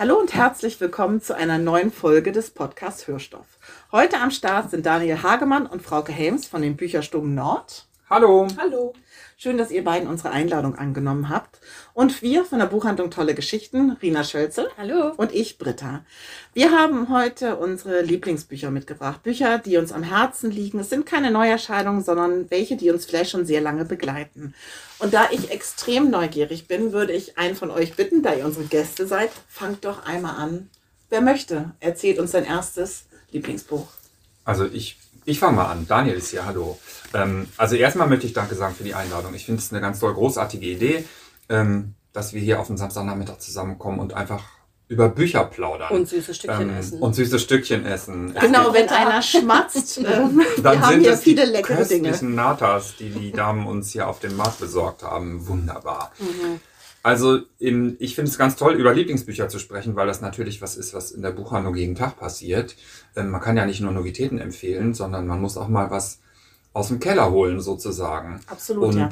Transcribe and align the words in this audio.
Hallo 0.00 0.18
und 0.18 0.32
herzlich 0.32 0.80
willkommen 0.80 1.20
zu 1.20 1.36
einer 1.36 1.58
neuen 1.58 1.92
Folge 1.92 2.32
des 2.32 2.52
Podcasts 2.52 3.06
Hörstoff. 3.06 3.44
Heute 3.92 4.16
am 4.16 4.30
Start 4.30 4.70
sind 4.70 4.86
Daniel 4.86 5.22
Hagemann 5.22 5.66
und 5.66 5.82
Frauke 5.82 6.10
Helms 6.10 6.46
von 6.46 6.62
den 6.62 6.74
Bücherstummen 6.74 7.34
Nord. 7.34 7.86
Hallo. 8.08 8.46
Hallo. 8.56 8.94
Schön, 9.36 9.58
dass 9.58 9.70
ihr 9.70 9.84
beiden 9.84 10.08
unsere 10.08 10.30
Einladung 10.30 10.74
angenommen 10.74 11.28
habt. 11.28 11.60
Und 11.92 12.22
wir 12.22 12.46
von 12.46 12.60
der 12.60 12.66
Buchhandlung 12.66 13.10
Tolle 13.10 13.34
Geschichten, 13.34 13.90
Rina 14.00 14.24
Schölzel. 14.24 14.70
Hallo. 14.78 15.12
Und 15.18 15.34
ich, 15.34 15.58
Britta. 15.58 16.02
Wir 16.54 16.70
haben 16.70 17.10
heute 17.10 17.56
unsere 17.56 18.00
Lieblingsbücher 18.00 18.70
mitgebracht. 18.70 19.22
Bücher, 19.22 19.58
die 19.58 19.76
uns 19.76 19.92
am 19.92 20.02
Herzen 20.02 20.50
liegen. 20.50 20.78
Es 20.78 20.88
sind 20.88 21.04
keine 21.04 21.30
Neuerscheinungen, 21.30 22.02
sondern 22.02 22.50
welche, 22.50 22.78
die 22.78 22.90
uns 22.90 23.04
vielleicht 23.04 23.32
schon 23.32 23.44
sehr 23.44 23.60
lange 23.60 23.84
begleiten. 23.84 24.54
Und 25.00 25.14
da 25.14 25.28
ich 25.30 25.50
extrem 25.50 26.10
neugierig 26.10 26.68
bin, 26.68 26.92
würde 26.92 27.14
ich 27.14 27.38
einen 27.38 27.56
von 27.56 27.70
euch 27.70 27.96
bitten, 27.96 28.22
da 28.22 28.34
ihr 28.34 28.44
unsere 28.44 28.66
Gäste 28.66 29.06
seid, 29.06 29.30
fangt 29.48 29.84
doch 29.86 30.04
einmal 30.04 30.36
an. 30.36 30.68
Wer 31.08 31.22
möchte, 31.22 31.72
erzählt 31.80 32.18
uns 32.18 32.32
sein 32.32 32.44
erstes 32.44 33.04
Lieblingsbuch. 33.32 33.88
Also 34.44 34.66
ich, 34.66 34.98
ich 35.24 35.38
fange 35.38 35.56
mal 35.56 35.70
an. 35.70 35.86
Daniel 35.88 36.16
ist 36.16 36.30
hier, 36.30 36.44
hallo. 36.44 36.78
Ähm, 37.14 37.48
also 37.56 37.76
erstmal 37.76 38.08
möchte 38.08 38.26
ich 38.26 38.34
Danke 38.34 38.54
sagen 38.54 38.74
für 38.74 38.84
die 38.84 38.94
Einladung. 38.94 39.34
Ich 39.34 39.46
finde 39.46 39.60
es 39.60 39.72
eine 39.72 39.80
ganz 39.80 40.00
toll 40.00 40.12
großartige 40.12 40.66
Idee, 40.66 41.04
ähm, 41.48 41.94
dass 42.12 42.34
wir 42.34 42.40
hier 42.42 42.60
auf 42.60 42.66
den 42.66 42.76
Samstagnachmittag 42.76 43.38
zusammenkommen 43.38 44.00
und 44.00 44.12
einfach 44.12 44.44
über 44.90 45.08
Bücher 45.08 45.44
plaudern. 45.44 45.92
Und 45.92 46.08
süße 46.08 46.34
Stückchen 46.34 46.68
ähm, 46.68 46.76
essen. 46.76 47.00
Und 47.00 47.14
süße 47.14 47.38
Stückchen 47.38 47.86
essen. 47.86 48.34
Genau, 48.40 48.74
wenn 48.74 48.88
einer 48.88 49.22
schmatzt, 49.22 49.98
ähm, 50.04 50.38
wir 50.38 50.62
Dann 50.64 50.80
haben 50.82 50.92
sind 50.94 51.00
hier 51.02 51.12
es 51.12 51.22
viele 51.22 51.46
die 51.46 51.52
leckere 51.52 51.84
Dinge. 51.84 52.08
köstlichen 52.08 52.34
Natas, 52.34 52.96
die 52.98 53.10
die 53.10 53.30
Damen 53.30 53.68
uns 53.68 53.92
hier 53.92 54.08
auf 54.08 54.18
dem 54.18 54.34
Markt 54.34 54.58
besorgt 54.58 55.04
haben. 55.04 55.46
Wunderbar. 55.46 56.10
Mhm. 56.18 56.60
Also 57.04 57.38
im, 57.60 57.96
ich 58.00 58.16
finde 58.16 58.32
es 58.32 58.36
ganz 58.36 58.56
toll, 58.56 58.74
über 58.74 58.92
Lieblingsbücher 58.92 59.48
zu 59.48 59.60
sprechen, 59.60 59.94
weil 59.94 60.08
das 60.08 60.20
natürlich 60.20 60.60
was 60.60 60.76
ist, 60.76 60.92
was 60.92 61.12
in 61.12 61.22
der 61.22 61.30
Buchhandlung 61.30 61.76
jeden 61.76 61.94
Tag 61.94 62.18
passiert. 62.18 62.74
Ähm, 63.14 63.30
man 63.30 63.40
kann 63.40 63.56
ja 63.56 63.66
nicht 63.66 63.80
nur 63.80 63.92
Novitäten 63.92 64.38
empfehlen, 64.38 64.92
sondern 64.92 65.24
man 65.28 65.40
muss 65.40 65.56
auch 65.56 65.68
mal 65.68 65.92
was 65.92 66.18
aus 66.72 66.88
dem 66.88 66.98
Keller 66.98 67.30
holen 67.30 67.60
sozusagen. 67.60 68.40
Absolut, 68.48 68.86
Und 68.86 68.98
ja. 68.98 69.08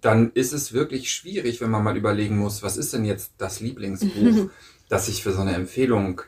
dann 0.00 0.32
ist 0.32 0.54
es 0.54 0.72
wirklich 0.72 1.12
schwierig, 1.12 1.60
wenn 1.60 1.70
man 1.70 1.84
mal 1.84 1.96
überlegen 1.96 2.38
muss, 2.38 2.62
was 2.62 2.78
ist 2.78 2.94
denn 2.94 3.04
jetzt 3.04 3.32
das 3.36 3.60
Lieblingsbuch, 3.60 4.48
das 4.94 5.08
ich 5.08 5.24
für 5.24 5.32
so 5.32 5.40
eine 5.40 5.54
Empfehlung 5.54 6.22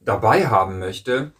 dabei 0.00 0.48
haben 0.48 0.78
möchte. 0.78 1.32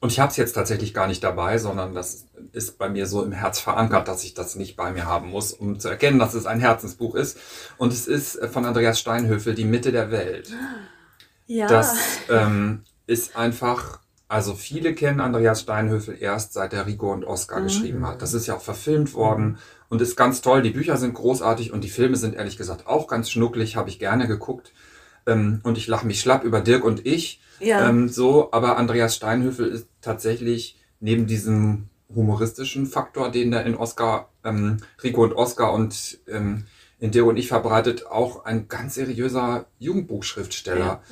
Und 0.00 0.10
ich 0.10 0.18
habe 0.18 0.30
es 0.30 0.36
jetzt 0.36 0.54
tatsächlich 0.54 0.92
gar 0.92 1.06
nicht 1.06 1.22
dabei, 1.22 1.58
sondern 1.58 1.94
das 1.94 2.26
ist 2.50 2.78
bei 2.78 2.88
mir 2.88 3.06
so 3.06 3.22
im 3.22 3.30
Herz 3.30 3.60
verankert, 3.60 4.08
dass 4.08 4.24
ich 4.24 4.34
das 4.34 4.56
nicht 4.56 4.76
bei 4.76 4.90
mir 4.90 5.06
haben 5.06 5.30
muss, 5.30 5.52
um 5.52 5.78
zu 5.78 5.88
erkennen, 5.88 6.18
dass 6.18 6.34
es 6.34 6.46
ein 6.46 6.58
Herzensbuch 6.58 7.14
ist. 7.14 7.38
Und 7.78 7.92
es 7.92 8.08
ist 8.08 8.34
äh, 8.34 8.48
von 8.48 8.64
Andreas 8.64 8.98
Steinhöfel, 8.98 9.54
Die 9.54 9.64
Mitte 9.64 9.92
der 9.92 10.10
Welt. 10.10 10.52
ja. 11.46 11.68
Das 11.68 11.96
ähm, 12.28 12.82
ist 13.06 13.36
einfach, 13.36 14.00
also 14.26 14.54
viele 14.54 14.94
kennen 14.94 15.20
Andreas 15.20 15.60
Steinhöfel 15.60 16.16
erst 16.18 16.54
seit 16.54 16.72
er 16.72 16.86
Rico 16.86 17.12
und 17.12 17.24
Oscar 17.24 17.60
geschrieben 17.60 18.04
hat. 18.04 18.20
Das 18.20 18.34
ist 18.34 18.48
ja 18.48 18.56
auch 18.56 18.62
verfilmt 18.62 19.14
worden 19.14 19.58
und 19.88 20.02
ist 20.02 20.16
ganz 20.16 20.40
toll. 20.40 20.62
Die 20.62 20.70
Bücher 20.70 20.96
sind 20.96 21.14
großartig 21.14 21.72
und 21.72 21.84
die 21.84 21.88
Filme 21.88 22.16
sind 22.16 22.34
ehrlich 22.34 22.58
gesagt 22.58 22.88
auch 22.88 23.06
ganz 23.06 23.30
schnucklig, 23.30 23.76
habe 23.76 23.90
ich 23.90 24.00
gerne 24.00 24.26
geguckt. 24.26 24.72
Ähm, 25.26 25.60
und 25.62 25.78
ich 25.78 25.86
lache 25.86 26.06
mich 26.06 26.20
schlapp 26.20 26.44
über 26.44 26.60
Dirk 26.60 26.84
und 26.84 27.06
ich. 27.06 27.40
Ja. 27.60 27.88
Ähm, 27.88 28.08
so, 28.08 28.52
aber 28.52 28.76
Andreas 28.76 29.16
Steinhöfel 29.16 29.68
ist 29.68 29.88
tatsächlich 30.00 30.76
neben 31.00 31.26
diesem 31.26 31.88
humoristischen 32.14 32.86
Faktor, 32.86 33.30
den 33.30 33.52
er 33.52 33.64
in 33.64 33.74
Oscar, 33.74 34.30
ähm, 34.44 34.78
Rico 35.02 35.22
und 35.22 35.32
Oscar 35.32 35.72
und 35.72 36.18
ähm, 36.28 36.64
in 36.98 37.10
Dirk 37.10 37.26
und 37.26 37.36
ich 37.36 37.48
verbreitet, 37.48 38.06
auch 38.06 38.44
ein 38.46 38.68
ganz 38.68 38.94
seriöser 38.94 39.66
Jugendbuchschriftsteller, 39.78 41.02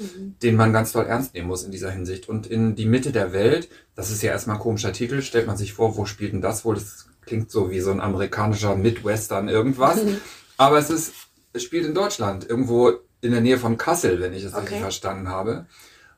den 0.42 0.56
man 0.56 0.72
ganz 0.72 0.92
toll 0.92 1.04
ernst 1.04 1.34
nehmen 1.34 1.48
muss 1.48 1.62
in 1.62 1.72
dieser 1.72 1.90
Hinsicht. 1.90 2.26
Und 2.26 2.46
in 2.46 2.74
die 2.74 2.86
Mitte 2.86 3.12
der 3.12 3.34
Welt, 3.34 3.68
das 3.94 4.10
ist 4.10 4.22
ja 4.22 4.30
erstmal 4.30 4.56
ein 4.56 4.62
komischer 4.62 4.94
Titel, 4.94 5.20
stellt 5.20 5.46
man 5.46 5.58
sich 5.58 5.74
vor, 5.74 5.96
wo 5.96 6.06
spielt 6.06 6.32
denn 6.32 6.40
das 6.40 6.64
wohl? 6.64 6.76
Das 6.76 7.06
klingt 7.26 7.50
so 7.50 7.70
wie 7.70 7.80
so 7.80 7.90
ein 7.90 8.00
amerikanischer 8.00 8.76
Midwestern 8.76 9.48
irgendwas. 9.48 9.98
Aber 10.56 10.78
es 10.78 10.88
ist, 10.88 11.12
es 11.52 11.62
spielt 11.62 11.84
in 11.84 11.94
Deutschland, 11.94 12.48
irgendwo 12.48 12.92
in 13.24 13.32
der 13.32 13.40
Nähe 13.40 13.58
von 13.58 13.76
Kassel, 13.78 14.20
wenn 14.20 14.32
ich 14.32 14.44
es 14.44 14.54
richtig 14.54 14.72
Okay. 14.74 14.80
verstanden 14.80 15.28
habe. 15.28 15.66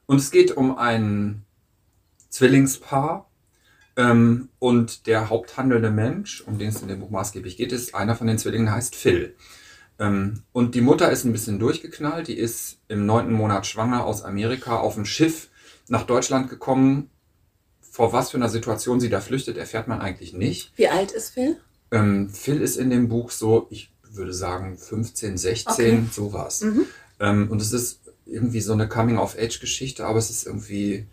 Und 0.07 0.19
es 0.19 0.31
geht 0.31 0.57
um 0.57 0.77
ein 0.77 1.45
Zwillingspaar. 2.31 3.31
Ähm, 3.99 4.51
und 4.59 5.07
der 5.07 5.31
haupthandelnde 5.31 5.91
Mensch, 5.91 6.43
um 6.43 6.59
den 6.59 6.69
es 6.69 6.83
in 6.83 6.89
dem 6.89 7.01
Buch 7.01 7.09
maßgeblich 7.11 7.57
geht, 7.57 7.73
ist 7.73 7.95
einer 7.95 8.15
von 8.15 8.27
den 8.27 8.37
Zwillingen, 8.39 8.71
heißt 8.71 8.95
Phil. 8.95 9.35
Ähm, 9.99 10.43
und 10.53 10.75
die 10.75 10.83
Mutter 10.83 11.11
ist 11.11 11.25
ein 11.25 11.33
bisschen 11.33 11.59
durchgeknallt. 11.59 12.29
Die 12.29 12.37
ist 12.37 12.79
im 12.89 13.07
neunten 13.07 13.33
Monat 13.33 13.67
schwanger 13.67 14.05
aus 14.05 14.23
Amerika 14.23 14.77
auf 14.77 14.95
dem 14.95 15.07
Schiff 15.07 15.49
nach 15.89 16.03
Deutschland 16.03 16.51
gekommen. 16.51 17.11
Vor 17.81 18.13
was 18.13 18.31
für 18.31 18.37
einer 18.37 18.51
Situation 18.51 19.01
sie 19.01 19.09
da 19.09 19.23
flüchtet, 19.23 19.57
erfährt 19.57 19.89
man 19.89 20.03
eigentlich 20.03 20.35
nicht. 20.35 20.73
Wie 20.77 20.89
alt 20.89 21.13
ist 21.13 21.31
Phil? 21.31 21.57
Ähm, 21.91 22.29
Phil 22.29 22.61
ist 22.61 22.77
in 22.77 22.91
dem 22.91 23.09
Buch 23.09 23.31
so, 23.31 23.67
ich 23.71 23.91
würde 24.17 24.33
sagen 24.35 24.77
15, 24.77 25.37
16, 25.39 25.75
Okay. 25.99 26.05
sowas. 26.13 26.63
Mhm. 26.63 26.87
Ähm, 27.21 27.51
und 27.51 27.61
es 27.63 27.73
ist 27.73 28.01
irgendwie 28.27 28.61
so 28.61 28.73
eine 28.73 28.89
Coming-of-Age-Geschichte, 28.89 30.05
aber 30.07 30.19
es 30.19 30.31
ist 30.31 30.47
irgendwie 30.47 31.07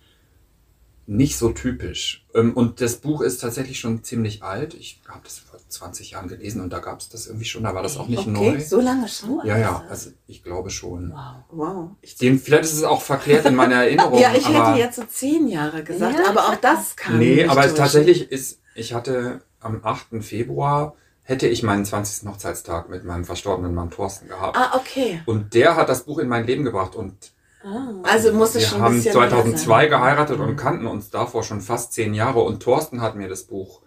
nicht 1.05 1.37
so 1.37 1.49
typisch. 1.49 2.25
Ähm, 2.33 2.53
und 2.53 2.79
das 2.79 2.95
Buch 2.97 3.21
ist 3.21 3.41
tatsächlich 3.41 3.77
schon 3.79 4.03
ziemlich 4.05 4.41
alt. 4.41 4.73
Ich 4.73 5.01
habe 5.07 5.19
das 5.25 5.39
vor 5.39 5.59
20 5.67 6.11
Jahren 6.11 6.29
gelesen 6.29 6.61
und 6.61 6.71
da 6.71 6.79
gab 6.79 7.01
es 7.01 7.09
das 7.09 7.27
irgendwie 7.27 7.45
schon, 7.45 7.63
da 7.63 7.75
war 7.75 7.83
das 7.83 7.97
auch 7.97 8.07
nicht 8.07 8.19
okay, 8.27 8.29
neu. 8.31 8.59
so 8.61 8.79
lange 8.79 9.09
schon. 9.09 9.41
Ja, 9.45 9.57
ja, 9.57 9.83
also 9.89 10.11
ich 10.27 10.43
glaube 10.43 10.69
schon. 10.69 11.11
wow. 11.11 11.43
Wow. 11.51 11.89
Ich, 12.01 12.15
Den, 12.15 12.39
vielleicht 12.39 12.63
ist 12.63 12.73
es 12.73 12.83
auch 12.83 13.01
verklärt 13.01 13.45
in 13.45 13.55
meiner 13.55 13.75
Erinnerung. 13.83 14.17
ja, 14.17 14.33
ich 14.33 14.45
aber 14.45 14.69
hätte 14.69 14.79
jetzt 14.79 14.95
so 14.95 15.03
zehn 15.03 15.49
Jahre 15.49 15.83
gesagt, 15.83 16.17
Ja, 16.19 16.29
aber 16.29 16.47
auch 16.47 16.55
das 16.55 16.95
kam 16.95 17.19
Nee, 17.19 17.35
nicht 17.35 17.49
aber 17.49 17.63
durch. 17.63 17.73
tatsächlich 17.75 18.31
ist, 18.31 18.59
ich 18.73 18.93
hatte 18.93 19.41
am 19.59 19.81
8. 19.83 20.23
Februar, 20.23 20.95
hätte 21.23 21.47
ich 21.47 21.63
meinen 21.63 21.85
20. 21.85 22.29
Hochzeitstag 22.29 22.89
mit 22.89 23.03
meinem 23.05 23.25
verstorbenen 23.25 23.73
Mann 23.73 23.91
Thorsten 23.91 24.27
gehabt. 24.27 24.57
Ah, 24.57 24.77
okay. 24.77 25.21
Und 25.25 25.53
der 25.53 25.75
hat 25.75 25.89
das 25.89 26.03
Buch 26.03 26.19
in 26.19 26.27
mein 26.27 26.45
Leben 26.45 26.63
gebracht 26.63 26.95
und 26.95 27.33
Ah. 27.65 27.93
Also 28.03 28.33
muss 28.33 28.49
es 28.49 28.55
wir 28.55 28.61
schon 28.67 28.77
ein 28.79 28.83
haben 28.83 28.95
bisschen 28.95 29.13
2002 29.13 29.77
mehr 29.77 29.89
geheiratet 29.89 30.39
und 30.39 30.57
kannten 30.57 30.85
uns 30.85 31.09
davor 31.09 31.43
schon 31.43 31.61
fast 31.61 31.93
zehn 31.93 32.13
Jahre 32.13 32.41
und 32.41 32.61
Thorsten 32.61 33.01
hat 33.01 33.15
mir 33.15 33.29
das 33.29 33.43
Buch 33.43 33.81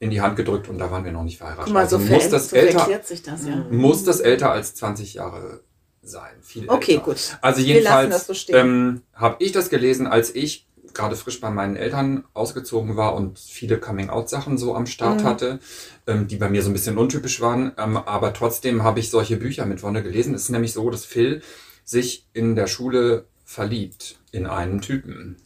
in 0.00 0.10
die 0.10 0.20
Hand 0.22 0.36
gedrückt 0.36 0.68
und 0.68 0.78
da 0.78 0.90
waren 0.90 1.04
wir 1.04 1.12
noch 1.12 1.24
nicht 1.24 1.38
verheiratet. 1.38 1.66
Guck 1.66 1.74
mal, 1.74 1.88
so, 1.88 1.96
also 1.96 2.12
muss 2.12 2.30
das 2.30 2.50
so 2.50 2.56
älter, 2.56 2.88
das 2.88 3.46
ja. 3.46 3.66
muss 3.70 4.04
das 4.04 4.20
älter 4.20 4.50
als 4.50 4.74
20 4.76 5.14
Jahre 5.14 5.60
sein. 6.00 6.36
Viel 6.40 6.70
Okay, 6.70 6.92
älter. 6.92 7.04
gut. 7.04 7.38
Also 7.42 7.60
Wir 7.60 7.66
jedenfalls 7.66 8.26
so 8.26 8.52
ähm, 8.54 9.02
habe 9.12 9.36
ich 9.40 9.52
das 9.52 9.68
gelesen, 9.68 10.06
als 10.06 10.34
ich 10.34 10.67
gerade 10.98 11.16
frisch 11.16 11.40
bei 11.40 11.48
meinen 11.50 11.76
Eltern 11.76 12.24
ausgezogen 12.34 12.96
war 12.96 13.14
und 13.14 13.38
viele 13.38 13.78
Coming-out-Sachen 13.78 14.58
so 14.58 14.74
am 14.74 14.86
Start 14.86 15.20
Mhm. 15.20 15.24
hatte, 15.24 15.58
ähm, 16.06 16.28
die 16.28 16.36
bei 16.36 16.50
mir 16.50 16.62
so 16.62 16.68
ein 16.68 16.74
bisschen 16.74 16.98
untypisch 16.98 17.40
waren. 17.40 17.72
Ähm, 17.78 17.96
aber 17.96 18.34
trotzdem 18.34 18.82
habe 18.82 19.00
ich 19.00 19.08
solche 19.10 19.36
Bücher 19.38 19.64
mit 19.64 19.82
Wonne 19.82 20.02
gelesen. 20.02 20.34
Es 20.34 20.42
ist 20.42 20.48
nämlich 20.50 20.74
so, 20.74 20.90
dass 20.90 21.06
Phil 21.06 21.40
sich 21.84 22.26
in 22.34 22.54
der 22.54 22.66
Schule 22.66 23.24
verliebt 23.46 24.18
in 24.32 24.46
einen 24.46 24.82
Typen. 24.82 25.36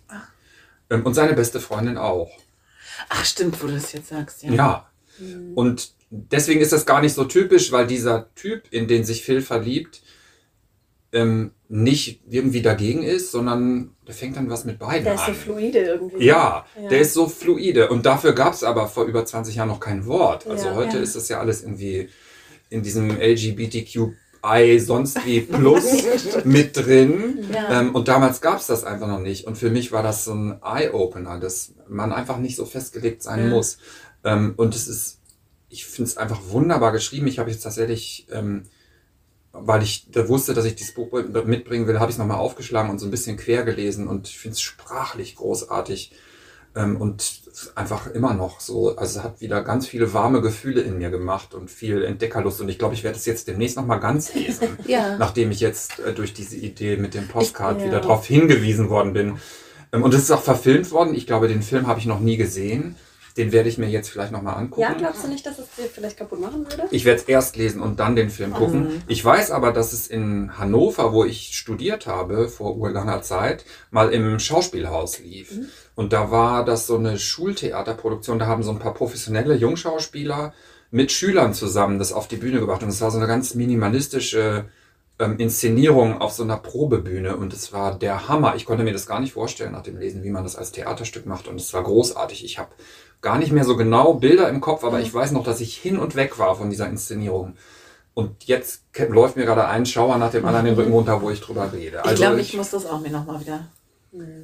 Ähm, 0.90 1.06
und 1.06 1.14
seine 1.14 1.34
beste 1.34 1.60
Freundin 1.60 1.96
auch. 1.98 2.30
Ach, 3.08 3.24
stimmt, 3.24 3.62
wo 3.62 3.68
du 3.68 3.74
das 3.74 3.92
jetzt 3.92 4.08
sagst. 4.08 4.42
Ja. 4.42 4.52
Ja. 4.54 4.88
Und 5.54 5.92
deswegen 6.10 6.60
ist 6.60 6.72
das 6.72 6.84
gar 6.86 7.00
nicht 7.00 7.14
so 7.14 7.24
typisch, 7.24 7.70
weil 7.70 7.86
dieser 7.86 8.34
Typ, 8.34 8.64
in 8.72 8.88
den 8.88 9.04
sich 9.04 9.22
Phil 9.22 9.40
verliebt, 9.40 10.02
ähm, 11.12 11.52
nicht 11.74 12.20
irgendwie 12.28 12.60
dagegen 12.60 13.02
ist, 13.02 13.30
sondern 13.32 13.94
der 14.06 14.14
fängt 14.14 14.36
dann 14.36 14.50
was 14.50 14.66
mit 14.66 14.78
beiden 14.78 15.04
Der 15.04 15.14
ist 15.14 15.24
so 15.24 15.32
an. 15.32 15.34
fluide 15.34 15.78
irgendwie. 15.78 16.22
Ja, 16.26 16.66
Ja. 16.78 16.88
der 16.90 17.00
ist 17.00 17.14
so 17.14 17.26
fluide. 17.28 17.88
Und 17.88 18.04
dafür 18.04 18.34
gab 18.34 18.52
es 18.52 18.62
aber 18.62 18.88
vor 18.88 19.04
über 19.04 19.24
20 19.24 19.54
Jahren 19.54 19.68
noch 19.68 19.80
kein 19.80 20.04
Wort. 20.04 20.46
Also 20.46 20.66
Ja. 20.68 20.74
heute 20.74 20.98
Ja. 20.98 21.02
ist 21.02 21.16
das 21.16 21.30
ja 21.30 21.40
alles 21.40 21.62
irgendwie 21.62 22.10
in 22.68 22.82
diesem 22.82 23.10
LGBTQI 23.18 24.78
sonst 24.80 25.24
wie 25.24 25.40
Plus 25.40 25.84
mit 26.44 26.76
drin. 26.76 27.46
Ähm, 27.70 27.94
und 27.94 28.08
damals 28.08 28.42
gab 28.42 28.58
es 28.60 28.66
das 28.66 28.84
einfach 28.84 29.08
noch 29.08 29.20
nicht. 29.20 29.46
Und 29.46 29.56
für 29.56 29.70
mich 29.70 29.92
war 29.92 30.02
das 30.02 30.24
so 30.26 30.34
ein 30.34 30.58
Eye-Opener, 30.62 31.38
dass 31.40 31.72
man 31.88 32.12
einfach 32.12 32.36
nicht 32.38 32.56
so 32.56 32.66
festgelegt 32.66 33.22
sein 33.22 33.48
muss. 33.48 33.78
Ähm, 34.24 34.54
und 34.58 34.74
es 34.74 34.88
ist, 34.88 35.20
ich 35.70 35.86
finde 35.86 36.10
es 36.10 36.16
einfach 36.18 36.40
wunderbar 36.50 36.92
geschrieben. 36.92 37.26
Ich 37.28 37.38
habe 37.38 37.50
jetzt 37.50 37.62
tatsächlich 37.62 38.26
ähm, 38.30 38.64
weil 39.52 39.82
ich 39.82 40.06
da 40.10 40.28
wusste, 40.28 40.54
dass 40.54 40.64
ich 40.64 40.74
dieses 40.76 40.94
Buch 40.94 41.08
mitbringen 41.44 41.86
will, 41.86 42.00
habe 42.00 42.10
ich 42.10 42.14
es 42.14 42.18
nochmal 42.18 42.38
aufgeschlagen 42.38 42.90
und 42.90 42.98
so 42.98 43.06
ein 43.06 43.10
bisschen 43.10 43.36
quer 43.36 43.64
gelesen 43.64 44.08
und 44.08 44.28
ich 44.28 44.38
finde 44.38 44.54
es 44.54 44.60
sprachlich 44.62 45.36
großartig 45.36 46.12
ähm, 46.74 46.96
und 46.96 47.42
einfach 47.74 48.06
immer 48.06 48.32
noch 48.32 48.60
so, 48.60 48.96
also 48.96 49.18
es 49.18 49.24
hat 49.24 49.40
wieder 49.42 49.62
ganz 49.62 49.86
viele 49.86 50.14
warme 50.14 50.40
Gefühle 50.40 50.80
in 50.80 50.96
mir 50.96 51.10
gemacht 51.10 51.52
und 51.54 51.70
viel 51.70 52.02
Entdeckerlust 52.02 52.62
und 52.62 52.68
ich 52.70 52.78
glaube, 52.78 52.94
ich 52.94 53.04
werde 53.04 53.18
es 53.18 53.26
jetzt 53.26 53.46
demnächst 53.46 53.76
nochmal 53.76 54.00
ganz 54.00 54.32
lesen, 54.34 54.68
Ja. 54.86 55.18
nachdem 55.18 55.50
ich 55.50 55.60
jetzt 55.60 56.00
äh, 56.00 56.14
durch 56.14 56.32
diese 56.32 56.56
Idee 56.56 56.96
mit 56.96 57.12
dem 57.12 57.28
Postcard 57.28 57.76
Ich- 57.78 57.84
wieder 57.84 57.96
ja. 57.96 58.00
darauf 58.00 58.26
hingewiesen 58.26 58.88
worden 58.88 59.12
bin. 59.12 59.36
Ähm, 59.92 60.02
und 60.02 60.14
es 60.14 60.22
ist 60.22 60.30
auch 60.30 60.42
verfilmt 60.42 60.90
worden, 60.92 61.14
ich 61.14 61.26
glaube, 61.26 61.46
den 61.48 61.60
Film 61.62 61.86
habe 61.88 62.00
ich 62.00 62.06
noch 62.06 62.20
nie 62.20 62.38
gesehen, 62.38 62.96
den 63.36 63.52
werde 63.52 63.68
ich 63.68 63.78
mir 63.78 63.88
jetzt 63.88 64.10
vielleicht 64.10 64.32
nochmal 64.32 64.56
angucken. 64.56 64.82
Ja, 64.82 64.92
glaubst 64.92 65.24
du 65.24 65.28
nicht, 65.28 65.46
dass 65.46 65.58
es 65.58 65.66
dir 65.76 65.84
vielleicht 65.84 66.18
kaputt 66.18 66.40
machen 66.40 66.66
würde? 66.66 66.88
Ich 66.90 67.04
werde 67.04 67.20
es 67.20 67.26
erst 67.26 67.56
lesen 67.56 67.80
und 67.80 67.98
dann 67.98 68.14
den 68.14 68.30
Film 68.30 68.52
gucken. 68.52 69.02
Ich 69.06 69.24
weiß 69.24 69.50
aber, 69.50 69.72
dass 69.72 69.92
es 69.92 70.06
in 70.06 70.58
Hannover, 70.58 71.12
wo 71.12 71.24
ich 71.24 71.56
studiert 71.56 72.06
habe, 72.06 72.48
vor 72.48 72.76
urlanger 72.76 73.22
Zeit, 73.22 73.64
mal 73.90 74.12
im 74.12 74.38
Schauspielhaus 74.38 75.18
lief. 75.20 75.52
Und 75.94 76.12
da 76.12 76.30
war 76.30 76.64
das 76.64 76.86
so 76.86 76.96
eine 76.96 77.18
Schultheaterproduktion. 77.18 78.38
Da 78.38 78.46
haben 78.46 78.62
so 78.62 78.70
ein 78.70 78.78
paar 78.78 78.94
professionelle 78.94 79.54
Jungschauspieler 79.54 80.52
mit 80.90 81.10
Schülern 81.10 81.54
zusammen 81.54 81.98
das 81.98 82.12
auf 82.12 82.28
die 82.28 82.36
Bühne 82.36 82.60
gebracht. 82.60 82.82
Und 82.82 82.90
es 82.90 83.00
war 83.00 83.10
so 83.10 83.18
eine 83.18 83.26
ganz 83.26 83.54
minimalistische 83.54 84.66
ähm, 85.18 85.38
Inszenierung 85.38 86.20
auf 86.20 86.32
so 86.32 86.42
einer 86.42 86.58
Probebühne. 86.58 87.36
Und 87.36 87.52
es 87.54 87.72
war 87.72 87.98
der 87.98 88.28
Hammer. 88.28 88.56
Ich 88.56 88.66
konnte 88.66 88.84
mir 88.84 88.92
das 88.92 89.06
gar 89.06 89.20
nicht 89.20 89.32
vorstellen 89.32 89.72
nach 89.72 89.82
dem 89.82 89.96
Lesen, 89.96 90.22
wie 90.22 90.30
man 90.30 90.44
das 90.44 90.56
als 90.56 90.72
Theaterstück 90.72 91.24
macht. 91.26 91.48
Und 91.48 91.58
es 91.58 91.72
war 91.72 91.82
großartig. 91.82 92.44
Ich 92.44 92.58
habe 92.58 92.70
gar 93.22 93.38
nicht 93.38 93.52
mehr 93.52 93.64
so 93.64 93.76
genau 93.76 94.14
Bilder 94.14 94.48
im 94.48 94.60
Kopf, 94.60 94.84
aber 94.84 95.00
ich 95.00 95.14
weiß 95.14 95.30
noch, 95.30 95.44
dass 95.44 95.60
ich 95.60 95.76
hin 95.76 95.98
und 95.98 96.16
weg 96.16 96.38
war 96.38 96.56
von 96.56 96.68
dieser 96.68 96.88
Inszenierung. 96.88 97.56
Und 98.14 98.44
jetzt 98.44 98.82
läuft 99.08 99.36
mir 99.36 99.46
gerade 99.46 99.66
ein 99.66 99.86
Schauer 99.86 100.18
nach 100.18 100.30
dem 100.30 100.44
anderen 100.44 100.66
den 100.66 100.74
Rücken 100.74 100.92
runter, 100.92 101.22
wo 101.22 101.30
ich 101.30 101.40
drüber 101.40 101.72
rede. 101.72 102.02
Ich 102.04 102.16
glaube, 102.16 102.40
ich 102.40 102.54
muss 102.54 102.70
das 102.70 102.84
auch 102.84 103.00
mir 103.00 103.10
nochmal 103.10 103.40
wieder 103.40 103.68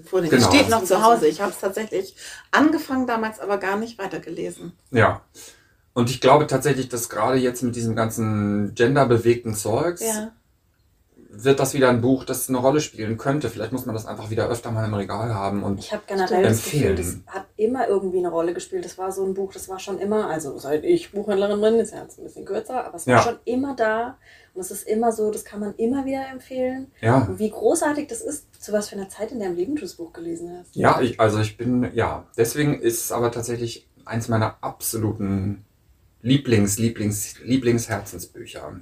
vornehmen. 0.04 0.30
Genau. 0.30 0.42
Es 0.42 0.46
steht 0.46 0.70
noch 0.70 0.84
zu 0.84 1.02
Hause. 1.02 1.26
Ich 1.26 1.40
habe 1.42 1.50
es 1.50 1.58
tatsächlich 1.58 2.16
angefangen 2.50 3.06
damals, 3.06 3.40
aber 3.40 3.58
gar 3.58 3.76
nicht 3.76 3.98
weitergelesen. 3.98 4.72
Ja. 4.90 5.20
Und 5.92 6.08
ich 6.08 6.20
glaube 6.20 6.46
tatsächlich, 6.46 6.88
dass 6.88 7.10
gerade 7.10 7.36
jetzt 7.38 7.62
mit 7.62 7.76
diesem 7.76 7.94
ganzen 7.94 8.74
genderbewegten 8.74 9.54
Zeugs 9.54 10.00
Ja. 10.00 10.30
Wird 11.44 11.60
das 11.60 11.72
wieder 11.74 11.88
ein 11.88 12.00
Buch, 12.00 12.24
das 12.24 12.48
eine 12.48 12.58
Rolle 12.58 12.80
spielen 12.80 13.16
könnte. 13.16 13.48
Vielleicht 13.48 13.70
muss 13.72 13.86
man 13.86 13.94
das 13.94 14.06
einfach 14.06 14.28
wieder 14.30 14.48
öfter 14.48 14.70
mal 14.70 14.84
im 14.84 14.94
Regal 14.94 15.32
haben 15.34 15.62
und 15.62 15.78
Ich 15.78 15.92
habe 15.92 16.02
generell 16.06 16.42
das 16.42 16.64
Gefühl, 16.64 16.94
das 16.96 17.06
Empfehlen. 17.06 17.24
hat 17.28 17.46
immer 17.56 17.86
irgendwie 17.88 18.18
eine 18.18 18.30
Rolle 18.30 18.54
gespielt. 18.54 18.84
Das 18.84 18.98
war 18.98 19.12
so 19.12 19.24
ein 19.24 19.34
Buch, 19.34 19.52
das 19.52 19.68
war 19.68 19.78
schon 19.78 19.98
immer, 19.98 20.28
also 20.28 20.58
seit 20.58 20.84
ich 20.84 21.12
Buchhändlerin 21.12 21.60
bin, 21.60 21.74
ist 21.74 21.92
ja 21.92 22.02
jetzt 22.02 22.18
ein 22.18 22.24
bisschen 22.24 22.44
kürzer, 22.44 22.84
aber 22.84 22.96
es 22.96 23.06
war 23.06 23.14
Ja. 23.16 23.22
schon 23.22 23.36
immer 23.44 23.76
da. 23.76 24.16
Und 24.54 24.62
es 24.62 24.70
ist 24.72 24.88
immer 24.88 25.12
so, 25.12 25.30
das 25.30 25.44
kann 25.44 25.60
man 25.60 25.74
immer 25.76 26.04
wieder 26.04 26.26
empfehlen. 26.32 26.90
ja. 27.00 27.18
Und 27.28 27.38
wie 27.38 27.50
großartig 27.50 28.08
das 28.08 28.20
ist, 28.22 28.46
zu 28.60 28.72
was 28.72 28.88
für 28.88 28.96
einer 28.96 29.08
Zeit 29.08 29.30
in 29.30 29.38
deinem 29.38 29.54
Leben 29.54 29.76
du 29.76 29.82
das 29.82 29.94
Buch 29.94 30.12
gelesen 30.12 30.50
hast. 30.58 30.74
Ja, 30.74 31.00
ich, 31.00 31.20
also 31.20 31.38
ich 31.38 31.56
bin, 31.56 31.88
ja, 31.94 32.26
deswegen 32.36 32.80
ist 32.80 33.04
es 33.04 33.12
aber 33.12 33.30
tatsächlich 33.30 33.88
eins 34.04 34.26
meiner 34.28 34.56
absoluten 34.62 35.64
Lieblings, 36.22 36.78
Lieblings, 36.78 37.36
Lieblingsherzensbücher. 37.44 38.80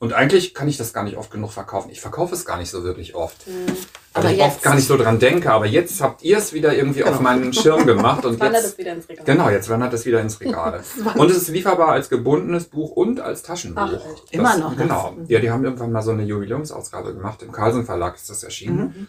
Und 0.00 0.14
eigentlich 0.14 0.54
kann 0.54 0.66
ich 0.66 0.78
das 0.78 0.92
gar 0.94 1.04
nicht 1.04 1.16
oft 1.18 1.30
genug 1.30 1.52
verkaufen. 1.52 1.90
Ich 1.90 2.00
verkaufe 2.00 2.34
es 2.34 2.46
gar 2.46 2.56
nicht 2.56 2.70
so 2.70 2.82
wirklich 2.84 3.14
oft. 3.14 3.46
Mhm. 3.46 3.52
Weil 3.68 3.76
Aber 4.14 4.30
ich 4.32 4.38
jetzt- 4.38 4.46
oft 4.46 4.62
gar 4.62 4.74
nicht 4.74 4.86
so 4.88 4.96
dran 4.96 5.18
denke. 5.18 5.52
Aber 5.52 5.66
jetzt 5.66 6.00
habt 6.00 6.22
ihr 6.22 6.38
es 6.38 6.52
wieder 6.54 6.74
irgendwie 6.74 7.04
auf 7.04 7.10
Genau. 7.18 7.22
meinen 7.22 7.52
Schirm 7.52 7.86
gemacht. 7.86 8.24
Und 8.24 8.40
Wandert 8.40 8.62
jetzt, 8.62 8.72
es 8.72 8.78
wieder 8.78 8.94
ins 8.94 9.08
Regal. 9.10 9.24
genau, 9.26 9.50
jetzt 9.50 9.68
wandert 9.68 9.92
es 9.92 10.06
wieder 10.06 10.20
ins 10.22 10.40
Regal. 10.40 10.82
und 11.16 11.30
es 11.30 11.36
ist 11.36 11.48
lieferbar 11.48 11.90
als 11.90 12.08
gebundenes 12.08 12.64
Buch 12.64 12.92
und 12.92 13.20
als 13.20 13.42
Taschenbuch. 13.42 13.82
Ach? 13.82 13.90
Das- 13.92 14.30
Immer 14.30 14.56
noch. 14.56 14.74
Genau. 14.76 15.16
Ja, 15.28 15.38
die 15.38 15.50
haben 15.50 15.64
irgendwann 15.64 15.92
mal 15.92 16.00
so 16.02 16.12
eine 16.12 16.24
Jubiläumsausgabe 16.24 17.12
gemacht. 17.14 17.42
Im 17.42 17.52
Carlsen 17.52 17.84
Verlag 17.84 18.16
ist 18.16 18.30
das 18.30 18.42
erschienen. 18.42 19.06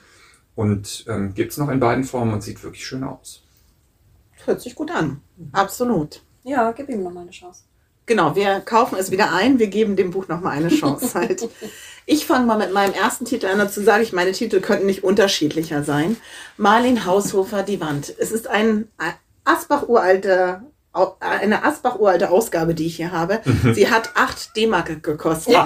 Und 0.56 1.06
ähm, 1.08 1.34
gibt 1.34 1.54
es 1.54 1.58
noch 1.58 1.70
in 1.70 1.80
beiden 1.80 2.04
Formen 2.04 2.34
und 2.34 2.44
sieht 2.44 2.62
wirklich 2.64 2.86
schön 2.86 3.06
aus. 3.06 3.44
Hört 4.44 4.60
sich 4.60 4.76
gut 4.76 4.92
an. 4.92 5.22
Absolut. 5.54 6.22
Ja, 6.44 6.72
gib 6.74 6.90
ihm 6.90 7.02
noch 7.04 7.12
mal 7.14 7.22
eine 7.22 7.32
Chance. 7.32 7.64
Genau, 8.12 8.36
wir 8.36 8.60
kaufen 8.60 8.98
es 9.00 9.10
wieder 9.10 9.32
ein, 9.32 9.58
wir 9.58 9.68
geben 9.68 9.96
dem 9.96 10.12
Buch 10.12 10.28
nochmal 10.28 10.58
eine 10.58 10.68
Chance 10.68 11.14
halt. 11.18 11.48
Ich 12.06 12.26
fange 12.26 12.46
mal 12.46 12.58
mit 12.58 12.74
meinem 12.74 12.94
ersten 12.94 13.24
Titel 13.24 13.46
an. 13.46 13.58
Dazu 13.58 13.82
sage 13.82 14.04
ich, 14.04 14.12
meine 14.12 14.34
Titel 14.34 14.60
könnten 14.60 14.86
nicht 14.86 15.06
unterschiedlicher 15.06 15.84
sein. 15.86 16.18
Marlin 16.58 17.06
Haushofer, 17.06 17.64
Die 17.64 17.80
Wand. 17.80 18.14
Es 18.18 18.34
ist 18.34 18.48
ein 18.50 18.90
Asbach-uralte, 19.46 20.62
au- 20.62 20.71
eine 20.94 21.64
Asbach-uralte 21.64 22.30
Ausgabe, 22.30 22.76
die 22.76 22.88
ich 22.88 22.98
hier 22.98 23.12
habe. 23.12 23.42
Sie 23.74 23.90
hat 23.90 24.12
8 24.16 24.56
D-Mark 24.56 25.04
gekostet. 25.04 25.56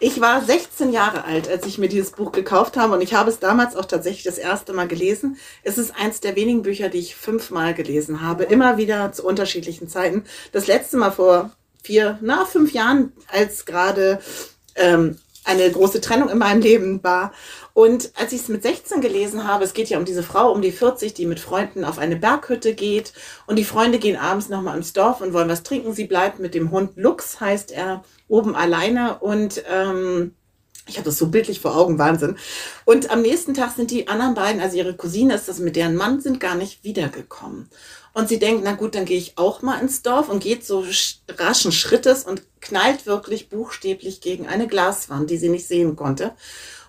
Ich 0.00 0.20
war 0.20 0.42
16 0.42 0.92
Jahre 0.92 1.24
alt, 1.24 1.48
als 1.48 1.66
ich 1.66 1.78
mir 1.78 1.88
dieses 1.88 2.10
Buch 2.10 2.32
gekauft 2.32 2.76
habe 2.76 2.94
und 2.94 3.00
ich 3.00 3.14
habe 3.14 3.30
es 3.30 3.38
damals 3.38 3.76
auch 3.76 3.84
tatsächlich 3.84 4.24
das 4.24 4.38
erste 4.38 4.72
Mal 4.72 4.88
gelesen. 4.88 5.36
Es 5.62 5.78
ist 5.78 5.94
eins 5.96 6.20
der 6.20 6.36
wenigen 6.36 6.62
Bücher, 6.62 6.88
die 6.88 6.98
ich 6.98 7.14
fünfmal 7.14 7.74
gelesen 7.74 8.20
habe, 8.20 8.44
immer 8.44 8.76
wieder 8.76 9.12
zu 9.12 9.24
unterschiedlichen 9.24 9.88
Zeiten. 9.88 10.24
Das 10.52 10.66
letzte 10.66 10.96
Mal 10.96 11.10
vor 11.10 11.52
vier, 11.82 12.18
na, 12.20 12.44
fünf 12.44 12.72
Jahren, 12.72 13.12
als 13.28 13.64
gerade 13.64 14.20
ähm, 14.74 15.18
eine 15.44 15.70
große 15.70 16.00
Trennung 16.00 16.28
in 16.28 16.38
meinem 16.38 16.60
Leben 16.60 17.02
war. 17.02 17.32
Und 17.72 18.12
als 18.18 18.32
ich 18.32 18.42
es 18.42 18.48
mit 18.48 18.62
16 18.62 19.00
gelesen 19.00 19.46
habe, 19.46 19.64
es 19.64 19.74
geht 19.74 19.88
ja 19.88 19.98
um 19.98 20.04
diese 20.04 20.22
Frau 20.22 20.52
um 20.52 20.62
die 20.62 20.72
40, 20.72 21.14
die 21.14 21.26
mit 21.26 21.40
Freunden 21.40 21.84
auf 21.84 21.98
eine 21.98 22.16
Berghütte 22.16 22.74
geht 22.74 23.12
und 23.46 23.56
die 23.56 23.64
Freunde 23.64 23.98
gehen 23.98 24.16
abends 24.16 24.48
nochmal 24.48 24.76
ins 24.76 24.92
Dorf 24.92 25.20
und 25.20 25.32
wollen 25.32 25.48
was 25.48 25.62
trinken. 25.62 25.92
Sie 25.92 26.06
bleibt 26.06 26.38
mit 26.38 26.54
dem 26.54 26.70
Hund 26.70 26.92
Lux, 26.96 27.40
heißt 27.40 27.72
er, 27.72 28.04
oben 28.28 28.54
alleine 28.54 29.18
und 29.18 29.62
ähm, 29.70 30.34
ich 30.86 30.96
habe 30.96 31.06
das 31.06 31.18
so 31.18 31.28
bildlich 31.28 31.60
vor 31.60 31.76
Augen, 31.76 31.98
Wahnsinn. 31.98 32.36
Und 32.84 33.10
am 33.10 33.22
nächsten 33.22 33.54
Tag 33.54 33.72
sind 33.74 33.90
die 33.90 34.08
anderen 34.08 34.34
beiden, 34.34 34.60
also 34.60 34.76
ihre 34.76 34.94
Cousine 34.94 35.34
ist 35.34 35.48
das 35.48 35.58
mit 35.58 35.76
deren 35.76 35.96
Mann, 35.96 36.20
sind 36.20 36.40
gar 36.40 36.56
nicht 36.56 36.84
wiedergekommen. 36.84 37.70
Und 38.14 38.28
sie 38.28 38.38
denkt, 38.38 38.62
na 38.64 38.72
gut, 38.72 38.94
dann 38.94 39.04
gehe 39.04 39.18
ich 39.18 39.36
auch 39.36 39.60
mal 39.60 39.80
ins 39.80 40.02
Dorf 40.02 40.28
und 40.28 40.42
geht 40.42 40.64
so 40.64 40.80
sch- 40.82 41.16
raschen 41.28 41.72
Schrittes 41.72 42.24
und 42.24 42.42
knallt 42.60 43.06
wirklich 43.06 43.48
buchstäblich 43.48 44.20
gegen 44.20 44.46
eine 44.46 44.68
Glaswand, 44.68 45.28
die 45.30 45.36
sie 45.36 45.48
nicht 45.48 45.66
sehen 45.66 45.96
konnte. 45.96 46.32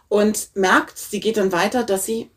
Und 0.07 0.49
merkt, 0.53 0.97
sie 0.99 1.19
geht 1.19 1.37
dann 1.37 1.51
weiter, 1.51 1.83
dass 1.83 2.05
sie 2.05 2.29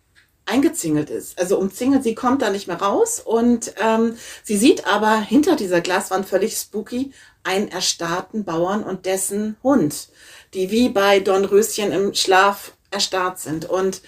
eingezingelt 0.46 1.10
ist. 1.10 1.38
Also 1.38 1.58
umzingelt, 1.58 2.02
sie 2.02 2.14
kommt 2.14 2.40
da 2.40 2.48
nicht 2.48 2.66
mehr 2.66 2.80
raus 2.80 3.20
und 3.20 3.74
ähm, 3.78 4.16
sie 4.42 4.56
sieht 4.56 4.86
aber 4.86 5.20
hinter 5.20 5.56
dieser 5.56 5.82
Glaswand 5.82 6.26
völlig 6.26 6.56
spooky 6.56 7.12
einen 7.44 7.68
erstarrten 7.68 8.44
Bauern 8.44 8.82
und 8.82 9.04
dessen 9.04 9.58
Hund, 9.62 10.08
die 10.54 10.70
wie 10.70 10.88
bei 10.88 11.20
Dornröschen 11.20 11.92
im 11.92 12.14
Schlaf 12.14 12.72
erstarrt 12.90 13.38
sind. 13.38 13.66
Und 13.66 14.00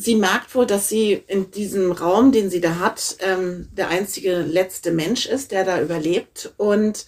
sie 0.00 0.14
merkt 0.14 0.54
wohl, 0.54 0.66
dass 0.66 0.88
sie 0.88 1.22
in 1.26 1.50
diesem 1.50 1.92
Raum, 1.92 2.32
den 2.32 2.48
sie 2.48 2.60
da 2.60 2.78
hat, 2.78 3.16
ähm, 3.20 3.68
der 3.72 3.88
einzige 3.88 4.38
letzte 4.38 4.92
Mensch 4.92 5.26
ist, 5.26 5.52
der 5.52 5.64
da 5.64 5.80
überlebt. 5.80 6.54
Und 6.56 7.04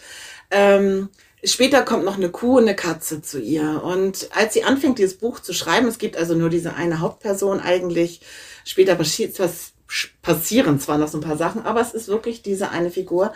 ähm, 0.50 1.08
später 1.42 1.82
kommt 1.82 2.04
noch 2.04 2.16
eine 2.16 2.28
Kuh 2.28 2.58
und 2.58 2.64
eine 2.64 2.76
Katze 2.76 3.22
zu 3.22 3.40
ihr. 3.40 3.82
Und 3.82 4.28
als 4.34 4.52
sie 4.52 4.64
anfängt, 4.64 4.98
dieses 4.98 5.16
Buch 5.16 5.40
zu 5.40 5.54
schreiben, 5.54 5.88
es 5.88 5.98
gibt 5.98 6.18
also 6.18 6.34
nur 6.34 6.50
diese 6.50 6.74
eine 6.74 7.00
Hauptperson 7.00 7.60
eigentlich, 7.60 8.20
später 8.64 8.94
passiert 8.94 9.38
was 9.38 9.72
passieren 10.22 10.80
zwar 10.80 10.96
noch 10.96 11.08
so 11.08 11.18
ein 11.18 11.22
paar 11.22 11.36
Sachen, 11.36 11.66
aber 11.66 11.82
es 11.82 11.92
ist 11.92 12.08
wirklich 12.08 12.40
diese 12.40 12.70
eine 12.70 12.90
Figur. 12.90 13.34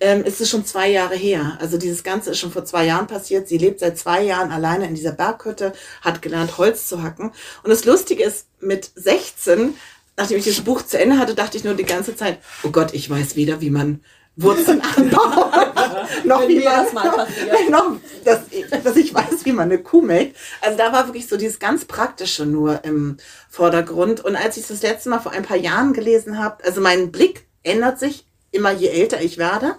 Ähm, 0.00 0.24
es 0.26 0.40
ist 0.40 0.48
schon 0.50 0.64
zwei 0.64 0.88
Jahre 0.88 1.14
her. 1.14 1.58
Also 1.60 1.76
dieses 1.76 2.02
Ganze 2.02 2.30
ist 2.30 2.38
schon 2.38 2.50
vor 2.52 2.64
zwei 2.64 2.86
Jahren 2.86 3.06
passiert. 3.06 3.48
Sie 3.48 3.58
lebt 3.58 3.80
seit 3.80 3.98
zwei 3.98 4.22
Jahren 4.22 4.50
alleine 4.50 4.86
in 4.86 4.94
dieser 4.94 5.12
Berghütte, 5.12 5.72
hat 6.00 6.22
gelernt, 6.22 6.56
Holz 6.58 6.88
zu 6.88 7.02
hacken. 7.02 7.32
Und 7.62 7.70
das 7.70 7.84
Lustige 7.84 8.24
ist, 8.24 8.46
mit 8.60 8.90
16, 8.94 9.74
nachdem 10.16 10.38
ich 10.38 10.44
dieses 10.44 10.62
Buch 10.64 10.82
zu 10.82 10.98
Ende 10.98 11.18
hatte, 11.18 11.34
dachte 11.34 11.56
ich 11.58 11.64
nur 11.64 11.74
die 11.74 11.84
ganze 11.84 12.16
Zeit, 12.16 12.38
oh 12.62 12.70
Gott, 12.70 12.94
ich 12.94 13.08
weiß 13.10 13.36
weder, 13.36 13.60
wie 13.60 13.70
man 13.70 14.00
Wurzeln 14.36 14.80
anbaut, 14.96 16.24
noch 16.24 16.48
wie 16.48 16.60
man, 16.60 16.84
das 16.84 16.92
mal 16.94 17.10
passiert. 17.10 17.68
noch, 17.70 17.96
dass, 18.24 18.40
ich- 18.50 18.66
dass 18.82 18.96
ich 18.96 19.12
weiß, 19.12 19.44
wie 19.44 19.52
man 19.52 19.70
eine 19.70 19.82
Kuh 19.82 20.00
melkt. 20.00 20.34
Also 20.62 20.78
da 20.78 20.92
war 20.94 21.06
wirklich 21.08 21.28
so 21.28 21.36
dieses 21.36 21.58
ganz 21.58 21.84
Praktische 21.84 22.46
nur 22.46 22.84
im 22.84 23.18
Vordergrund. 23.50 24.24
Und 24.24 24.36
als 24.36 24.56
ich 24.56 24.66
das 24.66 24.80
letzte 24.82 25.10
Mal 25.10 25.18
vor 25.20 25.32
ein 25.32 25.42
paar 25.42 25.56
Jahren 25.58 25.92
gelesen 25.92 26.38
habe, 26.42 26.64
also 26.64 26.80
mein 26.80 27.12
Blick 27.12 27.46
ändert 27.64 27.98
sich 27.98 28.24
immer 28.52 28.72
je 28.72 28.88
älter 28.88 29.20
ich 29.20 29.38
werde, 29.38 29.76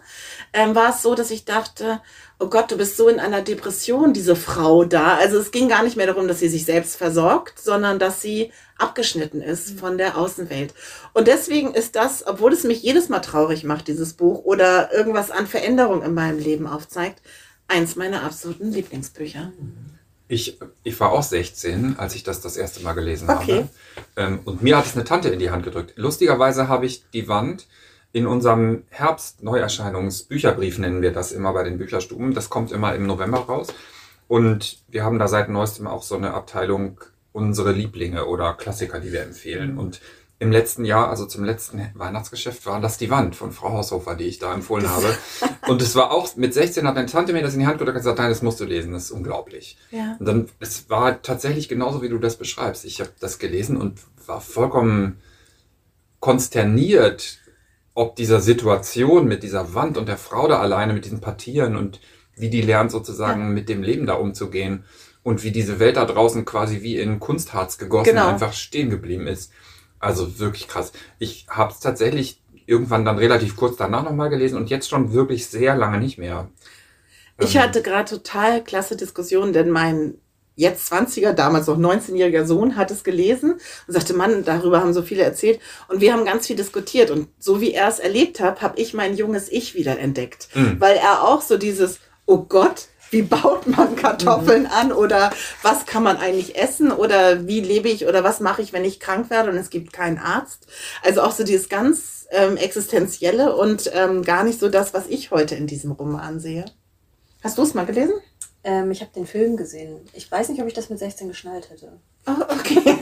ähm, 0.54 0.76
war 0.76 0.92
es 0.92 1.02
so, 1.02 1.16
dass 1.16 1.32
ich 1.32 1.46
dachte, 1.46 2.02
oh 2.40 2.48
Gott, 2.48 2.72
du 2.72 2.78
bist 2.78 2.98
so 2.98 3.08
in 3.08 3.20
einer 3.20 3.42
Depression, 3.42 4.14
diese 4.14 4.36
Frau 4.36 4.84
da. 4.84 5.16
Also 5.16 5.38
es 5.38 5.52
ging 5.52 5.70
gar 5.70 5.84
nicht 5.84 5.98
mehr 5.98 6.08
darum, 6.08 6.28
dass 6.28 6.40
sie 6.40 6.50
sich 6.50 6.66
selbst 6.66 6.96
versorgt, 6.96 7.60
sondern 7.60 8.00
dass 8.00 8.22
sie 8.22 8.52
abgeschnitten 8.78 9.42
ist 9.42 9.80
von 9.80 9.98
der 9.98 10.18
Außenwelt. 10.18 10.74
Und 11.14 11.28
deswegen 11.28 11.74
ist 11.74 11.96
das, 11.96 12.26
obwohl 12.26 12.54
es 12.54 12.64
mich 12.64 12.82
jedes 12.82 13.10
Mal 13.10 13.20
traurig 13.20 13.64
macht, 13.64 13.88
dieses 13.88 14.14
Buch, 14.14 14.44
oder 14.44 14.92
irgendwas 14.94 15.30
an 15.32 15.46
Veränderung 15.48 16.02
in 16.02 16.14
meinem 16.14 16.40
Leben 16.40 16.66
aufzeigt, 16.66 17.22
eins 17.68 17.96
meiner 17.96 18.24
absoluten 18.24 18.72
Lieblingsbücher. 18.72 19.52
Ich, 20.28 20.58
ich 20.84 21.00
war 21.00 21.12
auch 21.12 21.24
16, 21.24 22.00
als 22.00 22.16
ich 22.16 22.24
das 22.24 22.42
das 22.42 22.56
erste 22.58 22.82
Mal 22.82 22.94
gelesen 22.94 23.30
Okay. 23.30 23.58
habe. 23.58 23.70
Ähm, 24.16 24.40
und 24.46 24.64
mir 24.64 24.78
hat 24.78 24.86
es 24.86 24.96
eine 24.96 25.04
Tante 25.04 25.30
in 25.30 25.40
die 25.40 25.52
Hand 25.52 25.64
gedrückt. 25.64 25.94
Lustigerweise 25.98 26.68
habe 26.70 26.86
ich 26.86 27.04
die 27.14 27.28
Wand 27.28 27.68
in 28.14 28.28
unserem 28.28 28.84
Herbst-Neuerscheinungsbücherbrief, 28.90 30.78
nennen 30.78 31.02
wir 31.02 31.14
das 31.14 31.32
immer 31.32 31.54
bei 31.54 31.64
den 31.64 31.78
Bücherstuben. 31.78 32.34
Das 32.34 32.50
kommt 32.50 32.72
immer 32.72 32.94
im 32.96 33.08
November 33.08 33.40
raus. 33.40 33.68
Und 34.28 34.84
wir 34.88 35.04
haben 35.04 35.20
da 35.20 35.28
seit 35.28 35.50
neuestem 35.50 35.88
auch 35.88 36.04
so 36.04 36.16
eine 36.16 36.34
Abteilung 36.34 37.00
unsere 37.34 37.72
Lieblinge 37.72 38.26
oder 38.26 38.54
Klassiker, 38.54 39.00
die 39.00 39.14
wir 39.14 39.24
empfehlen. 39.24 39.78
Und 39.78 40.02
im 40.40 40.52
letzten 40.52 40.86
Jahr, 40.86 41.10
also 41.10 41.28
zum 41.28 41.44
letzten 41.44 41.92
Weihnachtsgeschäft, 41.94 42.66
war 42.66 42.82
das 42.82 42.98
die 42.98 43.12
Wand 43.12 43.36
von 43.36 43.52
Frau 43.52 43.74
Haushofer, 43.74 44.16
die 44.16 44.24
ich 44.24 44.40
da 44.40 44.52
empfohlen 44.54 44.90
habe. 44.90 45.16
Und 45.68 45.84
es 45.84 45.96
war 45.96 46.12
auch, 46.12 46.36
mit 46.36 46.54
16 46.54 46.88
hat 46.88 46.96
meine 46.96 47.06
Tante 47.06 47.32
mir 47.32 47.44
das 47.44 47.54
in 47.54 47.60
die 47.60 47.68
Hand 47.68 47.78
gedrückt 47.78 47.98
und 47.98 48.02
gesagt, 48.02 48.18
nein, 48.18 48.30
das 48.30 48.42
musst 48.42 48.60
du 48.60 48.66
lesen, 48.66 48.92
das 48.92 49.04
ist 49.04 49.12
unglaublich. 49.12 49.78
Ja. 49.92 50.16
Und 50.18 50.26
dann, 50.26 50.50
es 50.60 50.90
war 50.90 51.22
tatsächlich 51.22 51.70
genauso, 51.70 52.02
wie 52.02 52.10
du 52.10 52.18
das 52.18 52.38
beschreibst. 52.38 52.86
Ich 52.86 53.00
habe 53.00 53.12
das 53.20 53.38
gelesen 53.38 53.78
und 53.78 54.00
war 54.26 54.42
vollkommen 54.42 55.22
konsterniert, 56.20 57.41
ob 57.94 58.16
dieser 58.16 58.40
Situation 58.40 59.28
mit 59.28 59.44
dieser 59.44 59.74
Wand 59.74 59.98
und 59.98 60.08
der 60.08 60.18
Frau 60.18 60.48
da 60.48 60.60
alleine, 60.60 60.94
mit 60.94 61.06
diesen 61.06 61.22
Partieren 61.22 61.76
und 61.76 62.00
wie 62.36 62.50
die 62.50 62.62
lernt 62.62 62.92
sozusagen 62.92 63.54
mit 63.54 63.68
dem 63.70 63.84
Leben 63.84 64.06
da 64.06 64.14
umzugehen 64.14 64.86
und 65.24 65.44
wie 65.44 65.52
diese 65.52 65.80
Welt 65.80 65.98
da 65.98 66.06
draußen 66.06 66.46
quasi 66.46 66.82
wie 66.82 66.98
in 66.98 67.20
Kunstharz 67.20 67.78
gegossen 67.78 68.12
Genau. 68.12 68.28
einfach 68.28 68.54
stehen 68.54 68.90
geblieben 68.90 69.28
ist. 69.28 69.52
Also 70.00 70.40
wirklich 70.40 70.68
krass. 70.68 70.94
Ich 71.20 71.46
habe 71.50 71.72
es 71.72 71.80
tatsächlich 71.80 72.42
irgendwann 72.66 73.06
dann 73.06 73.18
relativ 73.18 73.56
kurz 73.56 73.76
danach 73.78 74.04
nochmal 74.04 74.30
gelesen 74.30 74.56
und 74.58 74.70
jetzt 74.70 74.90
schon 74.90 75.14
wirklich 75.14 75.48
sehr 75.48 75.76
lange 75.76 76.00
nicht 76.00 76.18
mehr. 76.18 76.50
Ich 77.40 77.56
Ähm, 77.56 77.62
hatte 77.64 77.82
gerade 77.82 78.10
total 78.10 78.64
klasse 78.64 78.96
Diskussionen, 78.96 79.54
denn 79.54 79.70
mein 79.70 80.16
jetzt 80.56 80.92
20er, 80.92 81.34
damals 81.34 81.68
noch 81.68 81.78
19-jähriger 81.78 82.46
Sohn 82.46 82.76
hat 82.76 82.92
es 82.92 83.04
gelesen 83.04 83.54
und 83.88 83.94
sagte, 83.94 84.14
Mann, 84.14 84.44
darüber 84.44 84.82
haben 84.82 84.94
so 84.94 85.02
viele 85.02 85.24
erzählt. 85.24 85.60
Und 85.88 86.02
wir 86.02 86.14
haben 86.14 86.26
ganz 86.26 86.48
viel 86.48 86.56
diskutiert. 86.56 87.10
Und 87.12 87.28
so 87.40 87.62
wie 87.62 87.74
er 87.74 87.88
es 87.88 88.00
erlebt 88.00 88.40
hat, 88.40 88.62
habe 88.62 88.80
ich 88.80 88.94
mein 88.94 89.16
junges 89.16 89.52
Ich 89.52 89.76
wieder 89.76 89.98
entdeckt. 89.98 90.50
Mhm. 90.54 90.80
Weil 90.80 90.98
er 90.98 91.24
auch 91.24 91.42
so 91.42 91.58
dieses, 91.58 92.00
oh 92.26 92.40
Gott, 92.40 92.88
wie 93.12 93.22
baut 93.22 93.68
man 93.68 93.96
Kartoffeln 93.96 94.66
an 94.66 94.92
oder 94.92 95.32
was 95.62 95.86
kann 95.86 96.02
man 96.02 96.18
eigentlich 96.18 96.58
essen 96.58 96.92
oder 96.92 97.46
wie 97.46 97.60
lebe 97.60 97.90
ich 97.90 98.08
oder 98.08 98.24
was 98.24 98.40
mache 98.40 98.62
ich, 98.62 98.72
wenn 98.72 98.86
ich 98.86 99.00
krank 99.00 99.30
werde 99.30 99.52
und 99.52 99.58
es 99.58 99.70
gibt 99.70 99.92
keinen 99.92 100.18
Arzt. 100.18 100.68
Also 101.04 101.22
auch 101.22 101.34
so 101.34 101.44
dieses 101.44 101.68
ganz 101.68 102.28
ähm, 102.32 102.56
existenzielle 102.56 103.56
und 103.56 103.92
ähm, 103.94 104.24
gar 104.24 104.44
nicht 104.44 104.60
so 104.60 104.70
das, 104.70 104.94
was 104.94 105.08
ich 105.08 105.32
heute 105.32 105.56
in 105.56 105.68
diesem 105.68 105.92
Roman 105.92 106.40
sehe. 106.40 106.66
Hast 107.44 107.58
du 107.58 107.64
es 107.64 107.74
mal 107.74 107.86
gelesen? 107.86 108.14
Ähm, 108.64 108.92
ich 108.92 109.02
habe 109.02 109.12
den 109.16 109.26
Film 109.26 109.58
gesehen. 109.58 110.02
Ich 110.14 110.32
weiß 110.32 110.50
nicht, 110.50 110.62
ob 110.62 110.68
ich 110.68 110.74
das 110.74 110.90
mit 110.90 111.00
16 111.00 111.28
geschnallt 111.28 111.70
hätte. 111.70 111.94
Oh, 112.28 112.32
okay. 112.50 112.82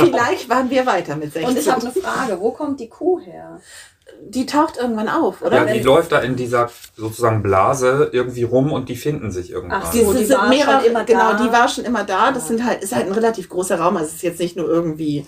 Vielleicht 0.00 0.48
waren 0.48 0.68
wir 0.70 0.84
weiter 0.86 1.16
mit 1.16 1.32
16. 1.32 1.48
Und 1.48 1.58
ich 1.58 1.70
habe 1.70 1.80
eine 1.82 1.92
Frage. 1.92 2.40
Wo 2.40 2.50
kommt 2.50 2.80
die 2.80 2.88
Kuh 2.88 3.20
her? 3.20 3.60
die 4.22 4.46
taucht 4.46 4.76
irgendwann 4.76 5.08
auf, 5.08 5.42
oder? 5.42 5.66
ja, 5.66 5.72
die 5.72 5.80
läuft 5.80 6.12
da 6.12 6.18
in 6.20 6.36
dieser 6.36 6.68
sozusagen 6.96 7.42
Blase 7.42 8.10
irgendwie 8.12 8.42
rum 8.42 8.72
und 8.72 8.88
die 8.88 8.96
finden 8.96 9.30
sich 9.30 9.50
irgendwann. 9.50 9.82
Ach, 9.84 9.90
Die, 9.92 10.00
so, 10.00 10.10
sind, 10.10 10.20
die 10.20 10.24
sind 10.26 10.36
war 10.38 10.48
mehrere, 10.48 10.80
schon 10.80 10.90
immer 10.90 11.04
genau, 11.04 11.32
da. 11.32 11.42
die 11.42 11.52
war 11.52 11.68
schon 11.68 11.84
immer 11.84 12.04
da. 12.04 12.32
Das 12.32 12.48
sind 12.48 12.64
halt, 12.64 12.82
ist 12.82 12.94
halt 12.94 13.06
ein 13.06 13.12
relativ 13.12 13.48
großer 13.48 13.78
Raum. 13.78 13.96
Also 13.96 14.08
es 14.08 14.16
ist 14.16 14.22
jetzt 14.22 14.40
nicht 14.40 14.56
nur 14.56 14.68
irgendwie 14.68 15.26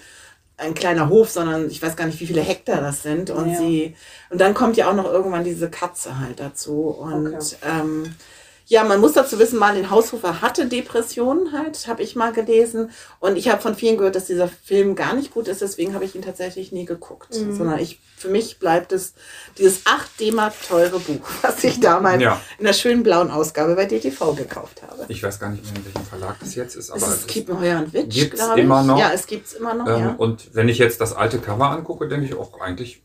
ein 0.56 0.74
kleiner 0.74 1.08
Hof, 1.08 1.30
sondern 1.30 1.68
ich 1.70 1.80
weiß 1.82 1.96
gar 1.96 2.06
nicht, 2.06 2.20
wie 2.20 2.26
viele 2.26 2.42
Hektar 2.42 2.80
das 2.80 3.02
sind. 3.02 3.30
Und 3.30 3.52
Ja. 3.52 3.58
sie, 3.58 3.96
und 4.30 4.40
dann 4.40 4.54
kommt 4.54 4.76
ja 4.76 4.90
auch 4.90 4.94
noch 4.94 5.10
irgendwann 5.10 5.44
diese 5.44 5.70
Katze 5.70 6.18
halt 6.20 6.40
dazu. 6.40 6.88
Und 6.88 7.34
Okay. 7.34 7.56
ähm, 7.66 8.14
ja, 8.72 8.84
man 8.84 9.02
muss 9.02 9.12
dazu 9.12 9.38
wissen, 9.38 9.58
Marlin 9.58 9.90
Haushofer 9.90 10.40
hatte 10.40 10.64
Depressionen 10.64 11.52
halt, 11.52 11.86
habe 11.88 12.02
ich 12.02 12.16
mal 12.16 12.32
gelesen. 12.32 12.90
Und 13.20 13.36
ich 13.36 13.50
habe 13.50 13.60
von 13.60 13.74
vielen 13.74 13.98
gehört, 13.98 14.16
dass 14.16 14.24
dieser 14.24 14.48
Film 14.48 14.94
gar 14.94 15.12
nicht 15.12 15.34
gut 15.34 15.46
ist. 15.46 15.60
Deswegen 15.60 15.92
habe 15.92 16.06
ich 16.06 16.14
ihn 16.14 16.22
tatsächlich 16.22 16.72
nie 16.72 16.86
geguckt. 16.86 17.38
Mhm. 17.38 17.54
Sondern 17.54 17.78
ich, 17.80 18.00
für 18.16 18.28
mich 18.30 18.58
bleibt 18.58 18.92
es 18.92 19.12
dieses 19.58 19.82
8 19.84 20.18
D-Mark 20.18 20.54
teure 20.66 20.98
Buch, 21.00 21.20
was 21.42 21.62
ich 21.64 21.80
damals 21.80 22.22
Ja. 22.22 22.40
in 22.58 22.64
der 22.64 22.72
schönen 22.72 23.02
blauen 23.02 23.30
Ausgabe 23.30 23.74
bei 23.74 23.84
DTV 23.84 24.34
gekauft 24.36 24.80
habe. 24.80 25.04
Ich 25.08 25.22
weiß 25.22 25.38
gar 25.38 25.50
nicht 25.50 25.64
mehr, 25.64 25.74
in 25.76 25.84
welchem 25.84 26.06
Verlag 26.08 26.36
das 26.40 26.54
jetzt 26.54 26.74
ist, 26.74 26.88
aber 26.88 26.96
Es 26.96 27.02
es 27.08 27.08
ist 27.10 27.20
ist, 27.20 27.28
Kiepenheuer 27.28 27.78
und 27.78 27.92
Witsch, 27.92 28.30
glaube 28.30 28.58
ich. 28.58 28.64
immer 28.64 28.82
noch? 28.82 28.98
Ja, 28.98 29.10
es 29.12 29.26
gibt's 29.26 29.52
immer 29.52 29.74
noch, 29.74 29.86
ähm, 29.86 30.00
ja. 30.00 30.14
Und 30.16 30.54
wenn 30.54 30.70
ich 30.70 30.78
jetzt 30.78 30.98
das 31.02 31.12
alte 31.12 31.40
Cover 31.40 31.68
angucke, 31.68 32.08
denke 32.08 32.24
ich 32.24 32.34
auch 32.34 32.58
eigentlich 32.58 33.02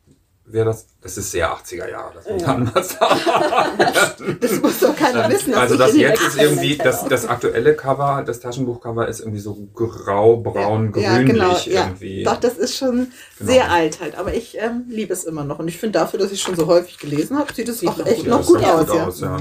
wäre 0.50 0.66
das, 0.66 0.88
das 1.02 1.18
ist 1.18 1.32
sehr 1.32 1.52
80er 1.52 1.90
Jahre, 1.90 2.14
das 2.16 2.28
muss 2.28 2.46
man 2.46 2.64
mal 2.74 2.84
sagen. 2.84 3.20
Das 4.40 4.62
muss 4.62 4.80
doch 4.80 4.96
keiner 4.96 5.30
wissen. 5.30 5.52
dass 5.52 5.62
Also 5.62 5.78
das 5.78 5.96
jetzt 5.96 6.22
ist 6.22 6.38
irgendwie, 6.38 6.78
das, 6.78 7.06
das 7.06 7.26
aktuelle 7.28 7.76
Cover, 7.76 8.24
das 8.26 8.40
Taschenbuchcover 8.40 9.08
ist 9.08 9.20
irgendwie 9.20 9.40
so 9.40 9.56
grau, 9.74 10.38
braun, 10.38 10.94
Ja, 10.96 11.16
grünlich 11.16 11.34
genau, 11.34 11.58
ja. 11.66 11.88
irgendwie. 11.88 12.24
Doch, 12.24 12.38
das 12.38 12.58
ist 12.58 12.78
schon 12.78 13.12
Genau. 13.40 13.52
sehr 13.52 13.72
alt 13.72 14.00
halt. 14.00 14.16
Aber 14.16 14.34
ich 14.34 14.58
ähm, 14.58 14.86
liebe 14.90 15.14
es 15.14 15.26
immer 15.26 15.44
noch. 15.44 15.60
Und 15.60 15.68
ich 15.68 15.78
finde 15.78 16.00
dafür, 16.00 16.20
dass 16.20 16.32
ich 16.32 16.42
schon 16.42 16.56
so 16.56 16.68
häufig 16.68 16.98
gelesen 16.98 17.38
habe, 17.38 17.54
sieht 17.54 17.68
es 17.70 17.86
auch 17.86 17.98
noch 17.98 18.06
echt 18.06 18.20
gut 18.22 18.28
noch 18.28 18.46
gut 18.46 18.64
aus. 18.64 18.88
ja. 18.88 19.06
aus, 19.06 19.22
ja. 19.22 19.38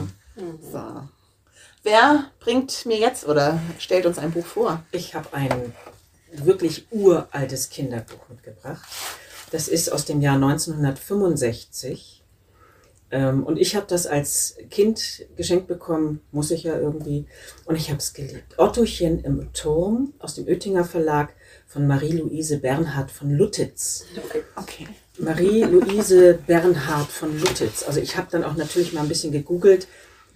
So. 0.73 0.83
Wer 1.83 2.25
bringt 2.41 2.85
mir 2.85 2.99
jetzt 2.99 3.27
oder 3.29 3.61
stellt 3.79 4.07
uns 4.07 4.19
ein 4.19 4.33
Buch 4.33 4.45
vor? 4.47 4.83
Ich 4.91 5.15
habe 5.15 5.29
ein 5.33 5.73
wirklich 6.33 6.87
uraltes 6.91 7.71
Kinderbuch 7.71 8.29
mitgebracht. 8.29 8.83
Das 9.50 9.69
ist 9.69 9.91
aus 9.93 10.05
dem 10.05 10.21
Jahr 10.21 10.35
1965. 10.37 12.17
Ähm, 13.11 13.45
und 13.45 13.57
ich 13.57 13.76
habe 13.76 13.87
das 13.88 14.07
als 14.07 14.57
Kind 14.71 15.26
geschenkt 15.37 15.69
bekommen, 15.69 16.21
muss 16.33 16.50
ich 16.50 16.65
ja 16.65 16.79
irgendwie. 16.79 17.26
Und 17.65 17.76
ich 17.76 17.88
habe 17.88 17.99
es 17.99 18.15
geliebt. 18.15 18.59
Ottochen 18.59 19.23
im 19.23 19.53
Turm 19.53 20.12
aus 20.19 20.35
dem 20.35 20.47
Oettinger 20.47 20.85
Verlag 20.85 21.35
von 21.67 21.87
Marie-Louise 21.87 22.59
Bernhard 22.59 23.11
von 23.11 23.31
Luttitz. 23.31 24.05
Okay. 24.57 24.88
Marie-Louise 25.19 26.38
Bernhard 26.47 27.09
von 27.09 27.38
Luttitz. 27.38 27.85
Also 27.87 28.00
ich 28.00 28.17
habe 28.17 28.29
dann 28.31 28.45
auch 28.45 28.57
natürlich 28.57 28.93
mal 28.93 29.03
ein 29.03 29.09
bisschen 29.09 29.33
gegoogelt. 29.33 29.87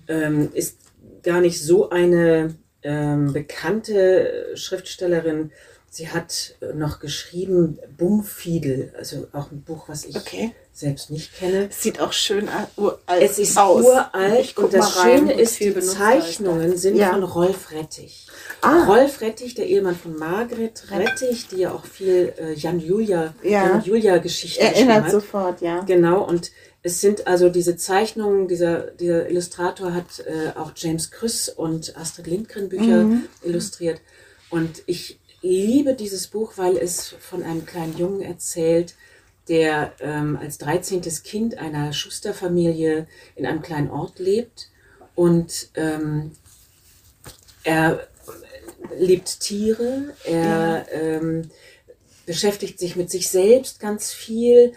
Ähm, 0.07 0.51
ist 0.55 0.79
gar 1.23 1.41
nicht 1.41 1.61
so 1.61 1.91
eine 1.91 2.55
ähm, 2.83 3.33
bekannte 3.33 4.53
Schriftstellerin. 4.55 5.51
Sie 5.93 6.09
hat 6.09 6.55
äh, 6.61 6.73
noch 6.73 7.01
geschrieben 7.01 7.81
Bumfiedel, 7.99 8.93
also 8.97 9.27
auch 9.33 9.51
ein 9.51 9.63
Buch, 9.63 9.89
was 9.89 10.05
ich 10.05 10.15
Okay. 10.17 10.53
selbst 10.73 11.11
nicht 11.11 11.35
kenne. 11.35 11.67
Es 11.69 11.83
sieht 11.83 11.99
auch 12.01 12.13
schön 12.13 12.49
uralt 12.77 13.01
Es 13.21 13.41
ist 13.41 13.59
aus. 13.59 13.85
uralt 13.85 14.57
und 14.57 14.73
das. 14.73 14.95
Schöne 15.03 15.33
ist, 15.33 15.59
die 15.59 15.77
Zeichnungen 15.81 16.77
sind 16.77 16.97
Ja. 16.97 17.11
von 17.11 17.25
Rolf 17.25 17.73
Rettich. 17.73 18.29
Ah. 18.61 18.85
Rolf 18.85 19.21
Rettich, 19.21 19.55
der 19.55 19.67
Ehemann 19.67 19.97
von 19.97 20.15
Margret 20.17 20.85
Rettich, 20.93 21.49
die 21.49 21.57
ja 21.57 21.73
auch 21.73 21.85
viel 21.85 22.35
äh, 22.39 22.53
Jan-Julia 22.55 23.35
Ja. 23.43 23.51
Jan 23.67 23.83
Julia 23.85 24.19
geschrieben 24.19 24.61
Erinnert 24.75 25.05
hat. 25.07 25.11
sofort, 25.11 25.61
ja. 25.61 25.81
Genau, 25.81 26.23
und 26.23 26.53
es 26.83 27.01
sind 27.01 27.27
also 27.27 27.49
diese 27.49 27.77
Zeichnungen, 27.77 28.47
dieser, 28.49 28.93
dieser 28.93 29.29
Illustrator 29.29 29.93
hat 29.93 30.21
äh, 30.21 30.57
auch 30.57 30.73
James 30.77 31.11
Krüss 31.11 31.49
und 31.49 31.97
Astrid 31.97 32.29
Lindgren 32.29 32.69
Bücher 32.69 33.07
illustriert. 33.43 34.01
Und 34.51 34.83
ich 34.87 35.20
liebe 35.43 35.95
dieses 35.95 36.27
Buch, 36.27 36.53
weil 36.57 36.77
es 36.77 37.15
von 37.21 37.43
einem 37.43 37.65
kleinen 37.65 37.97
Jungen 37.97 38.23
erzählt, 38.23 38.95
der 39.49 39.93
ähm, 40.01 40.37
als 40.37 40.59
13. 40.59 41.03
Kind 41.25 41.59
einer 41.59 41.93
Schusterfamilie 41.93 43.07
in 43.35 43.47
einem 43.47 43.63
kleinen 43.63 43.91
Ort 43.91 44.19
lebt. 44.19 44.71
Und 45.15 45.71
ähm, 45.75 46.33
er 47.65 48.07
liebt 48.97 49.41
Tiere, 49.41 50.15
er 50.25 50.87
ähm, 50.93 51.51
beschäftigt 52.27 52.79
sich 52.79 52.97
mit 52.97 53.11
sich 53.11 53.29
selbst 53.29 53.81
ganz 53.81 54.13
viel. 54.13 54.73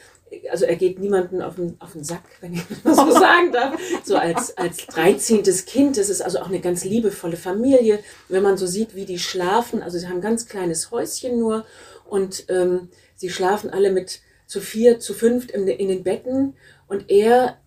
Also 0.49 0.65
er 0.65 0.75
geht 0.75 0.99
niemanden 0.99 1.41
auf 1.41 1.55
den, 1.55 1.75
auf 1.79 1.93
den 1.93 2.03
Sack, 2.03 2.23
wenn 2.41 2.53
ich 2.53 2.61
das 2.83 2.97
so 2.97 3.11
sagen 3.19 3.51
darf. 3.51 3.79
So 4.03 4.15
als, 4.15 4.57
als 4.57 4.85
13. 4.87 5.43
Kind. 5.65 5.97
Das 5.97 6.09
ist 6.09 6.21
also 6.21 6.39
auch 6.39 6.47
eine 6.47 6.59
ganz 6.59 6.83
liebevolle 6.83 7.37
Familie. 7.37 7.99
Wenn 8.29 8.43
man 8.43 8.57
so 8.57 8.67
sieht, 8.67 8.95
wie 8.95 9.05
die 9.05 9.19
schlafen, 9.19 9.81
also 9.81 9.97
sie 9.97 10.07
haben 10.07 10.17
ein 10.17 10.21
ganz 10.21 10.47
kleines 10.47 10.91
Häuschen 10.91 11.39
nur 11.39 11.65
und 12.05 12.45
ähm, 12.49 12.89
sie 13.15 13.29
schlafen 13.29 13.69
alle 13.69 13.91
mit 13.91 14.21
zu 14.45 14.61
vier, 14.61 14.99
zu 14.99 15.13
fünft 15.13 15.51
in, 15.51 15.67
in 15.67 15.87
den 15.87 16.03
Betten 16.03 16.55
und 16.87 17.09
er 17.09 17.57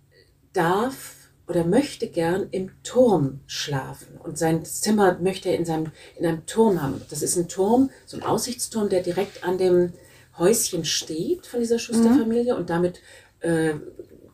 darf 0.52 1.16
oder 1.48 1.64
möchte 1.64 2.08
gern 2.08 2.48
im 2.50 2.70
Turm 2.82 3.40
schlafen. 3.46 4.18
Und 4.22 4.36
sein 4.36 4.64
Zimmer 4.64 5.18
möchte 5.20 5.48
er 5.48 5.56
in, 5.56 5.64
seinem, 5.64 5.92
in 6.16 6.26
einem 6.26 6.46
Turm 6.46 6.82
haben. 6.82 7.02
Das 7.08 7.22
ist 7.22 7.36
ein 7.36 7.48
Turm, 7.48 7.90
so 8.04 8.16
ein 8.16 8.22
Aussichtsturm, 8.24 8.88
der 8.88 9.02
direkt 9.02 9.44
an 9.44 9.58
dem 9.58 9.92
Häuschen 10.38 10.84
steht 10.84 11.46
von 11.46 11.60
dieser 11.60 11.78
Schusterfamilie. 11.78 12.56
Und 12.56 12.70
damit 12.70 13.00
äh, 13.40 13.74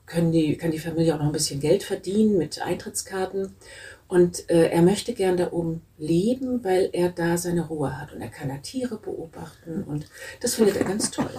können 0.06 0.32
die, 0.32 0.56
kann 0.56 0.70
die 0.70 0.78
Familie 0.78 1.14
auch 1.14 1.18
noch 1.18 1.26
ein 1.26 1.32
bisschen 1.32 1.60
Geld 1.60 1.82
verdienen 1.82 2.38
mit 2.38 2.60
Eintrittskarten. 2.60 3.54
Und 4.12 4.50
äh, 4.50 4.68
er 4.68 4.82
möchte 4.82 5.14
gern 5.14 5.38
da 5.38 5.52
oben 5.52 5.80
leben, 5.96 6.62
weil 6.62 6.90
er 6.92 7.08
da 7.08 7.38
seine 7.38 7.66
Ruhe 7.68 7.98
hat. 7.98 8.12
Und 8.12 8.20
er 8.20 8.28
kann 8.28 8.50
da 8.50 8.58
Tiere 8.58 8.98
beobachten. 8.98 9.84
Und 9.84 10.04
das 10.42 10.56
findet 10.56 10.76
er 10.76 10.84
ganz 10.84 11.10
toll. 11.10 11.30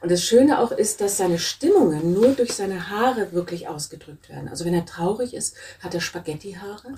Und 0.00 0.10
das 0.10 0.24
Schöne 0.24 0.58
auch 0.58 0.72
ist, 0.72 1.00
dass 1.00 1.16
seine 1.16 1.38
Stimmungen 1.38 2.12
nur 2.12 2.30
durch 2.30 2.54
seine 2.54 2.90
Haare 2.90 3.30
wirklich 3.30 3.68
ausgedrückt 3.68 4.30
werden. 4.30 4.48
Also 4.48 4.64
wenn 4.64 4.74
er 4.74 4.84
traurig 4.84 5.32
ist, 5.32 5.54
hat 5.78 5.94
er 5.94 6.00
Spaghetti-Haare. 6.00 6.94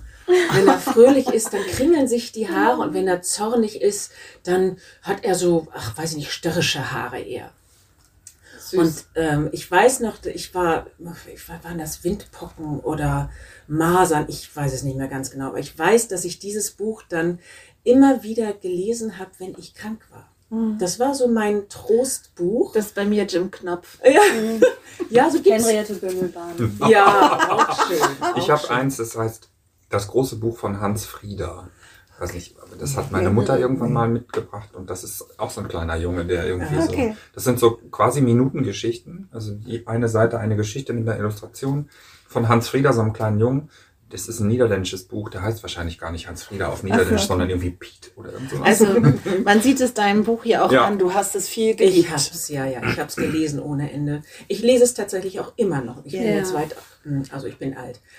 Wenn 0.54 0.66
er 0.66 0.78
fröhlich 0.78 1.26
ist, 1.26 1.52
dann 1.52 1.64
kringeln 1.64 2.08
sich 2.08 2.32
die 2.32 2.48
Haare. 2.48 2.80
Und 2.80 2.94
wenn 2.94 3.06
er 3.06 3.20
zornig 3.20 3.82
ist, 3.82 4.12
dann 4.44 4.78
hat 5.02 5.22
er 5.22 5.34
so, 5.34 5.66
ach, 5.74 5.98
weiß 5.98 6.12
ich 6.12 6.16
nicht, 6.16 6.32
störrische 6.32 6.92
Haare 6.92 7.20
eher. 7.20 7.52
Süß. 8.70 8.78
Und 8.80 9.04
ähm, 9.14 9.48
ich 9.52 9.70
weiß 9.70 10.00
noch, 10.00 10.24
ich 10.24 10.54
war, 10.54 10.86
ich 11.32 11.48
war, 11.48 11.64
waren 11.64 11.78
das 11.78 12.04
Windpocken 12.04 12.80
oder 12.80 13.30
Masern, 13.66 14.26
ich 14.28 14.54
weiß 14.54 14.72
es 14.72 14.82
nicht 14.82 14.96
mehr 14.96 15.08
ganz 15.08 15.30
genau, 15.30 15.48
aber 15.48 15.58
ich 15.58 15.78
weiß, 15.78 16.08
dass 16.08 16.24
ich 16.24 16.38
dieses 16.38 16.72
Buch 16.72 17.02
dann 17.08 17.38
immer 17.84 18.22
wieder 18.22 18.52
gelesen 18.52 19.18
habe, 19.18 19.30
wenn 19.38 19.54
ich 19.58 19.74
krank 19.74 20.06
war. 20.10 20.30
Das 20.78 20.98
war 20.98 21.14
so 21.14 21.28
mein 21.28 21.68
Trostbuch. 21.68 22.72
das 22.72 22.86
ist 22.86 22.94
bei 22.96 23.04
mir 23.04 23.22
Jim 23.24 23.52
Knopf. 23.52 24.00
Ja, 24.04 24.20
ja 25.10 25.30
so 25.30 25.40
gibt's. 25.40 25.64
Henriette 25.64 25.94
Böhmelbahn. 25.94 26.78
Ja, 26.88 27.52
auch 27.52 27.86
schön. 27.86 27.98
Ich 28.34 28.50
habe 28.50 28.68
eins, 28.70 28.96
das 28.96 29.16
heißt 29.16 29.48
das 29.90 30.08
große 30.08 30.36
Buch 30.36 30.58
von 30.58 30.80
Hans 30.80 31.04
Frieder. 31.04 31.68
Ich 32.22 32.24
weiß 32.28 32.34
nicht, 32.34 32.54
das 32.78 32.98
hat 32.98 33.10
meine 33.12 33.30
Mutter 33.30 33.58
irgendwann 33.58 33.94
mal 33.94 34.06
mitgebracht 34.06 34.74
und 34.74 34.90
das 34.90 35.04
ist 35.04 35.40
auch 35.40 35.48
so 35.50 35.62
ein 35.62 35.68
kleiner 35.68 35.96
Junge, 35.96 36.26
der 36.26 36.44
irgendwie 36.46 36.76
Ah, 36.76 36.84
okay. 36.84 37.08
so. 37.12 37.16
Das 37.34 37.44
sind 37.44 37.58
so 37.58 37.78
quasi 37.90 38.20
Minutengeschichten. 38.20 39.28
Also 39.32 39.54
die 39.54 39.86
eine 39.86 40.06
Seite 40.06 40.38
eine 40.38 40.54
Geschichte 40.54 40.92
mit 40.92 41.08
einer 41.08 41.18
Illustration 41.18 41.88
von 42.28 42.48
Hans 42.48 42.68
Frieder, 42.68 42.92
so 42.92 43.00
einem 43.00 43.14
kleinen 43.14 43.40
Jungen. 43.40 43.70
Das 44.10 44.28
ist 44.28 44.40
ein 44.40 44.48
niederländisches 44.48 45.04
Buch, 45.04 45.30
der 45.30 45.40
heißt 45.42 45.62
wahrscheinlich 45.62 45.98
gar 45.98 46.10
nicht 46.12 46.28
Hans 46.28 46.42
Frieder 46.42 46.68
auf 46.70 46.82
Niederländisch, 46.82 47.20
okay. 47.20 47.26
sondern 47.28 47.48
irgendwie 47.48 47.70
Piet 47.70 48.10
oder 48.16 48.32
irgend 48.32 48.50
sowas. 48.50 48.66
Also 48.66 49.00
man 49.44 49.62
sieht 49.62 49.80
es 49.80 49.94
deinem 49.94 50.24
Buch 50.24 50.42
hier 50.42 50.64
auch 50.64 50.72
Ja. 50.72 50.84
an, 50.84 50.98
du 50.98 51.14
hast 51.14 51.34
es 51.36 51.48
viel 51.48 51.70
Ich 51.70 51.76
geliebt. 51.78 52.10
hab's, 52.10 52.48
ja, 52.48 52.66
ja, 52.66 52.82
ich 52.90 52.98
hab's 52.98 53.16
gelesen 53.16 53.60
ohne 53.60 53.90
Ende. 53.92 54.22
Ich 54.48 54.62
lese 54.62 54.82
es 54.84 54.92
tatsächlich 54.94 55.38
auch 55.40 55.52
immer 55.56 55.80
noch. 55.80 56.04
Ich 56.04 56.12
bin 56.12 56.24
Ja. 56.24 56.30
jetzt 56.34 56.52
weit, 56.52 56.74
also 57.33 57.47
ich 57.47 57.57
bin 57.59 57.76
alt. 57.76 57.99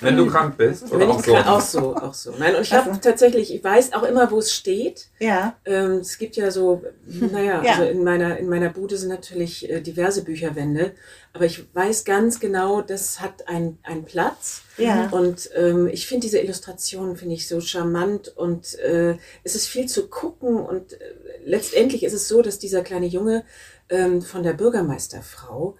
Wenn 0.00 0.16
du 0.16 0.26
krank 0.26 0.56
bist 0.56 0.84
oder 0.90 1.00
Wenn 1.00 1.10
auch 1.10 1.18
ich 1.20 1.26
so. 1.26 1.32
kann, 1.34 1.46
auch 1.46 1.60
so, 1.60 1.94
auch 1.96 2.14
so. 2.14 2.32
Nein, 2.38 2.54
und 2.56 2.62
ich 2.62 2.72
habe 2.72 2.88
Also- 2.90 3.00
tatsächlich, 3.02 3.54
ich 3.54 3.62
weiß 3.62 3.92
auch 3.92 4.02
immer, 4.02 4.30
wo 4.30 4.38
es 4.38 4.52
steht. 4.54 5.08
Ja. 5.18 5.56
Ähm, 5.66 5.98
es 5.98 6.16
gibt 6.18 6.36
ja 6.36 6.50
so, 6.50 6.82
naja, 7.06 7.62
Ja. 7.62 7.72
also 7.72 7.84
in 7.84 8.02
meiner, 8.02 8.38
in 8.38 8.48
meiner 8.48 8.70
Bude 8.70 8.96
sind 8.96 9.10
natürlich 9.10 9.68
äh, 9.70 9.80
diverse 9.80 10.24
Bücherwände, 10.24 10.92
aber 11.34 11.44
ich 11.44 11.64
weiß 11.74 12.04
ganz 12.04 12.40
genau, 12.40 12.80
das 12.80 13.20
hat 13.20 13.46
ein- 13.48 13.78
einen 13.82 14.04
Platz. 14.04 14.62
Ja. 14.78 15.08
Und 15.10 15.50
ähm, 15.54 15.86
ich 15.88 16.06
finde 16.06 16.26
diese 16.26 16.38
Illustrationen 16.38 17.16
finde 17.16 17.34
ich 17.34 17.46
so 17.46 17.60
charmant 17.60 18.28
und 18.36 18.78
äh, 18.78 19.16
es 19.44 19.54
ist 19.54 19.68
viel 19.68 19.86
zu 19.86 20.08
gucken 20.08 20.56
und 20.56 20.94
äh, 20.94 20.98
letztendlich 21.44 22.02
ist 22.04 22.14
es 22.14 22.26
so, 22.28 22.40
dass 22.42 22.58
dieser 22.58 22.80
kleine 22.82 23.06
Junge 23.06 23.44
ähm, 23.90 24.22
von 24.22 24.42
der 24.42 24.54
Bürgermeisterfrau 24.54 25.76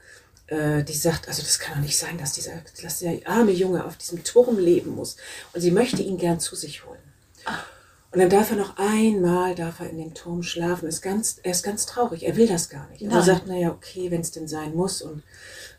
äh, 0.51 0.83
die 0.83 0.93
sagt, 0.93 1.29
also 1.29 1.43
das 1.43 1.59
kann 1.59 1.77
doch 1.77 1.83
nicht 1.83 1.97
sein, 1.97 2.19
dass 2.19 2.33
dieser, 2.33 2.53
dass 2.83 2.99
der 2.99 3.21
arme 3.25 3.53
Junge 3.53 3.85
auf 3.85 3.97
diesem 3.97 4.25
Turm 4.25 4.59
leben 4.59 4.95
muss. 4.95 5.17
Und 5.53 5.61
sie 5.61 5.71
möchte 5.71 6.03
ihn 6.03 6.19
gern 6.19 6.41
zu 6.41 6.57
sich 6.57 6.85
holen. 6.85 6.99
Und 8.13 8.19
dann 8.19 8.29
darf 8.29 8.51
er 8.51 8.57
noch 8.57 8.77
einmal, 8.77 9.55
darf 9.55 9.79
er 9.81 9.89
in 9.89 9.99
dem 9.99 10.15
Turm 10.15 10.43
schlafen. 10.43 10.89
Ist 10.89 11.03
ganz, 11.03 11.39
er 11.43 11.53
ist 11.53 11.63
ganz 11.63 11.87
traurig. 11.87 12.25
Er 12.25 12.37
will 12.37 12.49
das 12.49 12.69
gar 12.69 12.89
nicht. 12.89 13.03
Und 13.03 13.11
er 13.11 13.19
Nein. 13.19 13.27
sagt, 13.27 13.47
naja, 13.47 13.71
okay, 13.71 14.11
wenn 14.11 14.21
es 14.21 14.33
denn 14.33 14.49
sein 14.49 14.75
muss. 14.75 15.01
Und 15.01 15.23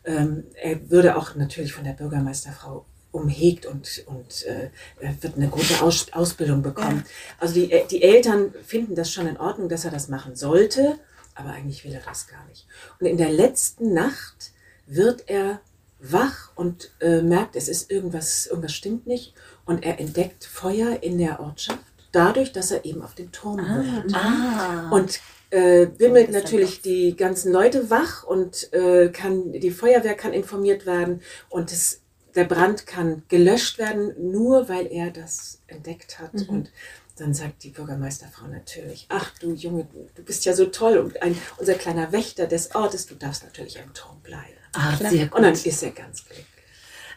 ähm, 0.06 0.46
er 0.62 0.90
würde 0.90 1.18
auch 1.18 1.36
natürlich 1.36 1.74
von 1.74 1.84
der 1.84 1.92
Bürgermeisterfrau 1.92 2.86
umhegt 3.12 3.66
und, 3.66 4.06
und 4.06 4.46
äh, 4.46 4.70
er 5.02 5.22
wird 5.22 5.36
eine 5.36 5.50
gute 5.50 5.82
Aus 5.82 6.14
Ausbildung 6.14 6.62
bekommen. 6.62 7.04
Also 7.40 7.56
die, 7.56 7.70
die 7.92 8.02
Eltern 8.02 8.54
finden 8.66 8.96
das 8.96 9.12
schon 9.12 9.28
in 9.28 9.36
Ordnung, 9.36 9.68
dass 9.68 9.84
er 9.84 9.92
das 9.92 10.08
machen 10.08 10.38
sollte, 10.38 10.98
aber 11.36 11.50
eigentlich 11.50 11.84
will 11.84 11.92
er 11.92 12.02
das 12.02 12.28
gar 12.28 12.46
nicht. 12.46 12.66
Und 13.02 13.08
in 13.08 13.18
der 13.18 13.30
letzten 13.30 13.94
Nacht 13.94 14.54
wird 14.96 15.30
er 15.30 15.62
wach 16.00 16.52
und 16.56 16.92
äh, 17.00 17.22
merkt, 17.22 17.56
es 17.56 17.68
ist 17.68 17.92
irgendwas, 17.92 18.48
irgendwas 18.48 18.74
stimmt 18.74 19.08
nicht 19.08 19.34
und 19.66 19.84
er 19.84 20.00
entdeckt 20.00 20.44
Feuer 20.44 21.02
in 21.02 21.18
der 21.18 21.40
Ortschaft, 21.40 21.80
dadurch, 22.12 22.52
dass 22.52 22.72
er 22.72 22.86
eben 22.86 23.02
auf 23.02 23.16
den 23.16 23.32
Turm 23.32 23.68
hört. 23.68 24.14
Ah. 24.14 24.90
Und 24.90 25.20
äh, 25.52 25.86
bimmelt 25.86 26.32
natürlich 26.32 26.82
die 26.82 27.16
ganzen 27.16 27.52
Leute 27.52 27.90
wach 27.90 28.24
und 28.24 28.72
äh, 28.74 29.10
kann 29.10 29.52
die 29.52 29.72
Feuerwehr 29.72 30.16
kann 30.16 30.34
informiert 30.34 30.86
werden 30.86 31.22
und 31.50 31.72
es, 31.72 32.02
der 32.36 32.46
Brand 32.46 32.88
kann 32.88 33.24
gelöscht 33.28 33.78
werden, 33.78 34.32
nur 34.32 34.70
weil 34.70 34.88
er 34.88 35.12
das 35.12 35.62
entdeckt 35.68 36.20
hat. 36.20 36.48
Und 36.48 36.72
dann 37.18 37.34
sagt 37.34 37.64
die 37.64 37.70
Bürgermeisterfrau 37.70 38.48
natürlich, 38.48 39.06
ach 39.10 39.38
du 39.40 39.52
Junge, 39.52 39.86
du, 39.92 40.08
du 40.16 40.24
bist 40.24 40.46
ja 40.46 40.54
so 40.54 40.66
toll 40.66 40.98
und 40.98 41.22
ein, 41.22 41.38
unser 41.58 41.76
kleiner 41.76 42.12
Wächter 42.12 42.48
des 42.48 42.74
Ortes, 42.74 43.06
du 43.06 43.16
darfst 43.16 43.44
natürlich 43.44 43.80
am 43.80 43.94
Turm 43.94 44.22
bleiben. 44.22 44.61
Ah, 44.74 44.96
sehr 44.98 45.34
Und 45.34 45.42
dann 45.44 45.54
gut. 45.54 45.66
ist 45.66 45.84
er 45.84 45.92
ganz 45.92 46.24
glücklich. 46.26 46.46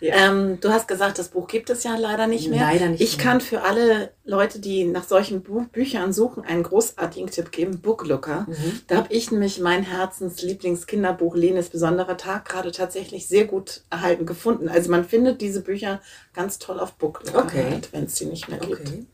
Ähm, 0.00 0.58
du 0.60 0.68
hast 0.70 0.86
gesagt, 0.86 1.18
das 1.18 1.28
Buch 1.28 1.46
gibt 1.46 1.70
es 1.70 1.82
ja 1.82 1.96
leider 1.96 2.26
nicht 2.26 2.50
mehr. 2.50 2.60
Leider 2.60 2.88
nicht 2.88 3.00
ich 3.00 3.16
mehr. 3.16 3.24
kann 3.26 3.40
für 3.40 3.62
alle 3.62 4.10
Leute, 4.24 4.58
die 4.58 4.84
nach 4.84 5.04
solchen 5.04 5.42
Bü 5.42 5.64
Büchern 5.72 6.12
suchen, 6.12 6.44
einen 6.44 6.62
großartigen 6.62 7.30
Tipp 7.30 7.52
geben: 7.52 7.80
Booklooker. 7.80 8.44
Mhm. 8.46 8.80
Da 8.88 8.96
habe 8.96 9.12
ich 9.14 9.30
nämlich 9.30 9.60
mein 9.60 9.82
Herzenslieblingskinderbuch 9.82 11.34
Lenes 11.36 11.70
besonderer 11.70 12.16
Tag 12.18 12.44
gerade 12.46 12.70
tatsächlich 12.72 13.28
sehr 13.28 13.44
gut 13.46 13.82
erhalten 13.88 14.26
gefunden. 14.26 14.68
Also 14.68 14.90
man 14.90 15.04
findet 15.04 15.40
diese 15.40 15.62
Bücher 15.62 16.00
ganz 16.34 16.58
toll 16.58 16.80
auf 16.80 16.94
Booklooker, 16.94 17.38
Okay. 17.44 17.64
halt, 17.70 17.92
wenn 17.92 18.04
es 18.04 18.14
die 18.16 18.26
nicht 18.26 18.48
mehr 18.48 18.58
gibt. 18.58 18.80
Okay. 18.88 19.06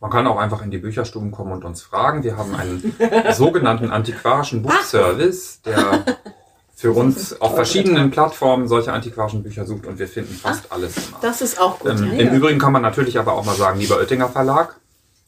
Man 0.00 0.10
kann 0.10 0.26
auch 0.26 0.38
einfach 0.38 0.62
in 0.62 0.70
die 0.72 0.78
Bücherstuben 0.78 1.30
kommen 1.30 1.52
und 1.52 1.64
uns 1.64 1.82
fragen. 1.82 2.24
Wir 2.24 2.36
haben 2.36 2.54
einen 2.56 2.94
sogenannten 3.32 3.90
antiquarischen 3.90 4.62
Buchservice, 4.62 5.60
der 5.62 6.04
für 6.76 6.92
uns 6.92 7.40
auf 7.40 7.54
verschiedenen 7.54 8.10
Plattformen 8.10 8.66
solche 8.68 8.92
antiquarischen 8.92 9.42
Bücher 9.42 9.64
sucht 9.64 9.86
und 9.86 9.98
wir 9.98 10.08
finden 10.08 10.34
fast 10.34 10.70
alles 10.72 10.96
immer. 10.96 11.18
Das 11.22 11.40
ist 11.40 11.60
auch 11.60 11.78
gut. 11.78 11.92
Ähm, 11.92 12.12
ja. 12.12 12.26
Im 12.26 12.34
Übrigen 12.34 12.58
kann 12.58 12.72
man 12.72 12.82
natürlich 12.82 13.18
aber 13.18 13.32
auch 13.34 13.44
mal 13.44 13.54
sagen, 13.54 13.78
lieber 13.78 13.98
Oettinger 13.98 14.28
Verlag, 14.28 14.76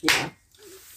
Ja. 0.01 0.11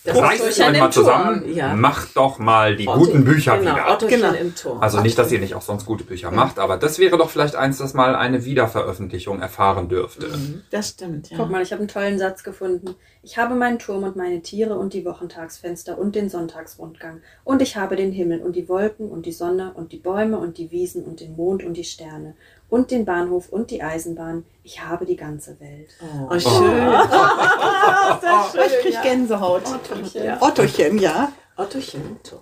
Reißt 0.06 0.42
euch 0.42 0.78
mal 0.78 0.90
zusammen. 0.90 1.52
Ja. 1.54 1.74
macht 1.74 2.16
doch 2.16 2.38
mal 2.38 2.76
die 2.76 2.88
Otto- 2.88 3.00
guten 3.00 3.24
Bücher 3.24 3.58
genau, 3.58 3.72
wieder. 3.74 3.92
Ottochen 3.92 4.08
Genau. 4.08 4.32
im 4.32 4.54
Turm. 4.54 4.80
Also 4.80 5.00
nicht, 5.00 5.18
dass 5.18 5.30
ihr 5.32 5.38
nicht 5.40 5.54
auch 5.54 5.62
sonst 5.62 5.86
gute 5.86 6.04
Bücher 6.04 6.30
macht, 6.30 6.58
aber 6.58 6.76
das 6.76 6.98
wäre 6.98 7.18
doch 7.18 7.30
vielleicht 7.30 7.56
eins, 7.56 7.78
das 7.78 7.94
mal 7.94 8.14
eine 8.14 8.44
Wiederveröffentlichung 8.44 9.40
erfahren 9.40 9.88
dürfte. 9.88 10.28
Das 10.70 10.90
stimmt, 10.90 11.30
ja. 11.30 11.36
Guck 11.36 11.50
mal, 11.50 11.62
ich 11.62 11.72
habe 11.72 11.80
einen 11.80 11.88
tollen 11.88 12.18
Satz 12.18 12.42
gefunden. 12.42 12.94
Ich 13.22 13.36
habe 13.36 13.54
meinen 13.54 13.78
Turm 13.78 14.02
und 14.04 14.16
meine 14.16 14.40
Tiere 14.40 14.78
und 14.78 14.94
die 14.94 15.04
Wochentagsfenster 15.04 15.98
und 15.98 16.14
den 16.14 16.30
Sonntagsrundgang. 16.30 17.20
Und 17.44 17.60
ich 17.60 17.76
habe 17.76 17.96
den 17.96 18.12
Himmel 18.12 18.40
und 18.40 18.56
die 18.56 18.68
Wolken 18.68 19.10
und 19.10 19.26
die 19.26 19.32
Sonne 19.32 19.72
und 19.74 19.92
die 19.92 19.98
Bäume 19.98 20.38
und 20.38 20.56
die 20.58 20.70
Wiesen 20.70 21.04
und 21.04 21.20
den 21.20 21.36
Mond 21.36 21.62
und 21.64 21.74
die 21.76 21.84
Sterne 21.84 22.34
und 22.70 22.90
den 22.90 23.04
Bahnhof 23.04 23.48
und 23.50 23.70
die 23.70 23.82
Eisenbahn. 23.82 24.44
Ich 24.62 24.82
habe 24.82 25.04
die 25.04 25.16
ganze 25.16 25.58
Welt. 25.60 25.90
Oh, 26.00 26.38
schön. 26.38 26.40
Sehr 28.20 28.44
schön. 28.50 28.60
Ich 28.66 28.80
krieg 28.80 29.02
Gänsehaut. 29.02 29.62
Ottochen. 29.66 30.24
Ja. 30.24 30.40
Ottochen, 30.40 30.98
ja. 30.98 31.32
Ottochen 31.56 32.00
im 32.06 32.22
Turm. 32.22 32.40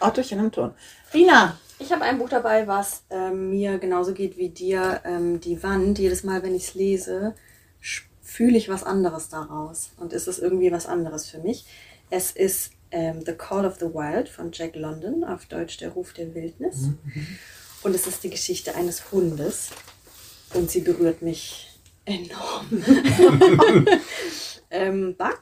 Ottochen 0.00 0.38
im 0.38 0.52
Ton. 0.52 0.72
Rina, 1.12 1.58
Ich 1.78 1.90
habe 1.92 2.02
ein 2.04 2.18
Buch 2.18 2.28
dabei, 2.28 2.66
was 2.66 3.04
ähm, 3.10 3.50
mir 3.50 3.78
genauso 3.78 4.12
geht 4.12 4.36
wie 4.36 4.50
dir. 4.50 5.00
Ähm, 5.04 5.40
die 5.40 5.62
Wand, 5.62 5.98
jedes 5.98 6.24
Mal, 6.24 6.42
wenn 6.42 6.54
ich 6.54 6.68
es 6.68 6.74
lese, 6.74 7.34
fühle 8.20 8.58
ich 8.58 8.68
was 8.68 8.84
anderes 8.84 9.28
daraus. 9.30 9.90
Und 9.96 10.12
ist 10.12 10.28
es 10.28 10.38
irgendwie 10.38 10.70
was 10.72 10.86
anderes 10.86 11.26
für 11.26 11.38
mich. 11.38 11.64
Es 12.10 12.32
ist 12.32 12.72
ähm, 12.90 13.22
The 13.24 13.32
Call 13.32 13.64
of 13.64 13.76
the 13.80 13.86
Wild 13.94 14.28
von 14.28 14.50
Jack 14.52 14.76
London, 14.76 15.24
auf 15.24 15.46
Deutsch 15.46 15.78
Der 15.78 15.90
Ruf 15.90 16.12
der 16.12 16.34
Wildnis. 16.34 16.90
Und 17.82 17.94
es 17.94 18.06
ist 18.06 18.22
die 18.24 18.30
Geschichte 18.30 18.74
eines 18.74 19.10
Hundes. 19.12 19.70
Und 20.54 20.70
sie 20.70 20.80
berührt 20.80 21.22
mich 21.22 21.78
enorm. 22.04 22.84
ähm, 24.70 25.16
Buck 25.16 25.40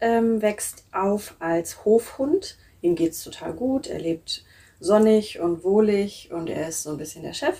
ähm, 0.00 0.40
wächst 0.40 0.84
auf 0.92 1.34
als 1.40 1.84
Hofhund. 1.84 2.56
Ihm 2.80 2.94
geht 2.94 3.12
es 3.12 3.24
total 3.24 3.52
gut. 3.52 3.86
Er 3.86 3.98
lebt 3.98 4.44
sonnig 4.80 5.40
und 5.40 5.64
wohlig 5.64 6.30
und 6.32 6.48
er 6.48 6.68
ist 6.68 6.82
so 6.82 6.90
ein 6.90 6.98
bisschen 6.98 7.22
der 7.22 7.32
Chef. 7.32 7.58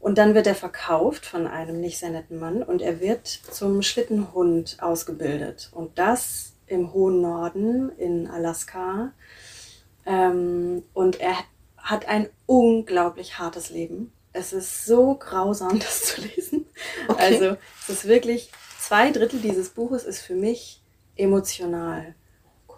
Und 0.00 0.18
dann 0.18 0.34
wird 0.34 0.46
er 0.46 0.54
verkauft 0.54 1.24
von 1.24 1.46
einem 1.46 1.80
nicht 1.80 1.98
sehr 1.98 2.10
netten 2.10 2.38
Mann 2.38 2.62
und 2.62 2.82
er 2.82 3.00
wird 3.00 3.26
zum 3.26 3.82
Schlittenhund 3.82 4.76
ausgebildet. 4.80 5.70
Und 5.72 5.98
das 5.98 6.52
im 6.66 6.92
hohen 6.92 7.20
Norden 7.22 7.90
in 7.98 8.26
Alaska. 8.26 9.12
Ähm, 10.06 10.82
und 10.92 11.20
er 11.20 11.36
hat 11.84 12.08
ein 12.08 12.28
unglaublich 12.46 13.38
hartes 13.38 13.70
Leben. 13.70 14.12
Es 14.32 14.52
ist 14.52 14.86
so 14.86 15.14
grausam, 15.14 15.78
das 15.78 16.02
zu 16.04 16.22
lesen. 16.22 16.66
Okay. 17.06 17.22
Also 17.22 17.56
es 17.82 17.90
ist 17.90 18.08
wirklich, 18.08 18.50
zwei 18.80 19.12
Drittel 19.12 19.40
dieses 19.40 19.68
Buches 19.68 20.04
ist 20.04 20.20
für 20.20 20.34
mich 20.34 20.82
emotional. 21.14 22.14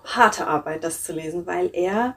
Harte 0.04 0.46
Arbeit, 0.46 0.84
das 0.84 1.02
zu 1.02 1.12
lesen, 1.12 1.46
weil 1.46 1.70
er 1.72 2.16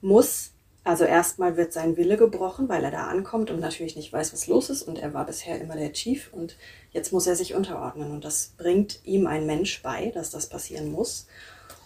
muss, 0.00 0.52
also 0.82 1.04
erstmal 1.04 1.56
wird 1.56 1.72
sein 1.72 1.96
Wille 1.96 2.16
gebrochen, 2.16 2.68
weil 2.68 2.84
er 2.84 2.90
da 2.90 3.06
ankommt 3.06 3.50
und 3.50 3.60
natürlich 3.60 3.96
nicht 3.96 4.12
weiß, 4.12 4.32
was 4.32 4.46
los 4.46 4.70
ist. 4.70 4.82
Und 4.82 4.98
er 4.98 5.14
war 5.14 5.26
bisher 5.26 5.60
immer 5.60 5.76
der 5.76 5.92
Chief 5.92 6.30
und 6.32 6.56
jetzt 6.90 7.12
muss 7.12 7.26
er 7.26 7.36
sich 7.36 7.54
unterordnen. 7.54 8.10
Und 8.10 8.24
das 8.24 8.54
bringt 8.56 9.00
ihm 9.04 9.26
ein 9.26 9.46
Mensch 9.46 9.82
bei, 9.82 10.10
dass 10.10 10.30
das 10.30 10.48
passieren 10.48 10.90
muss. 10.90 11.26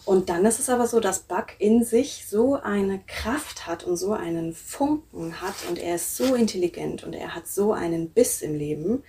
Und 0.04 0.28
dann 0.28 0.44
ist 0.44 0.58
es 0.58 0.68
aber 0.68 0.86
so, 0.86 1.00
dass 1.00 1.20
Buck 1.20 1.46
in 1.58 1.82
sich 1.84 2.26
so 2.28 2.54
eine 2.56 3.00
Kraft 3.06 3.66
hat 3.66 3.84
und 3.84 3.96
so 3.96 4.12
einen 4.12 4.52
Funken 4.52 5.40
hat 5.40 5.54
und 5.68 5.78
er 5.78 5.94
ist 5.94 6.16
so 6.16 6.34
intelligent 6.34 7.04
und 7.04 7.14
er 7.14 7.34
hat 7.34 7.48
so 7.48 7.72
einen 7.72 8.10
Biss 8.10 8.42
im 8.42 8.54
Leben, 8.54 9.02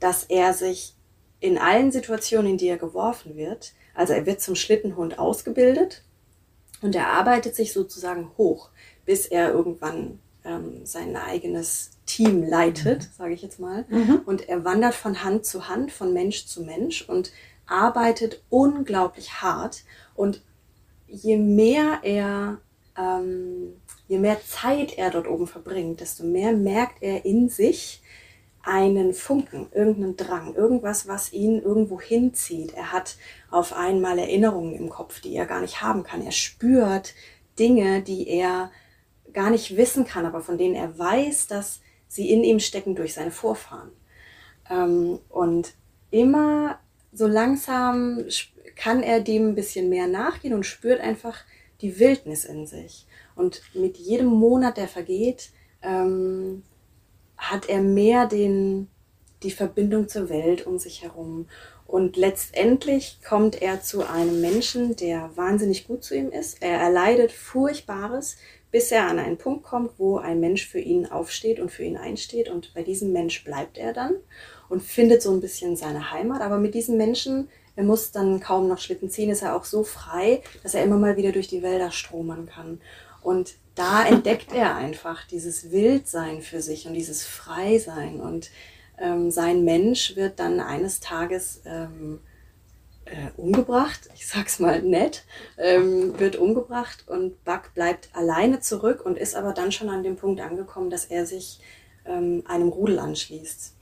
dass 0.00 0.24
er 0.24 0.52
sich 0.52 0.94
in 1.38 1.58
allen 1.58 1.92
Situationen, 1.92 2.52
in 2.52 2.58
die 2.58 2.68
er 2.68 2.76
geworfen 2.76 3.36
wird, 3.36 3.72
also 3.94 4.12
er 4.14 4.26
wird 4.26 4.40
zum 4.40 4.54
Schlittenhund 4.56 5.18
ausgebildet 5.18 6.02
Und 6.82 6.96
er 6.96 7.08
arbeitet 7.08 7.54
sich 7.54 7.72
sozusagen 7.72 8.30
hoch, 8.36 8.70
bis 9.06 9.26
er 9.26 9.52
irgendwann 9.52 10.18
ähm, 10.44 10.84
sein 10.84 11.16
eigenes 11.16 11.90
Team 12.06 12.42
leitet, 12.42 13.08
sage 13.16 13.34
ich 13.34 13.42
jetzt 13.42 13.60
mal. 13.60 13.84
Und 14.26 14.48
er 14.48 14.64
wandert 14.64 14.94
von 14.94 15.22
Hand 15.22 15.46
zu 15.46 15.68
Hand, 15.68 15.92
von 15.92 16.12
Mensch 16.12 16.46
zu 16.46 16.62
Mensch 16.62 17.08
und 17.08 17.32
arbeitet 17.72 18.42
unglaublich 18.50 19.42
hart. 19.42 19.84
Und 20.14 20.42
je 21.06 21.36
mehr 21.36 22.00
er, 22.02 22.58
ähm, 22.96 23.80
je 24.08 24.18
mehr 24.18 24.38
Zeit 24.46 24.98
er 24.98 25.10
dort 25.10 25.26
oben 25.26 25.46
verbringt, 25.46 26.00
desto 26.00 26.24
mehr 26.24 26.52
merkt 26.52 27.02
er 27.02 27.24
in 27.24 27.48
sich 27.48 28.02
einen 28.64 29.12
Funken, 29.12 29.66
irgendeinen 29.72 30.16
Drang, 30.16 30.54
irgendwas, 30.54 31.08
was 31.08 31.32
ihn 31.32 31.60
irgendwo 31.60 32.00
hinzieht. 32.00 32.74
Er 32.74 32.92
hat 32.92 33.16
auf 33.50 33.72
einmal 33.72 34.18
Erinnerungen 34.18 34.74
im 34.74 34.88
Kopf, 34.88 35.20
die 35.20 35.34
er 35.34 35.46
gar 35.46 35.60
nicht 35.60 35.82
haben 35.82 36.04
kann. 36.04 36.24
Er 36.24 36.32
spürt 36.32 37.14
Dinge, 37.58 38.02
die 38.02 38.28
er 38.28 38.70
gar 39.32 39.50
nicht 39.50 39.76
wissen 39.76 40.06
kann, 40.06 40.26
aber 40.26 40.40
von 40.40 40.58
denen 40.58 40.74
er 40.74 40.96
weiß, 40.96 41.48
dass 41.48 41.80
sie 42.06 42.30
in 42.30 42.44
ihm 42.44 42.60
stecken 42.60 42.94
durch 42.94 43.14
seine 43.14 43.30
Vorfahren. 43.32 43.90
Ähm, 44.70 45.18
und 45.28 45.74
immer 46.10 46.78
so 47.12 47.26
langsam 47.26 48.24
kann 48.74 49.02
er 49.02 49.20
dem 49.20 49.48
ein 49.48 49.54
bisschen 49.54 49.88
mehr 49.88 50.06
nachgehen 50.06 50.54
und 50.54 50.64
spürt 50.64 51.00
einfach 51.00 51.44
die 51.80 51.98
Wildnis 51.98 52.44
in 52.44 52.66
sich. 52.66 53.06
Und 53.34 53.62
mit 53.74 53.96
jedem 53.96 54.26
Monat, 54.26 54.76
der 54.76 54.88
vergeht, 54.88 55.50
ähm, 55.82 56.62
hat 57.36 57.68
er 57.68 57.82
mehr 57.82 58.26
den, 58.26 58.88
die 59.42 59.50
Verbindung 59.50 60.08
zur 60.08 60.28
Welt 60.28 60.66
um 60.66 60.78
sich 60.78 61.02
herum. 61.02 61.46
Und 61.86 62.16
letztendlich 62.16 63.18
kommt 63.26 63.60
er 63.60 63.82
zu 63.82 64.08
einem 64.08 64.40
Menschen, 64.40 64.96
der 64.96 65.30
wahnsinnig 65.36 65.86
gut 65.86 66.04
zu 66.04 66.16
ihm 66.16 66.30
ist. 66.30 66.62
Er 66.62 66.78
erleidet 66.78 67.32
Furchtbares, 67.32 68.36
bis 68.70 68.90
er 68.90 69.08
an 69.08 69.18
einen 69.18 69.36
Punkt 69.36 69.64
kommt, 69.64 69.98
wo 69.98 70.16
ein 70.16 70.40
Mensch 70.40 70.66
für 70.66 70.80
ihn 70.80 71.06
aufsteht 71.06 71.60
und 71.60 71.70
für 71.70 71.84
ihn 71.84 71.98
einsteht. 71.98 72.48
Und 72.48 72.72
bei 72.74 72.82
diesem 72.82 73.12
Mensch 73.12 73.44
bleibt 73.44 73.76
er 73.76 73.92
dann 73.92 74.14
und 74.72 74.82
findet 74.82 75.20
so 75.20 75.30
ein 75.30 75.42
bisschen 75.42 75.76
seine 75.76 76.12
Heimat. 76.12 76.40
Aber 76.40 76.56
mit 76.56 76.74
diesem 76.74 76.96
Menschen, 76.96 77.50
er 77.76 77.84
muss 77.84 78.10
dann 78.10 78.40
kaum 78.40 78.68
noch 78.68 78.78
Schlitten 78.78 79.10
ziehen, 79.10 79.28
ist 79.28 79.42
er 79.42 79.54
auch 79.54 79.66
so 79.66 79.84
frei, 79.84 80.42
dass 80.62 80.72
er 80.72 80.82
immer 80.82 80.96
mal 80.96 81.18
wieder 81.18 81.30
durch 81.30 81.46
die 81.46 81.62
Wälder 81.62 81.90
stromern 81.90 82.46
kann. 82.46 82.80
Und 83.20 83.52
da 83.74 84.02
entdeckt 84.06 84.54
er 84.54 84.74
einfach 84.74 85.26
dieses 85.26 85.72
Wildsein 85.72 86.40
für 86.40 86.62
sich 86.62 86.86
und 86.86 86.94
dieses 86.94 87.22
Freisein. 87.22 88.18
Und 88.18 88.50
ähm, 88.98 89.30
sein 89.30 89.62
Mensch 89.62 90.16
wird 90.16 90.40
dann 90.40 90.58
eines 90.58 91.00
Tages 91.00 91.60
ähm, 91.66 92.20
äh, 93.04 93.28
umgebracht, 93.36 94.08
ich 94.14 94.26
sag's 94.26 94.58
mal 94.58 94.80
nett, 94.80 95.24
ähm, 95.58 96.18
wird 96.18 96.36
umgebracht 96.36 97.04
und 97.08 97.44
Buck 97.44 97.74
bleibt 97.74 98.08
alleine 98.14 98.60
zurück 98.60 99.04
und 99.04 99.18
ist 99.18 99.34
aber 99.34 99.52
dann 99.52 99.70
schon 99.70 99.90
an 99.90 100.02
dem 100.02 100.16
Punkt 100.16 100.40
angekommen, 100.40 100.88
dass 100.88 101.04
er 101.04 101.26
sich 101.26 101.60
ähm, 102.06 102.42
einem 102.46 102.68
Rudel 102.68 102.98
anschließt. 102.98 103.74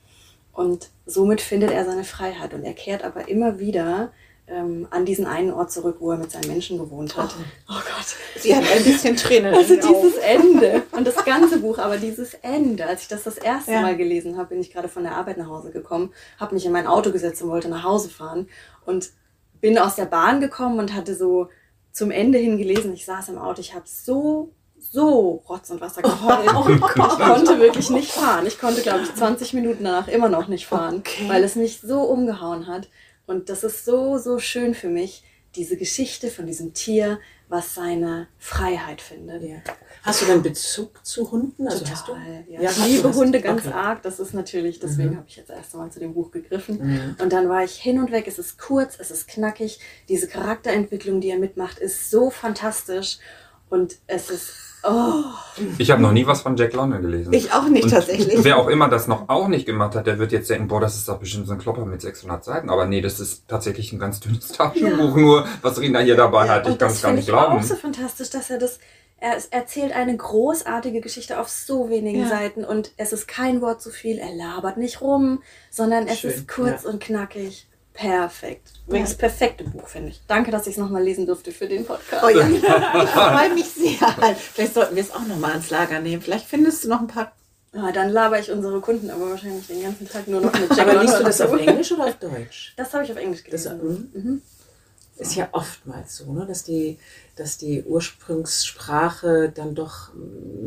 Und 0.53 0.91
somit 1.07 1.41
findet 1.41 1.71
er 1.71 1.85
seine 1.85 2.05
Freiheit 2.05 2.55
und 2.55 2.65
er 2.65 2.75
kehrt 2.75 3.05
aber 3.05 3.29
immer 3.29 3.59
wieder 3.59 4.13
ähm, 4.51 4.89
an 4.91 5.05
diesen 5.05 5.27
einen 5.27 5.53
Ort 5.53 5.71
zurück, 5.71 5.97
wo 6.01 6.11
er 6.11 6.19
mit 6.19 6.31
seinen 6.31 6.49
Menschen 6.49 6.79
gewohnt 6.79 7.17
hat. 7.17 7.35
Oh, 7.69 7.75
Gott. 7.75 8.17
Sie 8.37 8.55
hat 8.55 8.65
ein 8.65 8.83
bisschen 8.83 9.17
Tränen 9.17 9.55
Also 9.55 9.77
dieses 9.77 10.17
Ende 10.17 10.83
und 10.93 11.07
das 11.07 11.25
ganze 11.25 11.61
Buch, 11.61 11.79
aber 11.79 11.99
dieses 11.99 12.35
Ende, 12.35 12.87
als 12.87 13.03
ich 13.03 13.09
das 13.09 13.23
das 13.23 13.39
erste 13.39 13.73
Ja. 13.73 13.83
Mal 13.83 13.97
gelesen 13.97 14.37
habe, 14.37 14.51
bin 14.51 14.61
ich 14.61 14.73
gerade 14.73 14.89
von 14.89 15.05
der 15.05 15.17
Arbeit 15.17 15.39
nach 15.39 15.49
Hause 15.49 15.71
gekommen, 15.71 16.13
habe 16.39 16.55
mich 16.55 16.67
in 16.67 16.73
mein 16.73 16.87
Auto 16.87 17.13
gesetzt 17.13 17.43
und 17.43 17.51
wollte 17.51 17.69
nach 17.69 17.85
Hause 17.85 18.09
fahren 18.09 18.49
und 18.87 19.11
bin 19.61 19.79
aus 19.79 19.95
der 19.95 20.07
Bahn 20.07 20.41
gekommen 20.41 20.79
und 20.79 20.95
hatte 20.95 21.15
so 21.15 21.49
zum 21.93 22.11
Ende 22.11 22.39
hin 22.39 22.59
gelesen. 22.59 22.93
Ich 22.93 23.05
saß 23.05 23.29
im 23.29 23.39
Auto, 23.39 23.61
ich 23.61 23.75
habe 23.75 23.85
so 23.87 24.53
so 24.92 25.42
Rotz 25.48 25.70
und 25.70 25.81
Wasser 25.81 26.03
geheult. 26.03 26.46
ich 26.46 26.81
konnte 26.81 27.61
wirklich 27.61 27.90
nicht 27.90 28.11
fahren. 28.11 28.44
Ich 28.46 28.59
konnte, 28.59 28.83
glaube 28.83 29.03
ich, 29.05 29.14
20 29.14 29.55
Minuten 29.55 29.85
danach 29.85 30.09
immer 30.09 30.29
noch 30.29 30.48
nicht 30.48 30.66
fahren, 30.66 30.96
Okay. 30.98 31.29
weil 31.29 31.44
es 31.44 31.55
mich 31.55 31.81
so 31.81 32.03
umgehauen 32.03 32.66
hat. 32.66 32.88
Und 33.26 33.48
das 33.48 33.62
ist 33.62 33.85
so, 33.85 34.18
so 34.18 34.40
schön 34.40 34.74
für 34.74 34.88
mich, 34.88 35.22
diese 35.55 35.76
Geschichte 35.76 36.29
von 36.29 36.46
diesem 36.46 36.74
Tier, 36.74 37.20
was 37.48 37.74
seine 37.74 38.26
Freiheit 38.38 39.00
findet. 39.00 39.42
Ja. 39.42 39.57
Hast 40.03 40.22
du 40.22 40.26
dann 40.26 40.42
Bezug 40.42 41.05
zu 41.05 41.31
Hunden? 41.31 41.68
Also? 41.68 41.85
Total. 41.85 42.44
Ja. 42.48 42.61
Ja, 42.62 42.70
ich 42.70 42.85
liebe 42.87 43.12
Hunde 43.14 43.40
ganz 43.40 43.66
okay. 43.66 43.74
arg. 43.74 44.03
Das 44.03 44.18
ist 44.20 44.35
natürlich, 44.35 44.79
desegen 44.81 45.11
Mhm. 45.11 45.16
habe 45.18 45.26
ich 45.29 45.37
jetzt 45.37 45.50
erst 45.50 45.74
einmal 45.74 45.90
zu 45.90 46.00
dem 46.00 46.14
Buch 46.14 46.31
gegriffen. 46.33 46.79
Mhm. 46.81 47.16
Und 47.20 47.33
dann 47.33 47.48
war 47.48 47.62
ich 47.64 47.72
hin 47.76 48.00
und 48.00 48.11
weg. 48.12 48.26
Es 48.26 48.38
ist 48.40 48.59
kurz, 48.59 48.96
es 48.98 49.11
ist 49.12 49.29
knackig. 49.29 49.79
Diese 50.09 50.26
Charakterentwicklung, 50.29 51.20
die 51.20 51.31
er 51.31 51.38
mitmacht, 51.38 51.79
ist 51.79 52.11
so 52.11 52.31
fantastisch. 52.31 53.18
Und 53.68 53.96
es 54.07 54.31
ist, 54.31 54.53
oh, 54.85 55.23
Ich 55.79 55.90
habe 55.90 56.01
noch 56.03 56.12
nie 56.12 56.27
was 56.27 56.43
von 56.43 56.57
Jack 56.57 56.73
London 56.73 57.03
gelesen. 57.03 57.33
Ich 57.33 57.53
auch 57.53 57.69
nicht 57.69 57.85
Und 57.85 57.90
tatsächlich. 57.90 58.43
Wer 58.45 58.57
auch 58.59 58.69
immer 58.69 58.88
das 58.88 59.07
noch 59.09 59.29
auch 59.29 59.49
nicht 59.49 59.66
gemacht 59.66 59.95
hat, 59.95 60.07
der 60.07 60.19
wird 60.19 60.33
jetzt 60.33 60.49
denken, 60.51 60.69
boah, 60.69 60.81
das 60.81 60.97
ist 60.97 61.09
doch 61.09 61.19
bestimmt 61.19 61.47
so 61.47 61.53
ein 61.53 61.59
Klopper 61.59 61.85
mit 61.85 62.01
600 62.01 62.45
Seiten. 62.45 62.71
Aber 62.71 62.87
nee, 62.87 63.01
das 63.01 63.21
ist 63.21 63.49
tatsächlich 63.49 63.93
ein 63.93 63.99
ganz 63.99 64.21
dünnes 64.21 64.49
Taschenbuch, 64.53 65.16
nur 65.16 65.47
was 65.62 65.81
Rina 65.81 66.01
hier 66.01 66.16
dabei 66.16 66.49
hat. 66.49 66.62
Ich 66.69 66.79
kann 66.79 66.79
das 66.79 66.95
es 66.95 67.03
gar 67.03 67.09
finde 67.11 67.21
nicht 67.21 67.29
ich 67.29 67.35
glauben. 67.35 67.59
auch 67.59 67.62
so 67.62 67.75
fantastisch, 67.77 68.31
dass 68.31 68.51
er 68.51 68.59
das, 68.59 68.79
er 69.19 69.37
erzählt 69.51 69.93
eine 69.93 70.16
großartige 70.16 71.01
Geschichte 71.01 71.38
auf 71.40 71.49
so 71.49 71.90
wenigen 71.90 72.21
Ja. 72.23 72.29
Seiten 72.29 72.64
und 72.64 72.93
es 72.97 73.12
ist 73.12 73.29
kein 73.29 73.61
Wort 73.61 73.83
zu 73.83 73.90
viel. 73.90 74.19
Er 74.19 74.33
labert 74.35 74.77
nicht 74.79 75.01
rum, 75.01 75.43
sondern 75.71 76.07
es 76.07 76.21
Schön, 76.21 76.31
ist 76.31 76.49
kurz 76.49 76.85
ja. 76.85 76.90
und 76.90 77.03
knackig. 77.03 77.66
Perfekt. 78.01 78.73
Übrigens, 78.87 79.11
das 79.11 79.19
perfekte 79.19 79.65
Buch, 79.65 79.87
finde 79.87 80.09
ich. 80.09 80.23
Danke, 80.27 80.51
dass 80.51 80.67
ich 80.67 80.73
es 80.73 80.79
nochmal 80.79 81.03
lesen 81.03 81.27
durfte 81.27 81.53
für 81.53 81.69
den 81.69 81.85
Podcast. 81.85 82.25
Oh 82.25 82.29
ja, 82.31 82.49
ich 82.49 82.61
freue 83.11 83.53
mich 83.53 83.69
sehr. 83.69 84.09
Vielleicht 84.55 84.73
sollten 84.73 84.97
wir 84.97 85.03
es 85.03 85.11
auch 85.13 85.27
nochmal 85.27 85.51
ans 85.51 85.69
Lager 85.69 86.01
nehmen. 86.01 86.23
Vielleicht 86.23 86.47
findest 86.47 86.85
du 86.85 86.89
noch 86.89 87.01
ein 87.01 87.09
paar. 87.09 87.33
Ja, 87.75 87.93
dann 87.93 88.09
laber 88.09 88.41
ich 88.41 88.51
unsere 88.51 88.81
Kunden 88.81 89.11
aber 89.11 89.29
wahrscheinlich 89.29 89.67
den 89.67 89.83
ganzen 89.83 90.09
Tag 90.09 90.27
nur 90.29 90.41
noch 90.41 90.53
mit 90.55 90.75
Jack 90.75 90.89
Aber 90.89 91.03
liest 91.03 91.21
du 91.21 91.25
das 91.25 91.43
auf. 91.43 91.53
Englisch 91.53 91.93
oder 91.93 92.07
auf 92.07 92.17
Deutsch? 92.17 92.73
Das 92.79 92.95
habe 92.95 93.05
ich 93.05 93.13
auf 93.13 93.19
Englisch 93.19 93.45
Das 93.51 93.65
gelesen. 93.65 94.11
mhm. 94.15 94.43
ist 95.19 95.35
ja 95.37 95.49
oftmals 95.53 96.17
so, 96.17 96.33
ne? 96.33 96.47
dass, 96.47 96.65
die, 96.65 96.99
dass 97.37 97.59
die 97.59 97.83
Ursprungssprache 97.83 99.53
dann 99.55 99.75
doch 99.75 100.09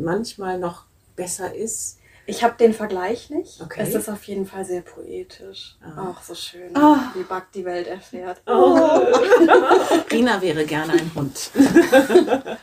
manchmal 0.00 0.58
noch 0.58 0.84
besser 1.16 1.52
ist. 1.52 1.98
Ich 2.26 2.42
habe 2.42 2.54
den 2.58 2.72
Vergleich 2.72 3.28
nicht. 3.30 3.60
Okay. 3.60 3.80
Es 3.82 3.94
ist 3.94 4.08
auf 4.08 4.22
jeden 4.24 4.46
Fall 4.46 4.64
sehr 4.64 4.80
poetisch. 4.80 5.76
Ah. 5.82 6.10
Auch 6.10 6.22
so 6.22 6.34
schön, 6.34 6.74
Ah. 6.76 7.12
wie 7.14 7.22
Buck 7.22 7.44
die 7.54 7.64
Welt 7.64 7.86
erfährt. 7.86 8.40
Rina 10.12 10.40
wäre 10.40 10.64
gerne 10.64 10.92
ein 10.94 11.10
Hund. 11.14 11.50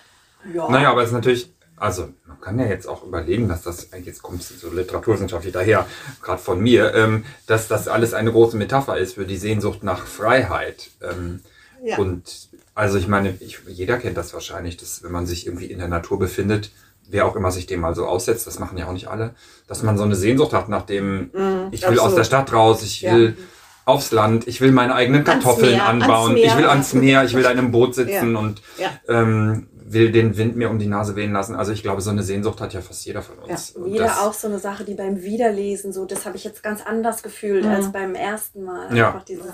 Ja. 0.55 0.67
Naja, 0.71 0.89
aber 0.89 1.01
es 1.03 1.09
ist 1.09 1.13
natürlich, 1.13 1.51
also 1.75 2.09
man 2.25 2.41
kann 2.41 2.57
ja 2.57 2.65
jetzt 2.65 2.87
auch 2.87 3.03
überlegen, 3.03 3.47
dass 3.47 3.61
das, 3.61 3.89
jetzt 4.03 4.23
kommt 4.23 4.41
es 4.41 4.49
so 4.59 4.71
literaturwissenschaftlich 4.71 5.53
daher, 5.53 5.85
gerade 6.19 6.41
von 6.41 6.59
mir, 6.59 6.95
ähm, 6.95 7.25
dass 7.45 7.67
das 7.67 7.87
alles 7.87 8.15
eine 8.15 8.31
große 8.31 8.57
Metapher 8.57 8.97
ist 8.97 9.13
für 9.13 9.25
die 9.25 9.37
Sehnsucht 9.37 9.83
nach 9.83 10.07
Freiheit. 10.07 10.89
Ähm, 10.99 11.41
Ja. 11.83 11.99
Und 11.99 12.49
also 12.73 12.97
ich 12.97 13.07
meine, 13.07 13.35
ich, 13.39 13.59
jeder 13.67 13.97
kennt 13.99 14.17
das 14.17 14.33
wahrscheinlich, 14.33 14.77
dass 14.77 15.03
wenn 15.03 15.11
man 15.11 15.27
sich 15.27 15.45
irgendwie 15.45 15.67
in 15.67 15.77
der 15.77 15.87
Natur 15.89 16.17
befindet, 16.17 16.71
wer 17.11 17.25
auch 17.25 17.35
immer 17.35 17.51
sich 17.51 17.65
dem 17.67 17.79
mal 17.81 17.93
so 17.95 18.05
aussetzt, 18.07 18.47
das 18.47 18.59
machen 18.59 18.77
ja 18.77 18.87
auch 18.87 18.93
nicht 18.93 19.07
alle, 19.07 19.35
dass 19.67 19.83
man 19.83 19.97
so 19.97 20.03
eine 20.03 20.15
Sehnsucht 20.15 20.53
hat 20.53 20.69
nach 20.69 20.83
dem, 20.83 21.29
ich 21.71 21.81
will 21.83 21.89
aus 21.99 22.05
absolut. 22.05 22.17
der 22.19 22.23
Stadt 22.23 22.53
raus, 22.53 22.81
ich 22.83 23.01
Ja. 23.01 23.13
will 23.15 23.37
aufs 23.85 24.11
Land, 24.11 24.47
ich 24.47 24.61
will 24.61 24.71
meine 24.71 24.93
eigenen 24.95 25.23
Kartoffeln 25.23 25.71
Meer, 25.71 25.85
anbauen, 25.87 26.37
ich 26.37 26.55
will 26.57 26.65
ans 26.65 26.93
Meer, 26.93 27.23
ich 27.25 27.33
will 27.33 27.43
da 27.43 27.51
in 27.51 27.57
einem 27.59 27.71
Boot 27.71 27.95
sitzen 27.95 28.33
Ja. 28.33 28.39
und 28.39 28.61
Ja. 28.77 28.89
ähm, 29.07 29.67
will 29.83 30.11
den 30.13 30.37
Wind 30.37 30.55
mir 30.55 30.69
um 30.69 30.79
die 30.79 30.85
Nase 30.85 31.17
wehen 31.17 31.33
lassen. 31.33 31.53
Also 31.53 31.73
ich 31.73 31.83
glaube, 31.83 31.99
so 32.01 32.11
eine 32.11 32.23
Sehnsucht 32.23 32.61
hat 32.61 32.73
ja 32.73 32.79
fast 32.79 33.05
jeder 33.05 33.21
von 33.21 33.37
uns. 33.39 33.71
Und 33.71 33.91
Wieder 33.91 34.05
das- 34.05 34.19
auch 34.19 34.33
so 34.33 34.47
eine 34.47 34.57
Sache, 34.57 34.85
die 34.85 34.93
beim 34.93 35.21
Wiederlesen, 35.21 35.91
so, 35.91 36.05
das 36.05 36.25
habe 36.25 36.37
ich 36.37 36.45
jetzt 36.45 36.63
ganz 36.63 36.81
anders 36.85 37.23
gefühlt 37.23 37.65
Mhm. 37.65 37.71
als 37.71 37.91
beim 37.91 38.15
ersten 38.15 38.63
Mal. 38.63 38.95
Ja. 38.95 39.07
Einfach 39.07 39.25
dieses, 39.25 39.47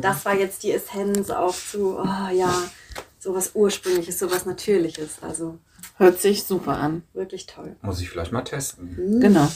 das 0.00 0.24
war 0.24 0.34
jetzt 0.34 0.64
die 0.64 0.72
Essenz 0.72 1.30
auch 1.30 1.54
zu, 1.54 1.96
oh 1.96 2.32
ja, 2.34 2.52
sowas 3.20 3.52
Ursprüngliches, 3.54 4.18
sowas 4.18 4.46
Natürliches. 4.46 5.18
Also 5.20 5.58
Hört 5.96 6.20
sich 6.20 6.44
super 6.44 6.76
an. 6.76 7.02
wirklich 7.12 7.46
toll. 7.46 7.76
Muss 7.82 8.00
ich 8.00 8.10
vielleicht 8.10 8.32
mal 8.32 8.42
testen. 8.42 9.20
Genau. 9.20 9.48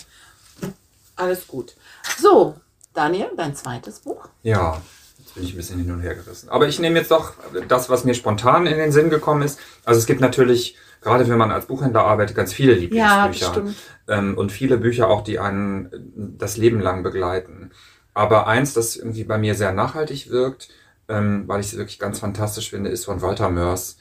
Alles 1.17 1.49
gut. 1.49 1.75
So, 2.19 2.55
Daniel, 2.95 3.31
dein 3.37 3.57
zweites 3.57 4.01
Buch. 4.01 4.29
Ja, 4.43 4.81
jetzt 5.19 5.35
bin 5.35 5.43
ich 5.43 5.53
ein 5.53 5.57
bisschen 5.57 5.81
hin 5.81 5.91
und 5.91 6.01
her 6.01 6.15
gerissen. 6.15 6.49
Aber 6.49 6.69
ich 6.69 6.79
nehme 6.79 6.99
jetzt 6.99 7.11
doch 7.11 7.35
das, 7.67 7.91
was 7.91 8.05
mir 8.05 8.15
spontan 8.15 8.67
in 8.67 8.79
den 8.79 8.93
Sinn 8.93 9.11
gekommen 9.11 9.43
ist. 9.43 9.59
Also 9.85 9.99
es 9.99 10.07
gibt 10.07 10.21
natürlich, 10.21 10.77
gerade 11.01 11.29
wenn 11.29 11.39
man 11.39 11.51
als 11.51 11.67
Buchhändler 11.67 12.05
arbeitet, 12.05 12.37
ganz 12.37 12.53
viele 12.53 12.75
Lieblingsbücher. 12.75 13.29
bestimmt. 13.51 13.77
ähm, 14.07 14.39
und 14.39 14.53
viele 14.53 14.79
Bücher 14.79 15.09
auch, 15.09 15.23
die 15.23 15.41
einen 15.41 16.37
das 16.39 16.57
Leben 16.57 16.81
lang 16.81 17.03
begleiten. 17.03 17.73
Aber 18.15 18.47
eins, 18.47 18.75
das 18.75 18.97
irgendwie 18.97 19.25
bei 19.25 19.39
mir 19.39 19.57
sehr 19.57 19.73
nachhaltig 19.73 20.31
wirkt, 20.31 20.69
ähm, 21.09 21.49
weil 21.49 21.61
ich 21.61 21.67
es 21.73 21.77
wirklich 21.77 21.99
ganz 21.99 22.21
fantastisch 22.21 22.71
finde, 22.71 22.91
ist 22.91 23.07
von 23.07 23.23
Walter 23.23 23.51
Mörs 23.51 23.97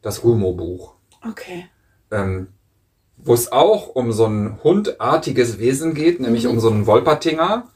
das 0.00 0.24
Rumo-Buch. 0.24 0.94
Okay. 1.28 1.66
Ähm, 2.12 2.48
wo 3.16 3.34
es 3.34 3.50
auch 3.52 3.88
um 3.88 4.12
so 4.12 4.26
ein 4.26 4.58
hundartiges 4.62 5.58
Wesen 5.58 5.94
geht, 5.94 6.20
nämlich 6.20 6.46
um 6.46 6.60
so 6.60 6.70
einen 6.70 6.86
Wolpertinger, 6.86 7.68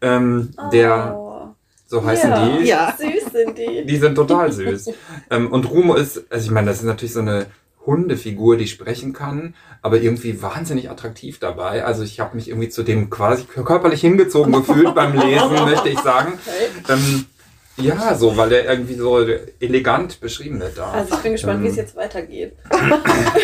ähm, 0.00 0.50
der, 0.72 1.14
Oh. 1.16 1.48
so 1.86 2.04
heißen 2.04 2.30
ja. 2.30 2.48
die, 2.58 2.64
Ja. 2.66 2.94
Süß. 2.98 3.32
sind 3.32 3.58
die. 3.58 3.84
Die 3.86 3.96
sind 3.96 4.14
total 4.14 4.50
süß. 4.52 4.90
ähm, 5.30 5.50
und 5.52 5.70
Rumo 5.70 5.94
ist, 5.94 6.24
also 6.30 6.44
ich 6.46 6.50
meine, 6.50 6.68
das 6.68 6.78
ist 6.78 6.84
natürlich 6.84 7.12
so 7.12 7.20
eine 7.20 7.46
Hundefigur, 7.86 8.56
die 8.56 8.66
sprechen 8.66 9.12
kann, 9.12 9.54
aber 9.82 10.00
irgendwie 10.00 10.40
wahnsinnig 10.40 10.90
attraktiv 10.90 11.38
dabei. 11.38 11.84
Also 11.84 12.02
ich 12.02 12.18
habe 12.20 12.34
mich 12.36 12.48
irgendwie 12.48 12.70
zu 12.70 12.82
dem 12.82 13.10
quasi 13.10 13.44
körperlich 13.44 14.00
hingezogen 14.00 14.52
gefühlt 14.52 14.94
beim 14.94 15.12
Lesen, 15.18 15.52
möchte 15.64 15.90
ich 15.90 15.98
sagen. 15.98 16.32
Ähm, 16.88 17.26
ja, 17.76 18.14
so, 18.14 18.36
weil 18.36 18.52
er 18.52 18.70
irgendwie 18.70 18.94
so 18.94 19.18
elegant 19.60 20.20
beschrieben 20.20 20.60
wird 20.60 20.78
da. 20.78 20.92
Also 20.92 21.14
ich 21.14 21.20
bin 21.20 21.32
gespannt, 21.32 21.58
Ähm, 21.58 21.64
wie 21.64 21.68
es 21.68 21.76
jetzt 21.76 21.96
weitergeht. 21.96 22.56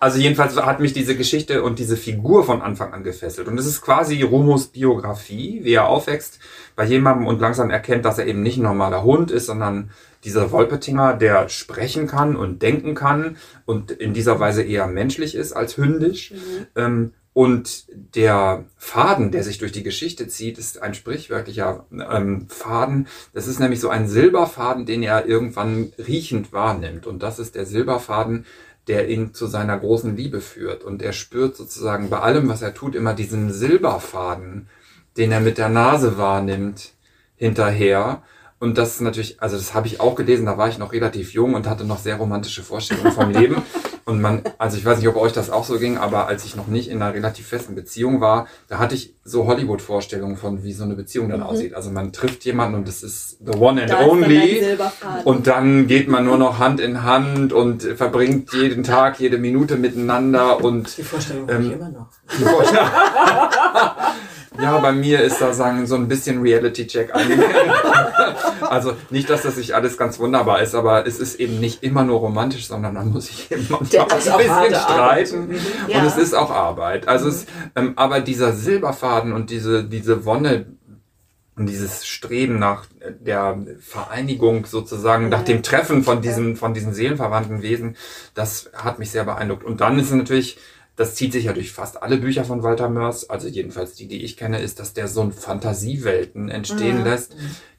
Also 0.00 0.18
jedenfalls 0.18 0.56
hat 0.56 0.80
mich 0.80 0.92
diese 0.92 1.16
Geschichte 1.16 1.62
und 1.62 1.78
diese 1.78 1.96
Figur 1.96 2.44
von 2.44 2.60
Anfang 2.60 2.92
an 2.92 3.02
gefesselt. 3.02 3.48
Und 3.48 3.58
es 3.58 3.66
ist 3.66 3.80
quasi 3.80 4.22
Romos 4.22 4.66
Biografie, 4.66 5.60
wie 5.62 5.72
er 5.72 5.88
aufwächst 5.88 6.38
bei 6.74 6.84
jemandem 6.84 7.26
und 7.26 7.40
langsam 7.40 7.70
erkennt, 7.70 8.04
dass 8.04 8.18
er 8.18 8.26
eben 8.26 8.42
nicht 8.42 8.58
ein 8.58 8.62
normaler 8.62 9.02
Hund 9.04 9.30
ist, 9.30 9.46
sondern 9.46 9.90
dieser 10.24 10.50
Wolpertinger, 10.52 11.14
der 11.14 11.48
sprechen 11.48 12.06
kann 12.06 12.36
und 12.36 12.60
denken 12.62 12.94
kann 12.94 13.36
und 13.64 13.90
in 13.90 14.12
dieser 14.12 14.38
Weise 14.40 14.62
eher 14.62 14.86
menschlich 14.86 15.34
ist 15.34 15.52
als 15.52 15.76
hündisch. 15.76 16.34
Ähm, 16.74 17.14
und 17.36 17.84
der 18.14 18.64
Faden, 18.78 19.30
der 19.30 19.44
sich 19.44 19.58
durch 19.58 19.70
die 19.70 19.82
Geschichte 19.82 20.26
zieht, 20.26 20.56
ist 20.56 20.80
ein 20.80 20.94
sprichwörtlicher 20.94 21.84
ähm, 21.92 22.46
Faden. 22.48 23.08
Das 23.34 23.46
ist 23.46 23.60
nämlich 23.60 23.78
so 23.78 23.90
ein 23.90 24.08
Silberfaden, 24.08 24.86
den 24.86 25.02
er 25.02 25.26
irgendwann 25.26 25.92
riechend 25.98 26.54
wahrnimmt. 26.54 27.06
Und 27.06 27.22
das 27.22 27.38
ist 27.38 27.54
der 27.54 27.66
Silberfaden, 27.66 28.46
der 28.88 29.10
ihn 29.10 29.34
zu 29.34 29.48
seiner 29.48 29.78
großen 29.78 30.16
Liebe 30.16 30.40
führt. 30.40 30.82
Und 30.82 31.02
er 31.02 31.12
spürt 31.12 31.56
sozusagen 31.56 32.08
bei 32.08 32.20
allem, 32.20 32.48
was 32.48 32.62
er 32.62 32.72
tut, 32.72 32.94
immer 32.94 33.12
diesen 33.12 33.52
Silberfaden, 33.52 34.70
den 35.18 35.30
er 35.30 35.40
mit 35.40 35.58
der 35.58 35.68
Nase 35.68 36.16
wahrnimmt, 36.16 36.94
hinterher. 37.36 38.22
Und 38.58 38.78
das 38.78 38.94
ist 38.94 39.02
natürlich, 39.02 39.42
also 39.42 39.58
das 39.58 39.74
habe 39.74 39.88
ich 39.88 40.00
auch 40.00 40.14
gelesen, 40.14 40.46
da 40.46 40.56
war 40.56 40.70
ich 40.70 40.78
noch 40.78 40.94
relativ 40.94 41.34
jung 41.34 41.52
und 41.52 41.68
hatte 41.68 41.84
noch 41.84 41.98
sehr 41.98 42.16
romantische 42.16 42.62
Vorstellungen 42.62 43.12
vom 43.12 43.30
Leben. 43.30 43.56
Und 44.08 44.20
man, 44.20 44.42
also 44.58 44.76
ich 44.76 44.84
weiß 44.84 44.98
nicht, 44.98 45.08
ob 45.08 45.16
euch 45.16 45.32
das 45.32 45.50
auch 45.50 45.64
so 45.64 45.80
ging, 45.80 45.98
aber 45.98 46.28
als 46.28 46.44
ich 46.44 46.54
noch 46.54 46.68
nicht 46.68 46.88
in 46.88 47.02
einer 47.02 47.12
relativ 47.12 47.48
festen 47.48 47.74
Beziehung 47.74 48.20
war, 48.20 48.46
da 48.68 48.78
hatte 48.78 48.94
ich 48.94 49.14
so 49.24 49.48
Hollywood-Vorstellungen 49.48 50.36
von, 50.36 50.62
wie 50.62 50.72
so 50.72 50.84
eine 50.84 50.94
Beziehung 50.94 51.28
dann 51.28 51.42
aussieht. 51.42 51.74
Also 51.74 51.90
man 51.90 52.12
trifft 52.12 52.44
jemanden 52.44 52.76
und 52.76 52.86
das 52.86 53.02
ist 53.02 53.38
the 53.44 53.58
one 53.58 53.82
and 53.82 53.90
Da 53.90 54.06
only. 54.06 54.62
Und 55.24 55.48
dann 55.48 55.88
geht 55.88 56.06
man 56.06 56.24
nur 56.24 56.38
noch 56.38 56.60
Hand 56.60 56.78
in 56.78 57.02
Hand 57.02 57.52
und 57.52 57.82
verbringt 57.82 58.52
jeden 58.52 58.84
Tag, 58.84 59.18
jede 59.18 59.38
Minute 59.38 59.74
miteinander 59.74 60.62
und 60.62 60.96
Die 60.96 61.02
Vorstellung 61.02 61.48
habe 61.50 61.64
ich 61.64 61.72
Ähm, 61.72 61.74
immer 61.74 61.88
noch. 61.88 62.06
ja, 64.60 64.78
bei 64.78 64.92
mir 64.92 65.20
ist 65.20 65.40
da 65.40 65.52
sagen 65.52 65.86
so 65.86 65.94
ein 65.94 66.08
bisschen 66.08 66.40
Reality-Check. 66.42 67.12
Also 68.68 68.94
nicht, 69.10 69.30
dass 69.30 69.42
das 69.42 69.56
nicht 69.56 69.74
alles 69.74 69.96
ganz 69.96 70.18
wunderbar 70.18 70.60
ist, 70.60 70.74
aber 70.74 71.06
es 71.06 71.18
ist 71.18 71.38
eben 71.38 71.60
nicht 71.60 71.82
immer 71.82 72.02
nur 72.02 72.18
romantisch, 72.20 72.66
sondern 72.66 72.94
man 72.94 73.10
muss 73.10 73.26
sich 73.26 73.50
eben 73.50 73.62
ist 73.62 73.94
ein 73.94 74.00
auch 74.00 74.08
bisschen 74.08 74.74
streiten. 74.74 75.54
Ja. 75.88 76.00
Und 76.00 76.06
es 76.06 76.16
ist 76.16 76.34
auch 76.34 76.50
Arbeit. 76.50 77.06
Also 77.06 77.28
es, 77.28 77.46
ähm, 77.76 77.92
aber 77.96 78.20
dieser 78.20 78.52
Silberfaden 78.52 79.32
und 79.32 79.50
diese, 79.50 79.84
diese 79.84 80.24
Wonne 80.24 80.66
und 81.56 81.66
dieses 81.66 82.06
Streben 82.06 82.58
nach 82.58 82.84
der 83.20 83.58
Vereinigung 83.80 84.66
sozusagen, 84.66 85.30
nach 85.30 85.42
dem 85.42 85.62
Treffen 85.62 86.02
von 86.02 86.20
diesen, 86.20 86.56
von 86.56 86.74
diesen 86.74 86.92
seelenverwandten 86.92 87.62
Wesen, 87.62 87.96
das 88.34 88.70
hat 88.74 88.98
mich 88.98 89.10
sehr 89.10 89.24
beeindruckt. 89.24 89.64
Und 89.64 89.80
dann 89.80 89.98
ist 89.98 90.06
es 90.06 90.14
natürlich, 90.14 90.58
das 90.96 91.14
zieht 91.14 91.32
sich 91.32 91.44
ja 91.44 91.52
durch 91.52 91.72
fast 91.72 92.02
alle 92.02 92.16
Bücher 92.16 92.44
von 92.44 92.62
Walter 92.62 92.88
Mörs, 92.88 93.28
also 93.28 93.48
jedenfalls 93.48 93.94
die, 93.94 94.08
die 94.08 94.24
ich 94.24 94.36
kenne, 94.36 94.60
ist, 94.60 94.80
dass 94.80 94.94
der 94.94 95.08
so 95.08 95.20
ein 95.20 95.32
Fantasiewelten 95.32 96.48
entstehen 96.48 97.04
lässt, 97.04 97.36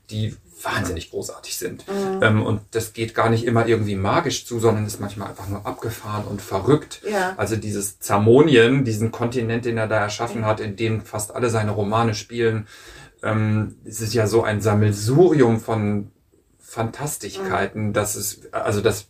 die 0.09 0.35
wahnsinnig 0.63 1.11
großartig 1.11 1.57
sind. 1.57 1.85
Ähm, 2.21 2.43
und 2.43 2.61
das 2.71 2.93
geht 2.93 3.13
gar 3.13 3.29
nicht 3.29 3.45
immer 3.45 3.67
irgendwie 3.67 3.95
magisch 3.95 4.45
zu, 4.45 4.59
sondern 4.59 4.85
ist 4.85 4.99
manchmal 4.99 5.29
einfach 5.29 5.47
nur 5.47 5.65
abgefahren 5.65 6.25
und 6.25 6.41
verrückt. 6.41 7.01
Ja. 7.09 7.35
Also 7.37 7.55
dieses 7.55 7.99
Zamonien, 7.99 8.83
diesen 8.83 9.11
Kontinent, 9.11 9.65
den 9.65 9.77
er 9.77 9.87
da 9.87 9.99
erschaffen 9.99 10.45
hat, 10.45 10.59
in 10.59 10.75
dem 10.75 11.01
fast 11.01 11.35
alle 11.35 11.49
seine 11.49 11.71
Romane 11.71 12.15
spielen, 12.15 12.67
ähm, 13.23 13.75
es 13.85 14.01
ist 14.01 14.13
ja 14.13 14.27
so 14.27 14.43
ein 14.43 14.61
Sammelsurium 14.61 15.59
von 15.59 16.11
Fantastigkeiten, 16.59 17.93
dass 17.93 18.15
es, 18.15 18.41
also 18.51 18.81
das 18.81 19.07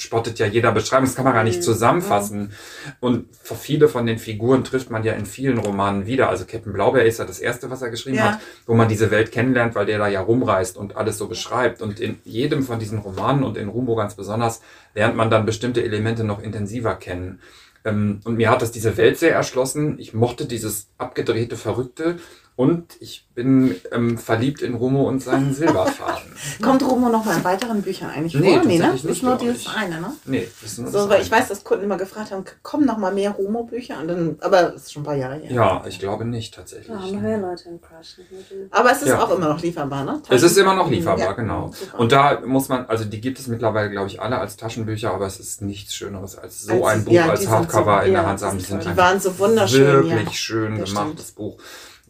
spottet 0.00 0.38
ja 0.38 0.46
jeder 0.46 0.72
Beschreibung, 0.72 1.06
das 1.06 1.14
kann 1.14 1.24
man 1.24 1.34
gar 1.34 1.44
nicht 1.44 1.62
zusammenfassen. 1.62 2.52
Und 3.00 3.26
viele 3.42 3.88
von 3.88 4.06
den 4.06 4.18
Figuren 4.18 4.64
trifft 4.64 4.90
man 4.90 5.04
ja 5.04 5.12
in 5.12 5.26
vielen 5.26 5.58
Romanen 5.58 6.06
wieder. 6.06 6.28
Also 6.28 6.44
Captain 6.46 6.72
Blaubeer 6.72 7.04
ist 7.04 7.18
ja 7.18 7.24
das 7.24 7.38
erste, 7.38 7.70
was 7.70 7.82
er 7.82 7.90
geschrieben 7.90 8.16
Ja. 8.16 8.32
hat, 8.32 8.40
wo 8.66 8.74
man 8.74 8.88
diese 8.88 9.10
Welt 9.10 9.32
kennenlernt, 9.32 9.74
weil 9.74 9.86
der 9.86 9.98
da 9.98 10.08
ja 10.08 10.20
rumreist 10.20 10.76
und 10.76 10.96
alles 10.96 11.18
so 11.18 11.28
beschreibt. 11.28 11.82
Und 11.82 12.00
in 12.00 12.18
jedem 12.24 12.62
von 12.62 12.78
diesen 12.78 12.98
Romanen 12.98 13.44
und 13.44 13.56
in 13.56 13.68
Rumbo 13.68 13.94
ganz 13.94 14.14
besonders 14.14 14.60
lernt 14.94 15.16
man 15.16 15.30
dann 15.30 15.46
bestimmte 15.46 15.82
Elemente 15.84 16.24
noch 16.24 16.42
intensiver 16.42 16.94
kennen. 16.94 17.40
Ähm, 17.84 18.20
Und 18.24 18.36
mir 18.36 18.50
hat 18.50 18.60
das 18.62 18.72
diese 18.72 18.96
Welt 18.96 19.18
sehr 19.18 19.32
erschlossen. 19.34 19.98
Ich 19.98 20.12
mochte 20.12 20.46
dieses 20.46 20.88
abgedrehte, 20.98 21.56
verrückte. 21.56 22.16
Und 22.60 22.84
ich 23.00 23.26
bin 23.34 23.74
ähm, 23.90 24.18
verliebt 24.18 24.60
in 24.60 24.74
Romo 24.74 25.08
und 25.08 25.22
seinen 25.22 25.54
Silberfaden. 25.60 26.30
Kommt 26.60 26.82
Romo 26.82 27.08
noch 27.08 27.24
mal 27.24 27.38
in 27.38 27.42
weiteren 27.44 27.80
Büchern 27.80 28.10
eigentlich 28.10 28.34
Nee, 28.34 28.56
vor? 28.56 28.64
Nee, 28.66 28.76
ne? 28.78 28.88
Das 28.88 28.96
ist 28.96 29.04
nicht, 29.04 29.22
nur 29.22 29.36
dieses 29.36 29.62
ich. 29.62 29.68
eine, 29.74 29.98
ne? 29.98 30.12
Nee, 30.26 30.46
das 30.60 30.72
ist 30.72 30.78
nur 30.78 30.90
So, 30.90 30.98
das 30.98 31.08
weil 31.08 31.22
ich 31.22 31.32
eine. 31.32 31.40
weiß, 31.40 31.48
dass 31.48 31.64
Kunden 31.64 31.84
immer 31.84 31.96
gefragt 31.96 32.32
haben, 32.32 32.44
kommen 32.62 32.84
noch 32.84 32.98
mal 32.98 33.14
mehr 33.14 33.30
Romo-Bücher? 33.30 33.98
Und 34.02 34.08
dann, 34.08 34.36
aber 34.42 34.74
es 34.74 34.82
ist 34.82 34.92
schon 34.92 35.04
ein 35.04 35.06
paar 35.06 35.14
Jahre 35.14 35.36
her. 35.36 35.50
Ja, 35.50 35.82
ich 35.88 35.98
glaube 36.00 36.26
nicht 36.26 36.52
tatsächlich. 36.54 36.88
Da 36.88 37.00
haben 37.00 37.22
mehr 37.22 37.38
Leute 37.38 37.66
einen 37.70 37.80
Crush. 37.80 38.18
nicht 38.30 38.50
du. 38.50 38.54
Aber 38.72 38.92
es 38.92 39.00
ist 39.00 39.08
Ja. 39.08 39.22
auch 39.24 39.30
immer 39.34 39.48
noch 39.48 39.62
lieferbar, 39.62 40.04
ne? 40.04 40.20
Es 40.28 40.42
ist 40.42 40.58
immer 40.58 40.74
noch 40.74 40.90
lieferbar, 40.90 41.18
Ja, 41.24 41.32
genau. 41.32 41.72
super. 41.72 41.98
Und 41.98 42.12
da 42.12 42.40
muss 42.44 42.68
man, 42.68 42.84
also 42.86 43.06
die 43.06 43.22
gibt 43.22 43.38
es 43.38 43.46
mittlerweile, 43.46 43.88
glaube 43.88 44.08
ich, 44.08 44.20
alle 44.20 44.36
als 44.36 44.58
Taschenbücher, 44.58 45.14
aber 45.14 45.24
es 45.26 45.40
ist 45.40 45.62
nichts 45.62 45.94
Schöneres 45.94 46.36
als 46.36 46.64
so 46.64 46.84
Als- 46.84 46.98
ein 46.98 47.04
Buch 47.06 47.12
ja, 47.14 47.30
als 47.30 47.48
Hardcover 47.48 48.00
so- 48.02 48.06
in 48.08 48.12
der 48.12 48.26
Hand 48.26 48.38
zu 48.40 48.46
haben. 48.48 48.58
Die 48.58 48.64
sind 48.64 48.84
Die 48.84 48.96
waren 48.98 49.18
so 49.18 49.38
wunderschön, 49.38 50.02
wirklich 50.04 50.24
ja. 50.26 50.32
schön 50.32 50.78
Das 50.78 50.90
gemachtes 50.90 51.22
stimmt. 51.30 51.36
Buch. 51.36 51.56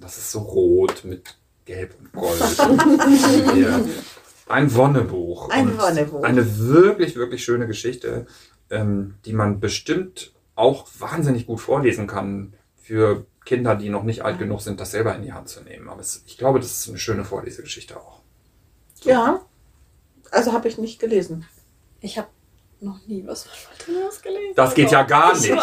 Das 0.00 0.18
ist 0.18 0.32
so 0.32 0.40
rot 0.40 1.04
mit 1.04 1.36
Gelb 1.64 1.94
und 1.98 2.12
Gold. 2.12 2.40
ja. 3.56 3.80
Ein 4.48 4.74
Wonnebuch. 4.74 5.50
Ein 5.50 5.68
Und 5.68 5.78
Wonnebuch. 5.78 6.22
Eine 6.24 6.58
wirklich, 6.58 7.16
wirklich 7.16 7.44
schöne 7.44 7.66
Geschichte, 7.66 8.26
ähm, 8.70 9.14
die 9.24 9.32
man 9.32 9.60
bestimmt 9.60 10.32
auch 10.56 10.88
wahnsinnig 10.98 11.46
gut 11.46 11.60
vorlesen 11.60 12.06
kann 12.06 12.54
für 12.76 13.26
Kinder, 13.44 13.76
die 13.76 13.88
noch 13.88 14.02
nicht 14.02 14.24
alt 14.24 14.38
genug 14.38 14.60
sind, 14.60 14.80
das 14.80 14.90
selber 14.90 15.14
in 15.14 15.22
die 15.22 15.32
Hand 15.32 15.48
zu 15.48 15.62
nehmen. 15.62 15.88
Aber 15.88 16.00
es, 16.00 16.22
ich 16.26 16.36
glaube, 16.36 16.58
das 16.58 16.80
ist 16.80 16.88
eine 16.88 16.98
schöne 16.98 17.24
Vorlesegeschichte 17.24 17.96
auch. 17.96 18.20
Ja. 19.02 19.40
Also 20.30 20.52
habe 20.52 20.68
ich 20.68 20.78
nicht 20.78 21.00
gelesen. 21.00 21.46
Ich 22.00 22.18
habe 22.18 22.28
noch 22.82 23.06
nie 23.06 23.22
was 23.26 23.44
von 23.44 23.52
Walter 23.68 23.92
Mörs 24.04 24.22
gelesen. 24.22 24.52
Das 24.56 24.74
geht 24.74 24.90
ja 24.90 25.02
gar 25.02 25.34
Ich 25.34 25.42
nicht. 25.42 25.52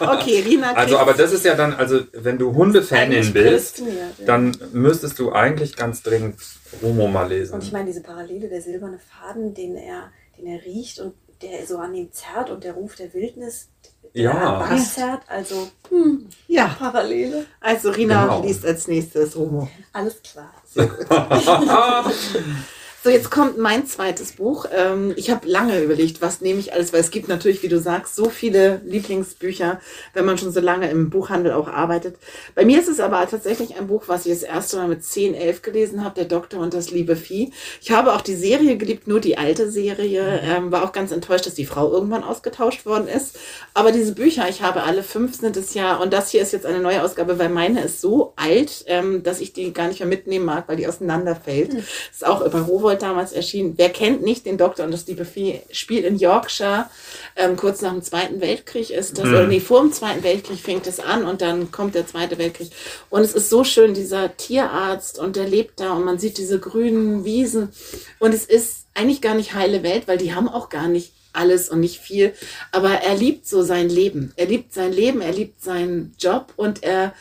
Okay, 0.00 0.40
Rina 0.46 0.68
kriegt 0.68 0.78
Also, 0.78 0.98
aber 0.98 1.12
das 1.14 1.32
ist 1.32 1.44
ja 1.44 1.54
dann, 1.54 1.74
also 1.74 2.00
wenn 2.12 2.38
du 2.38 2.54
Hundefanin 2.54 3.32
bist, 3.32 3.82
dann 4.26 4.56
müsstest 4.72 5.18
du 5.18 5.32
eigentlich 5.32 5.76
ganz 5.76 6.02
dringend 6.02 6.36
Romo 6.82 7.06
mal 7.08 7.28
lesen. 7.28 7.54
Und 7.54 7.62
ich 7.64 7.72
meine, 7.72 7.86
diese 7.86 8.02
Parallele, 8.02 8.48
der 8.48 8.62
silberne 8.62 8.98
Faden, 8.98 9.54
den 9.54 9.76
er, 9.76 10.10
den 10.38 10.46
er 10.46 10.64
riecht 10.64 11.00
und 11.00 11.14
der 11.42 11.66
so 11.66 11.78
an 11.78 11.94
ihm 11.94 12.10
zerrt 12.12 12.48
und 12.50 12.64
der 12.64 12.72
Ruf 12.74 12.94
der 12.96 13.12
Wildnis, 13.12 13.68
der 14.14 14.22
Ja. 14.22 14.58
an 14.60 14.78
zerrt, 14.78 15.22
also 15.28 15.68
hm, 15.90 16.28
ja, 16.46 16.68
Parallele. 16.78 17.44
also 17.60 17.90
Rina 17.90 18.22
Genau. 18.24 18.42
liest 18.42 18.64
als 18.64 18.86
nächstes 18.88 19.36
Romo. 19.36 19.68
Alles 19.92 20.22
klar. 20.22 20.52
So, 23.04 23.10
jetzt 23.10 23.30
kommt 23.30 23.58
mein 23.58 23.86
zweites 23.86 24.32
Buch. 24.32 24.64
Ähm, 24.74 25.12
ich 25.16 25.28
habe 25.28 25.46
lange 25.46 25.78
überlegt, 25.82 26.22
was 26.22 26.40
nehme 26.40 26.58
ich 26.58 26.72
alles, 26.72 26.94
weil 26.94 27.00
es 27.00 27.10
gibt 27.10 27.28
natürlich, 27.28 27.62
wie 27.62 27.68
du 27.68 27.78
sagst, 27.78 28.16
so 28.16 28.30
viele 28.30 28.80
Lieblingsbücher, 28.86 29.78
wenn 30.14 30.24
man 30.24 30.38
schon 30.38 30.52
so 30.52 30.60
lange 30.60 30.88
im 30.88 31.10
Buchhandel 31.10 31.52
auch 31.52 31.68
arbeitet. 31.68 32.16
Bei 32.54 32.64
mir 32.64 32.80
ist 32.80 32.88
es 32.88 33.00
aber 33.00 33.28
tatsächlich 33.28 33.76
ein 33.76 33.88
Buch, 33.88 34.04
was 34.06 34.24
ich 34.24 34.32
das 34.32 34.42
erste 34.42 34.78
Mal 34.78 34.88
mit 34.88 35.04
10, 35.04 35.34
11 35.34 35.60
gelesen 35.60 36.02
habe, 36.02 36.14
Der 36.14 36.24
Doktor 36.24 36.60
und 36.60 36.72
das 36.72 36.92
liebe 36.92 37.14
Vieh. 37.14 37.52
Ich 37.82 37.90
habe 37.90 38.14
auch 38.14 38.22
die 38.22 38.36
Serie 38.36 38.78
geliebt, 38.78 39.06
nur 39.06 39.20
die 39.20 39.36
alte 39.36 39.70
Serie. 39.70 40.40
Ähm, 40.42 40.72
war 40.72 40.82
auch 40.82 40.92
ganz 40.92 41.12
enttäuscht, 41.12 41.44
dass 41.44 41.52
die 41.52 41.66
Frau 41.66 41.92
irgendwann 41.92 42.24
ausgetauscht 42.24 42.86
worden 42.86 43.08
ist. 43.08 43.38
Aber 43.74 43.92
diese 43.92 44.14
Bücher, 44.14 44.48
ich 44.48 44.62
habe 44.62 44.82
alle 44.82 45.02
fünf 45.02 45.38
sind 45.38 45.58
es 45.58 45.74
ja. 45.74 45.96
Und 45.98 46.14
das 46.14 46.30
hier 46.30 46.40
ist 46.40 46.54
jetzt 46.54 46.64
eine 46.64 46.80
neue 46.80 47.02
Ausgabe, 47.02 47.38
weil 47.38 47.50
meine 47.50 47.82
ist 47.82 48.00
so 48.00 48.32
alt, 48.36 48.82
ähm, 48.86 49.22
dass 49.22 49.42
ich 49.42 49.52
die 49.52 49.74
gar 49.74 49.88
nicht 49.88 50.00
mehr 50.00 50.08
mitnehmen 50.08 50.46
mag, 50.46 50.68
weil 50.68 50.76
die 50.76 50.88
auseinanderfällt. 50.88 51.74
Ist 52.10 52.26
auch 52.26 52.48
bei 52.48 52.60
Rowold 52.60 52.93
damals 53.02 53.32
erschienen. 53.32 53.74
Wer 53.76 53.90
kennt 53.90 54.22
nicht 54.22 54.46
den 54.46 54.58
Doktor 54.58 54.84
und 54.84 54.90
das 54.92 55.06
liebe 55.06 55.24
Vieh? 55.24 55.60
Spielt 55.70 56.04
in 56.04 56.18
Yorkshire. 56.18 56.88
Ähm, 57.36 57.56
kurz 57.56 57.80
nach 57.80 57.92
dem 57.92 58.02
Zweiten 58.02 58.40
Weltkrieg 58.40 58.90
ist 58.90 59.18
das, 59.18 59.26
oder 59.26 59.46
nee, 59.46 59.60
vor 59.60 59.80
dem 59.80 59.92
Zweiten 59.92 60.22
Weltkrieg 60.22 60.58
fängt 60.58 60.86
es 60.86 61.00
an 61.00 61.24
und 61.24 61.40
dann 61.40 61.70
kommt 61.70 61.94
der 61.94 62.06
Zweite 62.06 62.38
Weltkrieg. 62.38 62.70
Und 63.10 63.22
es 63.22 63.34
ist 63.34 63.50
so 63.50 63.64
schön, 63.64 63.94
dieser 63.94 64.36
Tierarzt 64.36 65.18
und 65.18 65.36
der 65.36 65.48
lebt 65.48 65.80
da 65.80 65.92
und 65.94 66.04
man 66.04 66.18
sieht 66.18 66.38
diese 66.38 66.58
grünen 66.58 67.24
Wiesen. 67.24 67.70
Und 68.18 68.34
es 68.34 68.44
ist 68.44 68.86
eigentlich 68.94 69.20
gar 69.20 69.34
nicht 69.34 69.54
heile 69.54 69.82
Welt, 69.82 70.06
weil 70.06 70.18
die 70.18 70.34
haben 70.34 70.48
auch 70.48 70.68
gar 70.68 70.88
nicht 70.88 71.12
alles 71.32 71.68
und 71.68 71.80
nicht 71.80 72.00
viel. 72.00 72.32
Aber 72.72 72.90
er 72.90 73.16
liebt 73.16 73.46
so 73.46 73.62
sein 73.62 73.88
Leben. 73.88 74.32
Er 74.36 74.46
liebt 74.46 74.72
sein 74.72 74.92
Leben, 74.92 75.20
er 75.20 75.32
liebt 75.32 75.62
seinen 75.62 76.14
Job 76.18 76.52
und 76.56 76.82
er 76.82 77.12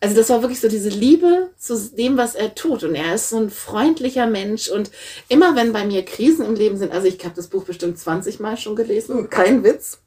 Also 0.00 0.14
das 0.14 0.28
war 0.30 0.42
wirklich 0.42 0.60
so 0.60 0.68
diese 0.68 0.90
Liebe 0.90 1.50
zu 1.58 1.76
dem, 1.96 2.16
was 2.16 2.34
er 2.34 2.54
tut. 2.54 2.84
Und 2.84 2.94
er 2.94 3.14
ist 3.14 3.30
so 3.30 3.38
ein 3.38 3.50
freundlicher 3.50 4.26
Mensch. 4.26 4.68
Und 4.68 4.90
immer 5.28 5.56
wenn 5.56 5.72
bei 5.72 5.84
mir 5.84 6.04
Krisen 6.04 6.44
im 6.44 6.54
Leben 6.54 6.76
sind, 6.76 6.92
also 6.92 7.06
ich 7.08 7.22
habe 7.24 7.34
das 7.34 7.48
Buch 7.48 7.64
bestimmt 7.64 7.98
20 7.98 8.38
Mal 8.40 8.56
schon 8.56 8.76
gelesen, 8.76 9.28
kein 9.28 9.64
Witz. 9.64 10.00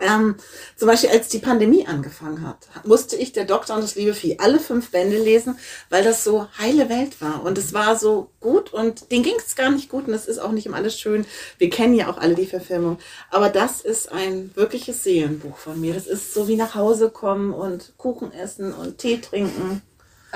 Ähm, 0.00 0.36
zum 0.76 0.88
Beispiel, 0.88 1.10
als 1.10 1.28
die 1.28 1.38
Pandemie 1.38 1.86
angefangen 1.86 2.46
hat, 2.46 2.68
musste 2.84 3.16
ich 3.16 3.32
der 3.32 3.46
Doktor 3.46 3.76
und 3.76 3.82
das 3.82 3.94
liebe 3.94 4.12
Vieh 4.12 4.38
alle 4.38 4.60
fünf 4.60 4.90
Bände 4.90 5.16
lesen, 5.16 5.58
weil 5.88 6.04
das 6.04 6.22
so 6.22 6.48
heile 6.58 6.88
Welt 6.90 7.20
war. 7.22 7.42
Und 7.42 7.56
es 7.56 7.72
war 7.72 7.96
so 7.96 8.30
gut 8.40 8.72
und 8.72 9.10
denen 9.10 9.24
ging 9.24 9.36
es 9.38 9.56
gar 9.56 9.70
nicht 9.70 9.88
gut 9.88 10.06
und 10.06 10.14
es 10.14 10.26
ist 10.26 10.38
auch 10.38 10.52
nicht 10.52 10.66
immer 10.66 10.76
alles 10.76 10.98
schön. 10.98 11.24
Wir 11.56 11.70
kennen 11.70 11.94
ja 11.94 12.08
auch 12.10 12.18
alle 12.18 12.34
die 12.34 12.46
Verfilmung. 12.46 12.98
Aber 13.30 13.48
das 13.48 13.80
ist 13.80 14.12
ein 14.12 14.50
wirkliches 14.54 15.02
Seelenbuch 15.02 15.56
von 15.56 15.80
mir. 15.80 15.94
Das 15.94 16.06
ist 16.06 16.34
so 16.34 16.46
wie 16.46 16.56
nach 16.56 16.74
Hause 16.74 17.08
kommen 17.08 17.54
und 17.54 17.94
Kuchen 17.96 18.32
essen 18.32 18.74
und 18.74 18.98
Tee 18.98 19.18
trinken. 19.18 19.82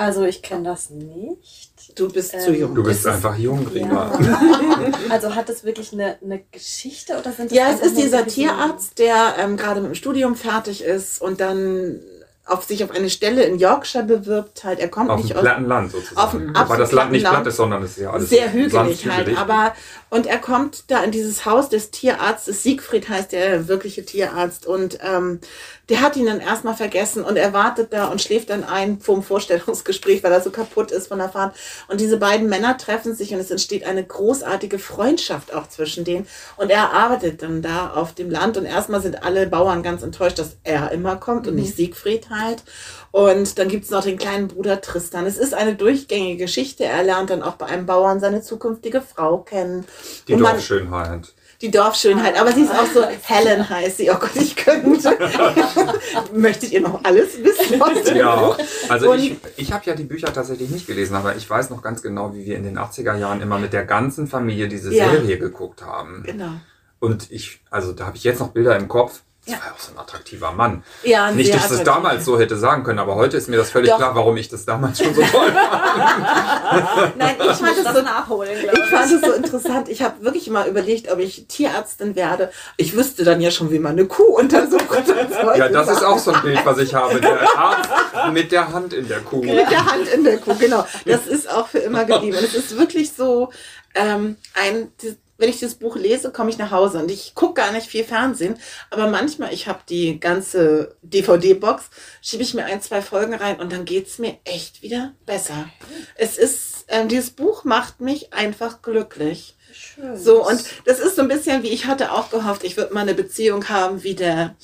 Also 0.00 0.24
ich 0.24 0.40
kenne 0.40 0.64
das 0.64 0.88
nicht. 0.88 1.98
Du 1.98 2.08
bist 2.10 2.32
Ähm, 2.32 2.40
zu 2.40 2.54
jung. 2.54 2.74
Du 2.74 2.82
bist 2.82 3.06
einfach 3.06 3.36
jung, 3.36 3.66
Rina. 3.66 4.18
Ja. 4.18 4.40
Also 5.10 5.34
hat 5.34 5.50
das 5.50 5.62
wirklich 5.62 5.92
eine, 5.92 6.16
eine 6.22 6.40
Geschichte 6.50 7.18
oder 7.18 7.32
sind 7.32 7.50
das 7.50 7.58
Ja, 7.58 7.70
es 7.70 7.80
ist 7.80 7.98
dieser 7.98 8.26
Tierarzt, 8.26 8.98
der 8.98 9.34
ähm, 9.38 9.58
gerade 9.58 9.82
mit 9.82 9.90
dem 9.90 9.94
Studium 9.94 10.36
fertig 10.36 10.82
ist 10.82 11.20
und 11.20 11.40
dann 11.40 12.00
auf 12.46 12.64
sich 12.64 12.83
auf 12.83 12.90
eine 12.90 13.11
Stelle 13.11 13.44
in 13.44 13.59
Yorkshire 13.59 14.03
bewirbt. 14.03 14.64
Halt, 14.64 14.81
er 14.81 14.88
kommt 14.88 15.11
Auf 15.11 15.22
nicht 15.22 15.37
aus 15.37 15.42
platten 15.42 15.66
Land 15.66 15.92
sozusagen. 15.92 16.18
Auf 16.18 16.31
dem 16.33 16.48
Wobei 16.48 16.76
das 16.76 16.92
Land 16.92 17.12
nicht 17.12 17.22
platt 17.22 17.35
Land. 17.35 17.46
ist, 17.46 17.57
sondern 17.57 17.83
es 17.83 17.90
ist 17.92 17.98
ja 17.98 18.11
alles 18.11 18.29
sehr 18.29 18.53
hügelig 18.53 19.09
halt. 19.09 19.37
Aber 19.38 19.72
und 20.11 20.26
er 20.26 20.38
kommt 20.38 20.85
da 20.88 21.05
in 21.05 21.12
dieses 21.12 21.44
Haus 21.46 21.68
des 21.68 21.92
Tierarztes. 21.92 22.64
Siegfried 22.64 23.09
heißt 23.09 23.31
der 23.31 23.68
wirkliche 23.68 24.05
Tierarzt 24.05 24.66
und 24.66 24.98
ähm, 25.03 25.40
der 25.88 26.00
hat 26.00 26.16
ihn 26.16 26.26
dann 26.26 26.40
erstmal 26.40 26.74
vergessen 26.74 27.24
und 27.24 27.37
er 27.37 27.53
wartet 27.53 27.92
da 27.92 28.07
und 28.07 28.20
schläft 28.20 28.50
dann 28.50 28.64
ein 28.64 29.00
vorm 29.00 29.22
Vorstellungsgespräch, 29.22 30.22
weil 30.22 30.33
er 30.33 30.40
so 30.40 30.50
kaputt 30.50 30.90
ist 30.90 31.09
von 31.09 31.18
der 31.18 31.29
Fahrt. 31.29 31.57
Und 31.88 32.00
diese 32.00 32.16
beiden 32.16 32.48
Männer 32.48 32.76
treffen 32.76 33.14
sich 33.14 33.33
und 33.33 33.40
es 33.40 33.50
entsteht 33.50 33.85
eine 33.85 34.05
großartige 34.05 34.81
Freundschaft 34.81 35.55
auch 35.55 35.68
zwischen 35.68 36.05
denen. 36.05 36.26
Und 36.57 36.70
er 36.70 36.92
arbeitet 36.92 37.42
dann 37.42 37.62
da 37.62 37.90
auf 37.90 38.12
dem 38.12 38.31
Land 38.31 38.57
und 38.57 38.64
erstmal 38.64 39.00
sind 39.00 39.22
alle 39.22 39.46
Bauern 39.46 39.83
ganz 39.83 40.03
enttäuscht, 40.03 40.40
dass 40.40 40.57
er 40.64 40.90
immer 40.90 41.16
kommt 41.16 41.46
und 41.46 41.55
nicht 41.55 41.76
Siegfried 41.76 42.29
halt. 42.30 42.62
Und 43.10 43.58
dann 43.58 43.68
gibt's 43.68 43.90
noch 43.90 44.02
den 44.04 44.18
kleinen 44.18 44.48
Bruder 44.48 44.80
Tristan. 44.80 45.26
Es 45.26 45.36
ist 45.36 45.52
eine 45.54 45.74
durchgängige 45.74 46.44
Geschichte. 46.44 46.84
Er 46.84 47.02
lernt 47.02 47.30
dann 47.30 47.42
auch 47.42 47.54
bei 47.54 47.66
einem 47.66 47.86
Bauern 47.86 48.20
seine 48.20 48.40
zukünftige 48.42 49.02
Frau 49.02 49.38
kennen. 49.38 49.84
Die 50.28 50.34
Und 50.34 50.40
Dorfschönheit. 50.40 51.34
die 51.60 51.70
Dorfschönheit, 51.70 52.40
aber 52.40 52.52
sie 52.52 52.62
ist 52.62 52.70
auch 52.72 52.86
so 52.86 53.04
Helen 53.22 53.68
heißt 53.68 53.98
sie. 53.98 54.10
Oh 54.10 54.14
Gott, 54.18 54.30
ich 54.36 54.56
könnte. 54.56 55.10
Möchtet 56.32 56.72
ihr 56.72 56.80
noch 56.80 57.02
alles 57.04 57.42
wissen? 57.42 57.80
Ja, 58.16 58.56
also 58.88 59.10
Und- 59.12 59.18
ich, 59.18 59.36
ich 59.56 59.72
habe 59.72 59.84
ja 59.86 59.94
die 59.94 60.04
Bücher 60.04 60.32
tatsächlich 60.32 60.70
nicht 60.70 60.86
gelesen, 60.86 61.14
aber 61.16 61.36
ich 61.36 61.48
weiß 61.48 61.70
noch 61.70 61.82
ganz 61.82 62.02
genau, 62.02 62.34
wie 62.34 62.44
wir 62.46 62.56
in 62.56 62.64
den 62.64 62.78
80er 62.78 63.16
Jahren 63.16 63.40
immer 63.40 63.58
mit 63.58 63.72
der 63.72 63.84
ganzen 63.84 64.26
Familie 64.26 64.68
diese 64.68 64.92
Ja. 64.94 65.10
Serie 65.10 65.38
geguckt 65.38 65.82
haben. 65.84 66.22
Genau. 66.24 66.52
Und 66.98 67.30
ich, 67.30 67.60
also 67.70 67.92
da 67.92 68.06
habe 68.06 68.16
ich 68.16 68.24
jetzt 68.24 68.40
noch 68.40 68.48
Bilder 68.52 68.76
im 68.76 68.88
Kopf. 68.88 69.22
Das 69.46 69.55
Ja. 69.55 69.61
war 69.61 69.66
ja 69.68 69.72
auch 69.74 69.79
so 69.81 69.92
ein 69.92 69.98
attraktiver 69.98 70.53
Mann. 70.53 70.85
Ja, 71.03 71.24
ein 71.26 71.37
Nicht, 71.37 71.55
dass 71.55 71.62
ich 71.64 71.68
das 71.70 71.83
damals 71.83 72.26
so 72.26 72.38
hätte 72.38 72.57
sagen 72.59 72.85
können, 72.85 72.98
aber 72.98 73.14
heute 73.14 73.38
ist 73.38 73.48
mir 73.48 73.57
das 73.57 73.70
völlig 73.70 73.90
Doch. 73.90 73.96
klar, 73.96 74.14
warum 74.14 74.37
ich 74.37 74.48
das 74.50 74.66
damals 74.66 74.98
schon 74.98 75.14
so 75.14 75.22
toll 75.22 75.50
fand. 75.50 77.16
Nein, 77.16 77.37
ich 77.40 77.46
Ich 77.50 77.57
fand 77.57 77.76
es 77.79 77.85
das 77.85 77.94
so 77.96 78.03
nachholen, 78.03 78.61
glaube 78.61 78.79
Ich 78.79 78.90
fand 78.90 79.11
es 79.12 79.20
so 79.22 79.33
interessant. 79.33 79.88
Ich 79.88 80.03
habe 80.03 80.22
wirklich 80.22 80.50
mal 80.50 80.68
überlegt, 80.68 81.11
ob 81.11 81.18
ich 81.20 81.46
Tierärztin 81.48 82.16
werde. 82.16 82.53
Ich 82.76 82.94
wüsste 82.94 83.24
dann 83.24 83.40
ja 83.40 83.50
schon, 83.50 83.70
wie 83.70 83.79
man 83.79 83.92
eine 83.92 84.07
Kuh 84.07 84.37
untersucht. 84.37 84.85
Ja, 85.57 85.68
das 85.68 85.88
ist 85.88 86.05
auch 86.05 86.18
so 86.18 86.33
ein 86.33 86.42
Bild, 86.42 86.61
was 86.64 86.79
ich 86.79 86.94
habe. 86.94 87.20
Der 87.20 87.40
Arzt 87.59 87.88
mit 88.33 88.53
der 88.53 88.72
Hand 88.72 88.92
in 88.92 89.09
der 89.09 89.20
Kuh. 89.20 89.42
Mit 89.42 89.70
der 89.70 89.85
Hand 89.87 90.07
in 90.09 90.22
der 90.24 90.38
Kuh, 90.38 90.55
genau. 90.59 90.87
Das 91.07 91.26
ist 91.26 91.50
auch 91.50 91.66
für 91.68 91.79
immer 91.79 92.05
geblieben. 92.05 92.37
Und 92.37 92.44
es 92.44 92.55
ist 92.55 92.76
wirklich 92.79 93.12
so, 93.12 93.50
ähm, 93.94 94.37
ein, 94.55 94.92
wenn 95.40 95.48
ich 95.48 95.61
das 95.61 95.74
Buch 95.74 95.96
lese, 95.96 96.31
komme 96.31 96.50
ich 96.50 96.59
nach 96.59 96.70
Hause 96.70 96.98
und 96.98 97.11
ich 97.11 97.35
gucke 97.35 97.55
gar 97.55 97.72
nicht 97.72 97.87
viel 97.87 98.05
Fernsehen, 98.05 98.57
aber 98.90 99.09
manchmal, 99.09 99.53
ich 99.53 99.66
habe 99.66 99.81
die 99.88 100.20
ganze 100.20 100.96
DVD-Box, 101.03 101.90
schiebe 102.20 102.42
ich 102.42 102.55
mir 102.55 102.66
ein, 102.66 102.83
zwei 102.83 103.00
Folgen 103.00 103.35
rein 103.35 103.59
und 103.59 103.72
dann 103.72 103.87
geht's 103.87 104.18
mir 104.18 104.37
echt 104.44 104.83
wieder 104.83 105.14
besser. 105.24 105.68
Es 106.14 106.37
ist, 106.37 106.85
ähm, 106.88 107.09
dieses 107.09 107.31
Buch 107.31 107.64
macht 107.64 108.00
mich 108.00 108.33
einfach 108.33 108.83
glücklich. 108.83 109.57
Schön. 109.72 110.16
So, 110.16 110.46
und 110.46 110.62
das 110.85 110.98
ist 110.98 111.16
so 111.16 111.22
ein 111.22 111.28
bisschen 111.28 111.62
wie 111.62 111.68
ich 111.68 111.87
hatte 111.87 112.12
auch 112.12 112.30
gehofft, 112.30 112.64
ich 112.64 112.76
würde 112.76 112.94
mal 112.94 113.00
eine 113.00 113.14
Beziehung 113.14 113.68
haben 113.68 114.02
wie 114.02 114.14
der 114.14 114.56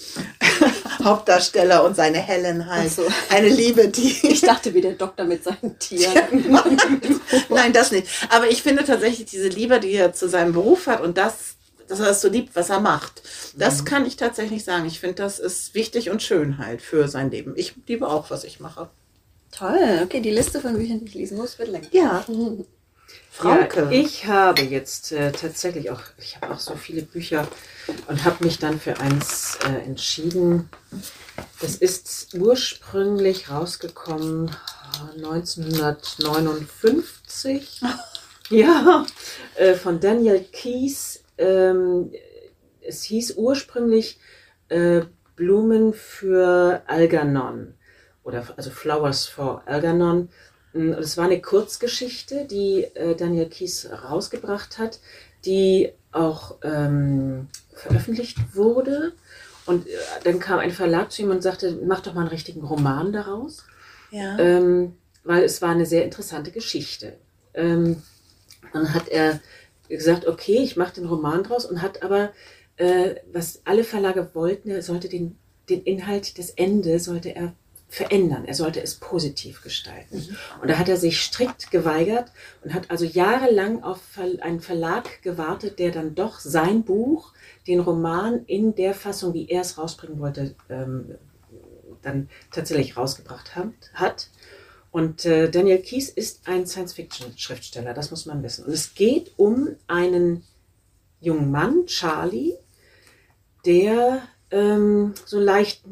Hauptdarsteller 1.05 1.85
und 1.85 1.97
seine 1.97 2.19
Helen 2.19 2.66
halt. 2.66 2.90
So. 2.90 3.03
Eine 3.31 3.49
Liebe, 3.49 3.88
die 3.88 4.16
Ich 4.23 4.40
dachte 4.40 4.75
wie 4.75 4.81
der 4.81 4.92
Doktor 4.92 5.25
mit 5.25 5.45
seinen 5.45 5.79
Tieren. 5.79 6.61
Nein, 7.49 7.73
das 7.73 7.90
nicht. 7.92 8.09
Aber 8.31 8.51
ich 8.51 8.62
finde 8.62 8.85
tatsächlich 8.85 9.27
diese 9.27 9.49
Liebe, 9.49 9.81
die 9.81 9.92
er 9.92 10.12
zu 10.12 10.29
seinem 10.29 10.53
Beruf 10.53 10.87
hat 10.87 11.01
und 11.01 11.19
das, 11.19 11.57
dass 11.88 12.01
er 12.01 12.11
es 12.11 12.21
so 12.21 12.29
liebt, 12.29 12.57
was 12.57 12.71
er 12.71 12.81
macht, 12.81 13.23
das 13.57 13.85
kann 13.85 14.07
ich 14.07 14.16
tatsächlich 14.16 14.64
sagen. 14.64 14.87
Ich 14.87 15.01
finde, 15.01 15.16
das 15.16 15.38
ist 15.38 15.75
wichtig 15.75 16.11
und 16.11 16.23
schön 16.23 16.59
halt 16.59 16.83
für 16.83 17.09
sein 17.09 17.31
Leben. 17.31 17.55
Ich 17.57 17.75
liebe 17.87 18.09
auch, 18.09 18.31
was 18.31 18.45
ich 18.45 18.61
mache. 18.61 18.90
Toll. 19.53 20.01
Okay, 20.05 20.21
die 20.21 20.33
Liste 20.33 20.61
von 20.61 20.75
Büchern, 20.75 21.01
die 21.01 21.07
ich 21.07 21.14
lesen 21.14 21.38
muss, 21.38 21.59
wird 21.59 21.69
länger. 21.69 21.87
Ja. 21.92 22.25
Frauke. 23.37 23.83
Ja, 23.83 23.90
ich 23.90 24.27
habe 24.27 24.62
jetzt 24.62 25.12
äh, 25.12 25.31
tatsächlich 25.31 25.90
auch, 25.90 26.01
ich 26.18 26.37
habe 26.37 26.55
auch 26.55 26.59
so 26.59 26.75
viele 26.75 27.03
Bücher 27.03 27.46
und 28.07 28.25
habe 28.25 28.42
mich 28.44 28.59
dann 28.59 28.81
für 28.81 28.99
eins 28.99 29.59
äh, 29.66 29.83
entschieden. 29.85 30.70
Das 31.61 31.77
ist 31.77 32.33
ursprünglich 32.35 33.51
rausgekommen 33.51 34.49
äh, 34.49 34.53
1959. 35.16 37.83
ja, 38.49 39.05
äh, 39.57 39.75
von 39.75 40.01
Daniel 40.01 40.40
Keyes. 40.40 41.22
Ähm, 41.37 42.12
es 42.81 43.03
hieß 43.03 43.35
ursprünglich 43.37 44.18
äh, 44.70 45.03
Blumen 45.35 45.92
für 45.92 46.83
Algernon 46.87 47.75
oder 48.25 48.46
also 48.57 48.70
Flowers 48.70 49.27
for 49.27 49.62
Algernon. 49.66 50.31
Es 50.99 51.17
war 51.17 51.25
eine 51.27 51.41
Kurzgeschichte, 51.41 52.45
die 52.45 52.85
äh, 52.95 53.15
Daniel 53.17 53.49
Kies 53.49 53.89
rausgebracht 53.91 54.79
hat, 54.79 55.01
die 55.45 55.93
auch 56.12 56.57
ähm, 56.62 57.49
veröffentlicht 57.75 58.39
wurde. 58.55 59.12
Und 59.67 59.87
äh, 59.87 59.91
dann 60.25 60.39
kam 60.39 60.59
ein 60.59 60.71
Verlag 60.71 61.11
zu 61.12 61.23
ihm 61.23 61.31
und 61.31 61.43
sagte, 61.43 61.79
mach 61.85 62.01
doch 62.01 62.15
mal 62.15 62.21
einen 62.23 62.31
richtigen 62.31 62.62
Roman 62.65 63.12
daraus, 63.12 63.65
Ja. 64.11 64.39
ähm, 64.39 64.95
weil 65.25 65.43
es 65.45 65.61
war 65.61 65.71
eine 65.71 65.87
sehr 65.87 66.05
interessante 66.05 66.51
Geschichte. 66.53 67.15
Ähm, 67.55 68.03
dann 68.73 68.95
hat 68.95 69.09
er 69.09 69.41
gesagt, 69.89 70.27
okay, 70.27 70.59
ich 70.59 70.77
mache 70.77 70.95
den 70.95 71.07
Roman 71.07 71.43
draus 71.43 71.65
und 71.65 71.83
hat 71.83 72.03
aber, 72.03 72.33
äh, 72.77 73.17
was 73.33 73.61
alle 73.65 73.85
Verlage 73.85 74.31
wollten, 74.35 74.71
er 74.71 74.83
sollte 74.83 75.09
den, 75.09 75.37
den 75.69 75.83
Inhalt, 75.83 76.39
das 76.39 76.51
Ende 76.51 76.99
sollte 77.01 77.35
er 77.35 77.55
verändern. 77.88 78.44
Er 78.44 78.55
sollte 78.55 78.83
es 78.83 78.96
positiv 78.96 79.62
gestalten. 79.62 80.37
Und 80.61 80.68
da 80.68 80.79
hat 80.79 80.88
er 80.88 80.96
sich 80.96 81.20
strikt 81.20 81.70
geweigert 81.70 82.33
und 82.62 82.75
hat 82.75 82.90
also 82.90 83.05
jahrelang 83.05 83.83
auf 83.83 84.01
einen 84.40 84.61
Verlag 84.61 85.22
gewartet, 85.22 85.79
der 85.79 85.92
dann 85.92 86.14
doch 86.14 86.40
sein 86.40 86.83
Buch, 86.83 87.33
den 87.66 87.81
Roman 87.81 88.44
in 88.46 88.75
der 88.75 88.94
Fassung, 88.94 89.35
wie 89.35 89.49
er 89.49 89.62
es 89.62 89.79
rausbringen 89.79 90.18
wollte, 90.18 90.55
ähm, 90.68 91.14
dann 92.03 92.29
tatsächlich 92.51 92.96
rausgebracht 92.96 93.55
hat. 93.55 93.72
hat. 93.94 94.31
Und 94.90 95.25
äh, 95.25 95.51
Daniel 95.51 95.79
Kies 95.79 96.09
ist 96.09 96.49
ein 96.49 96.66
Science-Fiction-Schriftsteller, 96.66 97.92
das 97.92 98.11
muss 98.11 98.27
man 98.27 98.42
wissen. 98.42 98.64
Und 98.64 98.72
es 98.72 98.94
geht 98.94 99.33
um 99.37 99.77
einen 99.87 100.42
jungen 101.20 101.51
Mann, 101.51 101.87
Charlie, 101.87 102.55
der 103.64 104.22
ähm, 104.51 105.15
so 105.25 105.41
leicht, 105.41 105.83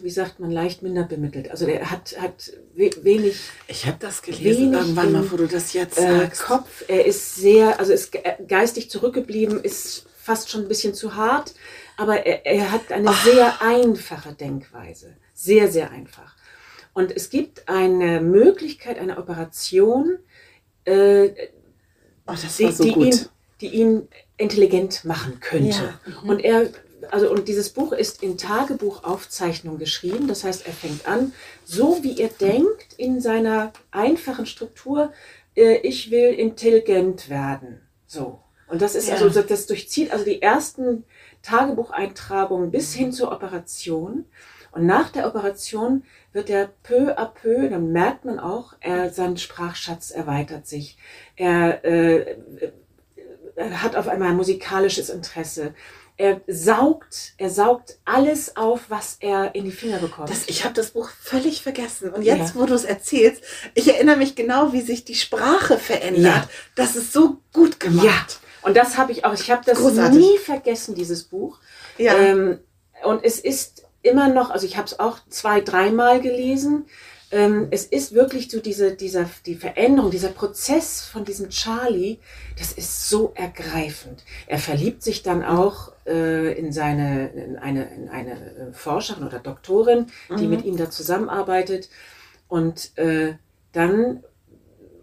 wie 0.00 0.10
sagt 0.10 0.38
man, 0.40 0.50
leicht 0.50 0.82
minder 0.82 1.02
bemittelt. 1.04 1.50
Also 1.50 1.66
der 1.66 1.90
hat, 1.90 2.16
hat 2.20 2.52
we 2.74 2.90
wenig 3.02 3.36
Ich 3.66 3.86
habe 3.86 3.96
das 3.98 4.22
gelesen 4.22 4.72
irgendwann 4.74 5.12
mal, 5.12 5.30
wo 5.30 5.36
du 5.36 5.46
das 5.48 5.72
jetzt 5.72 5.98
äh, 5.98 6.20
sagst. 6.20 6.42
Kopf. 6.44 6.84
Er 6.88 7.04
ist 7.04 7.34
sehr, 7.36 7.78
also 7.80 7.92
ist 7.92 8.12
ge- 8.12 8.22
geistig 8.46 8.90
zurückgeblieben, 8.90 9.62
ist 9.62 10.06
fast 10.16 10.50
schon 10.50 10.62
ein 10.62 10.68
bisschen 10.68 10.94
zu 10.94 11.14
hart, 11.16 11.54
aber 11.96 12.24
er, 12.26 12.46
er 12.46 12.70
hat 12.72 12.92
eine 12.92 13.12
sehr 13.24 13.60
einfache 13.62 14.32
Denkweise. 14.34 15.16
Sehr, 15.34 15.68
sehr 15.70 15.90
einfach. 15.90 16.34
Und 16.94 17.14
es 17.14 17.28
gibt 17.28 17.68
eine 17.68 18.20
Möglichkeit, 18.20 18.98
eine 18.98 19.18
Operation, 19.18 20.18
äh, 20.84 21.30
Oh, 22.28 22.34
die, 22.58 22.72
so 22.72 22.82
die, 22.82 22.90
ihn, 22.90 23.20
die 23.60 23.68
ihn 23.68 24.08
intelligent 24.36 25.04
machen 25.04 25.38
könnte. 25.40 25.94
Und 26.26 26.40
er, 26.40 26.68
also 27.10 27.30
und 27.30 27.48
dieses 27.48 27.70
Buch 27.70 27.92
ist 27.92 28.22
in 28.22 28.38
Tagebuchaufzeichnung 28.38 29.78
geschrieben. 29.78 30.28
Das 30.28 30.44
heißt, 30.44 30.66
er 30.66 30.72
fängt 30.72 31.06
an, 31.06 31.32
so 31.64 32.02
wie 32.02 32.20
er 32.20 32.28
denkt 32.28 32.94
in 32.96 33.20
seiner 33.20 33.72
einfachen 33.90 34.46
Struktur. 34.46 35.12
Äh, 35.56 35.78
ich 35.78 36.10
will 36.10 36.32
intelligent 36.34 37.28
werden. 37.28 37.80
So. 38.06 38.40
Und 38.68 38.82
das 38.82 38.94
ist 38.94 39.08
Ja. 39.08 39.14
also 39.16 39.42
das 39.42 39.66
durchzieht 39.66 40.12
also 40.12 40.24
die 40.24 40.42
ersten 40.42 41.04
Tagebucheintragungen 41.42 42.70
bis 42.70 42.94
hin 42.94 43.12
zur 43.12 43.32
Operation. 43.32 44.24
Und 44.72 44.84
nach 44.84 45.10
der 45.10 45.26
Operation 45.26 46.02
wird 46.32 46.50
er 46.50 46.68
peu 46.82 47.16
à 47.16 47.26
peu, 47.26 47.68
dann 47.68 47.92
merkt 47.92 48.24
man 48.26 48.38
auch, 48.38 48.74
er, 48.80 49.10
sein 49.10 49.36
Sprachschatz 49.38 50.10
erweitert 50.10 50.66
sich. 50.66 50.98
Er, 51.36 51.82
äh, 51.84 52.36
er 53.54 53.82
hat 53.82 53.96
auf 53.96 54.06
einmal 54.06 54.30
ein 54.30 54.36
musikalisches 54.36 55.08
Interesse. 55.08 55.74
Er 56.18 56.40
saugt, 56.46 57.34
er 57.36 57.50
saugt 57.50 57.98
alles 58.06 58.56
auf, 58.56 58.80
was 58.88 59.18
er 59.20 59.54
in 59.54 59.64
die 59.64 59.70
Finger 59.70 59.98
bekommt. 59.98 60.30
Das, 60.30 60.44
ich 60.46 60.64
habe 60.64 60.72
das 60.72 60.92
Buch 60.92 61.10
völlig 61.10 61.62
vergessen. 61.62 62.10
Und 62.10 62.22
jetzt, 62.22 62.54
ja. 62.54 62.60
wo 62.60 62.64
du 62.64 62.74
es 62.74 62.84
erzählst, 62.84 63.42
ich 63.74 63.92
erinnere 63.92 64.16
mich 64.16 64.34
genau, 64.34 64.72
wie 64.72 64.80
sich 64.80 65.04
die 65.04 65.14
Sprache 65.14 65.78
verändert. 65.78 66.24
Ja. 66.24 66.48
Das 66.74 66.96
ist 66.96 67.12
so 67.12 67.38
gut 67.52 67.78
gemacht. 67.80 68.06
Ja. 68.06 68.26
Und 68.62 68.76
das 68.76 68.96
habe 68.96 69.12
ich 69.12 69.24
auch, 69.24 69.34
ich 69.34 69.50
habe 69.50 69.62
das 69.64 69.78
Großartig. 69.78 70.18
nie 70.18 70.38
vergessen, 70.38 70.94
dieses 70.94 71.24
Buch. 71.24 71.58
Ja. 71.98 72.16
Ähm, 72.16 72.60
und 73.04 73.22
es 73.22 73.38
ist 73.38 73.84
immer 74.02 74.28
noch, 74.28 74.50
also 74.50 74.66
ich 74.66 74.76
habe 74.76 74.86
es 74.86 74.98
auch 74.98 75.18
zwei, 75.28 75.60
dreimal 75.60 76.20
gelesen. 76.20 76.86
Ähm, 77.32 77.68
es 77.72 77.84
ist 77.84 78.14
wirklich 78.14 78.48
so 78.50 78.60
diese, 78.60 78.94
dieser, 78.94 79.28
die 79.46 79.56
Veränderung, 79.56 80.12
dieser 80.12 80.28
Prozess 80.28 81.00
von 81.00 81.24
diesem 81.24 81.48
Charlie, 81.48 82.18
das 82.56 82.72
ist 82.72 83.08
so 83.08 83.32
ergreifend. 83.34 84.24
Er 84.46 84.58
verliebt 84.58 85.02
sich 85.02 85.24
dann 85.24 85.42
auch 85.42 85.92
äh, 86.06 86.56
in 86.56 86.72
seine, 86.72 87.28
in 87.30 87.56
eine, 87.56 87.92
in 87.94 88.08
eine 88.08 88.32
äh, 88.32 88.72
Forscherin 88.72 89.26
oder 89.26 89.40
Doktorin, 89.40 90.06
die 90.38 90.44
mhm. 90.44 90.50
mit 90.50 90.64
ihm 90.64 90.76
da 90.76 90.88
zusammenarbeitet. 90.88 91.88
Und 92.46 92.96
äh, 92.96 93.34
dann, 93.72 94.22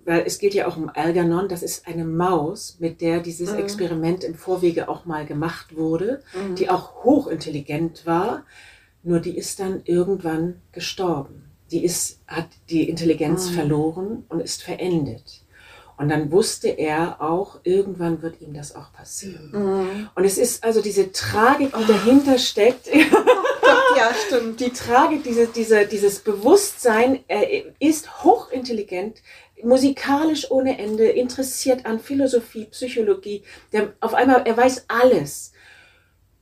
weil 0.05 0.23
es 0.25 0.39
geht 0.39 0.53
ja 0.53 0.67
auch 0.67 0.77
um 0.77 0.89
Algernon, 0.93 1.49
das 1.49 1.61
ist 1.61 1.87
eine 1.87 2.05
Maus, 2.05 2.77
mit 2.79 3.01
der 3.01 3.19
dieses 3.19 3.51
mhm. 3.51 3.59
Experiment 3.59 4.23
im 4.23 4.35
Vorwege 4.35 4.87
auch 4.87 5.03
mal 5.03 5.25
gemacht 5.25 5.75
wurde, 5.75 6.21
mhm. 6.33 6.55
die 6.55 6.69
auch 6.69 7.03
hochintelligent 7.03 8.05
war, 8.05 8.45
nur 9.03 9.19
die 9.19 9.37
ist 9.37 9.59
dann 9.59 9.81
irgendwann 9.83 10.61
gestorben. 10.71 11.42
Die 11.73 11.83
ist, 11.83 12.19
hat 12.27 12.49
die 12.69 12.87
Intelligenz 12.87 13.49
mhm. 13.49 13.53
verloren 13.55 14.25
und 14.29 14.41
ist 14.41 14.61
verendet. 14.61 15.41
Und 15.97 16.09
dann 16.09 16.31
wusste 16.31 16.67
er 16.67 17.19
auch, 17.19 17.61
irgendwann 17.63 18.21
wird 18.21 18.41
ihm 18.41 18.53
das 18.53 18.75
auch 18.75 18.93
passieren. 18.93 19.51
Mhm. 19.51 20.09
Und 20.13 20.23
es 20.23 20.37
ist 20.37 20.63
also 20.63 20.81
diese 20.81 21.11
Tragik, 21.11 21.73
die 21.73 21.83
oh. 21.83 21.87
dahinter 21.87 22.37
steckt. 22.37 22.87
ja, 23.97 24.11
stimmt. 24.27 24.59
Die 24.59 24.69
Tragik, 24.69 25.23
diese, 25.23 25.47
diese, 25.47 25.87
dieses 25.87 26.19
Bewusstsein, 26.19 27.23
er 27.27 27.47
ist 27.79 28.23
hochintelligent, 28.23 29.23
musikalisch 29.63 30.51
ohne 30.51 30.77
Ende, 30.77 31.05
interessiert 31.05 31.87
an 31.87 31.99
Philosophie, 31.99 32.65
Psychologie. 32.65 33.41
Der, 33.71 33.93
auf 33.99 34.13
einmal, 34.13 34.43
er 34.45 34.55
weiß 34.55 34.85
alles. 34.89 35.53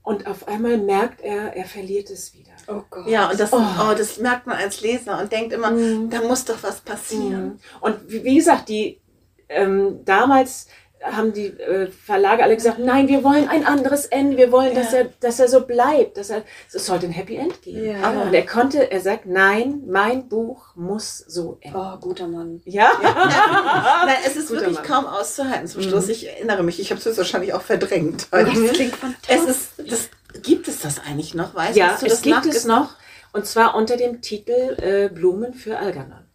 Und 0.04 0.28
auf 0.28 0.48
einmal 0.50 0.78
merkt 0.78 1.22
er, 1.22 1.56
er 1.56 1.66
verliert 1.66 2.10
es 2.10 2.34
wieder. 2.34 2.51
Oh 2.72 2.84
Gott. 2.90 3.08
Ja, 3.08 3.30
und 3.30 3.40
das, 3.40 3.52
oh. 3.54 3.58
oh 3.58 3.94
das 3.98 4.18
merkt 4.18 4.48
man 4.48 4.58
als 4.58 4.82
Leser 4.82 5.20
und 5.20 5.32
denkt 5.32 5.54
immer, 5.54 5.72
mm. 5.72 6.10
da 6.10 6.22
muss 6.22 6.46
doch 6.46 6.62
was 6.62 6.82
passieren. 6.82 7.48
Mm. 7.48 7.60
Und 7.86 7.98
wie 8.08 8.36
gesagt, 8.36 8.70
die 8.70 9.02
ähm, 9.50 10.06
damals 10.06 10.68
haben 11.04 11.34
die 11.34 11.48
äh, 11.48 11.90
Verlage 11.92 12.44
alle 12.44 12.56
gesagt, 12.56 12.80
nein, 12.80 13.08
wir 13.08 13.24
wollen 13.24 13.50
ein 13.50 13.66
anderes 13.66 14.06
Ende, 14.06 14.38
wir 14.38 14.52
wollen, 14.52 14.76
ja. 14.76 14.82
dass 14.82 14.94
er, 14.94 15.06
dass 15.20 15.40
er 15.40 15.48
so 15.48 15.66
bleibt, 15.66 16.18
dass 16.18 16.30
er, 16.30 16.44
es 16.72 16.86
sollte 16.86 17.08
ein 17.08 17.12
Happy 17.12 17.36
End 17.36 17.62
geben. 17.62 17.86
Ja. 17.86 18.04
Aber 18.04 18.24
und 18.24 18.34
er 18.34 18.46
konnte, 18.46 18.92
er 18.92 19.02
sagt, 19.02 19.26
nein, 19.26 19.82
mein 19.88 20.30
Buch 20.30 20.76
muss 20.76 21.18
so 21.18 21.58
enden. 21.62 21.78
Oh, 21.78 21.98
guter 22.00 22.28
Mann. 22.28 22.62
Ja. 22.66 22.92
ja. 23.02 24.04
nein, 24.06 24.16
es 24.26 24.36
ist 24.36 24.50
guter 24.50 24.62
wirklich 24.62 24.78
Mann. 24.78 24.88
kaum 24.88 25.06
auszuhalten 25.08 25.68
zum 25.68 25.82
Schluss. 25.82 26.06
Mhm. 26.06 26.12
Ich 26.12 26.30
erinnere 26.30 26.64
mich, 26.64 26.80
ich 26.80 26.92
habe 26.92 27.02
es 27.04 27.18
wahrscheinlich 27.18 27.54
auch 27.54 27.64
verdrängt. 27.64 28.28
Das 28.32 28.50
klingt 28.50 28.96
fantastisch. 28.96 29.38
Es 29.38 29.46
ist, 29.46 29.92
das, 29.92 30.10
gibt 30.42 30.68
es 30.68 30.80
das 30.80 31.00
eigentlich 31.00 31.34
noch? 31.34 31.56
Weißt 31.56 31.76
ja, 31.76 31.98
du, 32.00 32.06
es 32.06 32.22
gibt 32.22 32.46
es 32.46 32.66
noch. 32.66 32.96
Und 33.34 33.46
zwar 33.46 33.76
unter 33.76 33.98
dem 33.98 34.22
Titel 34.22 34.76
äh, 34.82 35.10
Blumen 35.10 35.54
für 35.54 35.80
Algernon. 35.80 36.26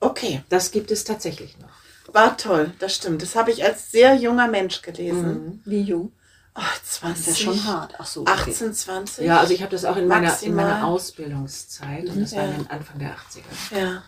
Okay. 0.00 0.42
Das 0.48 0.70
gibt 0.70 0.90
es 0.90 1.04
tatsächlich 1.04 1.58
noch. 1.58 1.70
War 2.12 2.36
toll, 2.36 2.72
das 2.78 2.94
stimmt. 2.94 3.22
Das 3.22 3.34
habe 3.36 3.50
ich 3.50 3.64
als 3.64 3.90
sehr 3.90 4.14
junger 4.14 4.48
Mensch 4.48 4.82
gelesen. 4.82 5.44
Mhm. 5.44 5.60
Wie 5.64 5.82
jung? 5.82 6.12
Oh, 6.54 6.60
20. 6.84 7.00
Das 7.00 7.34
ist 7.34 7.40
ja 7.40 7.44
schon 7.46 7.64
hart. 7.64 7.94
Ach 7.98 8.06
so. 8.06 8.22
Okay. 8.22 8.50
18, 8.50 8.74
20. 8.74 9.24
Ja, 9.24 9.40
also 9.40 9.54
ich 9.54 9.62
habe 9.62 9.70
das 9.70 9.84
auch 9.84 9.96
in 9.96 10.06
meiner, 10.06 10.36
in 10.42 10.54
meiner 10.54 10.84
Ausbildungszeit 10.86 12.06
und 12.06 12.20
das 12.20 12.32
ja. 12.32 12.38
war 12.38 12.46
dann 12.48 12.66
Anfang 12.66 12.98
der 12.98 13.10
80er. 13.10 13.78
Ja. 13.78 14.02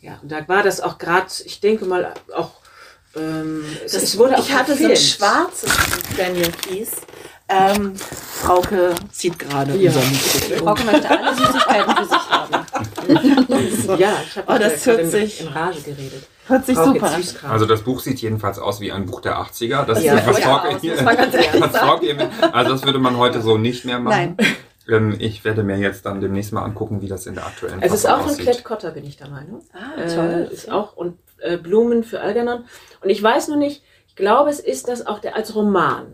Ja, 0.00 0.18
und 0.22 0.32
da 0.32 0.46
war 0.48 0.62
das 0.62 0.80
auch 0.80 0.98
gerade, 0.98 1.26
ich 1.44 1.60
denke 1.60 1.84
mal, 1.84 2.14
auch. 2.34 2.52
Ähm, 3.16 3.64
das, 3.82 3.94
es 3.94 4.16
wurde 4.16 4.38
auch 4.38 4.40
ich 4.40 4.52
hatte 4.52 4.76
so 4.76 4.86
ein 4.86 4.96
schwarzes 4.96 5.72
Daniel 6.16 6.52
Keys. 6.52 6.92
Ähm, 7.50 7.96
Frauke 7.96 8.94
sieht 9.10 9.38
gerade 9.38 9.76
ja. 9.76 9.90
Frauke 9.90 10.84
möchte 10.84 11.10
alle 11.10 11.34
Süßigkeiten 11.34 11.96
für 11.96 12.04
sich 12.04 12.30
haben. 12.30 14.00
ja, 14.00 14.12
ich 14.24 14.36
habe 14.36 14.46
oh, 14.54 14.58
das 14.58 14.86
hört 14.86 15.06
sich 15.06 15.40
in 15.40 15.48
Rage 15.48 15.80
geredet. 15.82 16.28
Hört 16.46 16.66
sich 16.66 16.76
super 16.76 17.12
an. 17.12 17.22
Also 17.48 17.66
das 17.66 17.82
Buch 17.82 18.00
sieht 18.00 18.20
jedenfalls 18.20 18.58
aus 18.58 18.80
wie 18.80 18.92
ein 18.92 19.06
Buch 19.06 19.20
der 19.20 19.38
80er. 19.38 19.84
Das 19.84 20.02
ja, 20.02 20.14
ist 20.14 20.26
was 20.26 20.38
Frauke 20.38 20.78
hier, 20.80 20.94
was 21.04 21.76
Frauke 21.76 22.30
Also 22.52 22.72
das 22.72 22.84
würde 22.84 22.98
man 22.98 23.16
heute 23.16 23.42
so 23.42 23.58
nicht 23.58 23.84
mehr 23.84 23.98
machen. 23.98 24.36
Nein. 24.36 24.48
Ähm, 24.88 25.16
ich 25.18 25.44
werde 25.44 25.62
mir 25.62 25.76
jetzt 25.76 26.06
dann 26.06 26.20
demnächst 26.20 26.52
mal 26.52 26.62
angucken, 26.62 27.02
wie 27.02 27.08
das 27.08 27.26
in 27.26 27.34
der 27.34 27.46
aktuellen 27.46 27.82
Es 27.82 27.92
ist 27.92 28.08
auch 28.08 28.22
von 28.22 28.36
Klett 28.36 28.64
Cotta, 28.64 28.90
bin 28.90 29.04
ich 29.04 29.16
der 29.16 29.28
Meinung. 29.28 29.62
Ah, 29.72 30.08
toll. 30.08 30.48
Äh, 30.50 30.54
ist 30.54 30.70
auch 30.70 30.96
und 30.96 31.18
äh, 31.38 31.56
Blumen 31.56 32.02
für 32.04 32.20
Algernon. 32.20 32.64
Und 33.02 33.10
ich 33.10 33.22
weiß 33.22 33.48
nur 33.48 33.56
nicht, 33.56 33.82
ich 33.82 33.89
glaube, 34.20 34.50
es 34.50 34.60
ist 34.60 34.86
das 34.88 35.04
auch 35.04 35.18
der, 35.18 35.34
als 35.34 35.54
Roman. 35.54 36.06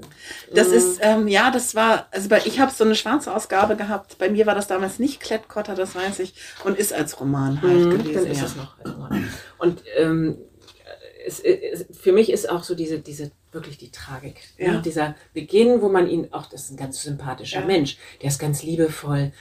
Das 0.54 0.68
ist, 0.68 0.98
ähm, 1.02 1.28
ja, 1.28 1.50
das 1.50 1.74
war, 1.74 2.06
also 2.10 2.28
bei, 2.28 2.40
ich 2.44 2.58
habe 2.58 2.72
so 2.72 2.84
eine 2.84 2.94
schwarze 2.94 3.34
Ausgabe 3.34 3.76
gehabt. 3.76 4.16
Bei 4.18 4.30
mir 4.30 4.46
war 4.46 4.54
das 4.54 4.66
damals 4.66 4.98
nicht 4.98 5.20
Klettkotter, 5.20 5.74
das 5.74 5.94
weiß 5.94 6.20
ich, 6.20 6.34
und 6.64 6.78
ist 6.78 6.94
als 6.94 7.20
Roman 7.20 7.60
halt 7.60 7.74
mhm, 7.74 7.90
gewesen. 7.90 8.14
Dann 8.14 8.26
ist 8.26 8.40
ja. 8.40 8.46
es 8.46 8.56
noch 8.56 8.78
als 8.78 8.94
Roman. 8.94 9.28
Und 9.58 9.82
ähm, 9.96 10.38
es, 11.26 11.40
es, 11.40 11.86
für 11.98 12.12
mich 12.12 12.30
ist 12.30 12.48
auch 12.48 12.62
so 12.62 12.74
diese, 12.74 13.00
diese 13.00 13.32
wirklich 13.56 13.78
die 13.78 13.90
Tragik. 13.90 14.36
Ja. 14.58 14.72
Ne? 14.72 14.82
Dieser 14.82 15.16
Beginn, 15.34 15.82
wo 15.82 15.88
man 15.88 16.08
ihn, 16.08 16.28
auch 16.32 16.46
das 16.46 16.64
ist 16.64 16.70
ein 16.70 16.76
ganz 16.76 17.02
sympathischer 17.02 17.60
ja. 17.60 17.66
Mensch, 17.66 17.98
der 18.22 18.28
ist 18.28 18.38
ganz 18.38 18.62
liebevoll, 18.62 19.32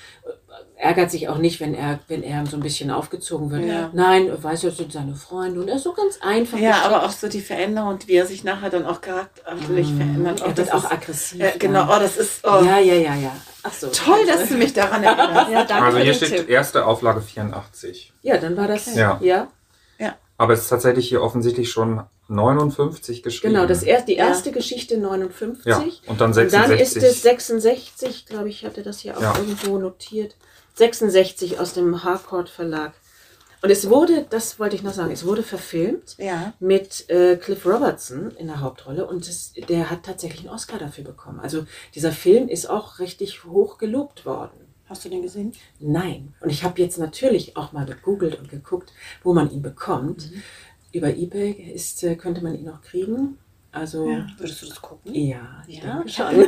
ärgert 0.75 1.11
sich 1.11 1.29
auch 1.29 1.37
nicht, 1.37 1.59
wenn 1.59 1.73
er, 1.73 1.99
wenn 2.07 2.23
er 2.23 2.45
so 2.45 2.57
ein 2.57 2.63
bisschen 2.63 2.91
aufgezogen 2.91 3.51
wird. 3.51 3.65
Ja. 3.65 3.89
Nein, 3.93 4.31
weiß 4.41 4.63
ja, 4.63 4.71
sind 4.71 4.91
seine 4.91 5.15
Freunde 5.15 5.61
und 5.61 5.67
er 5.67 5.75
ist 5.75 5.83
so 5.83 5.93
ganz 5.93 6.19
einfach. 6.21 6.57
Ja, 6.57 6.81
aber 6.83 7.03
auch 7.03 7.11
so 7.11 7.27
die 7.27 7.41
Veränderung 7.41 7.89
und 7.89 8.07
wie 8.07 8.13
er 8.13 8.25
sich 8.25 8.43
nachher 8.43 8.69
dann 8.69 8.85
auch 8.85 9.01
charakterlich 9.01 9.91
mm. 9.91 9.97
verändert. 9.97 10.41
Er 10.41 10.57
wird 10.57 10.73
auch 10.73 10.89
aggressiv. 10.89 11.41
Äh, 11.41 11.57
genau, 11.57 11.85
oh, 11.85 11.99
das 11.99 12.17
ist. 12.17 12.45
Oh. 12.45 12.63
Ja, 12.63 12.79
ja, 12.79 12.95
ja, 12.95 13.15
ja. 13.15 13.35
Ach 13.63 13.73
so. 13.73 13.87
Toll, 13.87 14.25
dass 14.27 14.49
du 14.49 14.55
mich 14.55 14.73
daran 14.73 15.03
erinnerst. 15.03 15.51
ja, 15.51 15.63
danke 15.63 15.85
also 15.85 15.97
hier 15.99 16.13
steht 16.13 16.29
Tipp. 16.29 16.49
erste 16.49 16.85
Auflage 16.85 17.21
84. 17.21 18.13
Ja, 18.21 18.37
dann 18.37 18.57
war 18.57 18.67
das. 18.67 18.87
Okay. 18.87 18.97
Ja. 18.99 19.19
ja. 19.21 19.47
Aber 20.37 20.53
es 20.53 20.61
ist 20.61 20.69
tatsächlich 20.69 21.07
hier 21.07 21.21
offensichtlich 21.21 21.71
schon 21.71 22.03
59 22.27 23.23
geschrieben. 23.23 23.53
Genau, 23.53 23.67
das 23.67 23.83
erst, 23.83 24.07
die 24.07 24.15
erste 24.15 24.49
ja. 24.49 24.55
Geschichte 24.55 24.97
59. 24.97 25.65
Ja, 25.65 25.83
und 26.07 26.21
dann 26.21 26.33
66. 26.33 26.43
Und 26.43 26.69
dann 26.69 26.79
ist 26.79 26.97
es 26.97 27.21
66, 27.21 28.25
glaube 28.25 28.49
ich, 28.49 28.65
hatte 28.65 28.83
das 28.83 28.99
hier 28.99 29.17
auch 29.17 29.21
ja. 29.21 29.37
irgendwo 29.37 29.77
notiert. 29.77 30.35
66 30.75 31.59
aus 31.59 31.73
dem 31.73 32.03
Harcourt 32.03 32.49
Verlag. 32.49 32.93
Und 33.61 33.71
es 33.71 33.89
wurde, 33.89 34.27
das 34.29 34.59
wollte 34.59 34.75
ich 34.75 34.83
noch 34.83 34.93
sagen, 34.93 35.11
es 35.11 35.25
wurde 35.25 35.41
verfilmt 35.41 36.15
ja. 36.19 36.53
mit 36.59 37.09
äh, 37.09 37.35
Cliff 37.35 37.65
Robertson 37.65 38.31
in 38.37 38.45
der 38.47 38.59
Hauptrolle 38.59 39.07
und 39.07 39.27
das, 39.27 39.53
der 39.53 39.89
hat 39.89 40.03
tatsächlich 40.03 40.41
einen 40.41 40.53
Oscar 40.53 40.77
dafür 40.77 41.03
bekommen. 41.03 41.39
Also 41.39 41.65
dieser 41.95 42.11
Film 42.11 42.47
ist 42.47 42.69
auch 42.69 42.99
richtig 42.99 43.43
hoch 43.45 43.79
gelobt 43.79 44.25
worden. 44.25 44.65
Hast 44.87 45.03
du 45.03 45.09
den 45.09 45.23
gesehen? 45.23 45.51
Nein. 45.79 46.35
Und 46.41 46.51
ich 46.51 46.63
habe 46.63 46.79
jetzt 46.79 46.99
natürlich 46.99 47.57
auch 47.57 47.71
mal 47.71 47.87
gegoogelt 47.87 48.37
und 48.37 48.49
geguckt, 48.49 48.93
wo 49.23 49.33
man 49.33 49.49
ihn 49.49 49.63
bekommt. 49.63 50.31
Mhm. 50.31 50.43
Über 50.95 51.13
Ebay 51.13 51.51
ist, 51.75 52.03
äh, 52.03 52.15
könnte 52.15 52.41
man 52.41 52.55
ihn 52.57 52.69
auch 52.69 52.81
kriegen. 52.81 53.37
Also, 53.73 54.09
ja. 54.09 54.25
Würdest 54.37 54.61
du 54.61 54.67
das 54.67 54.81
gucken? 54.81 55.13
Ja, 55.13 55.61
ich 55.67 55.83
ja. 55.83 55.95
denke 55.95 56.07
schon. 56.07 56.25
Angst, 56.27 56.47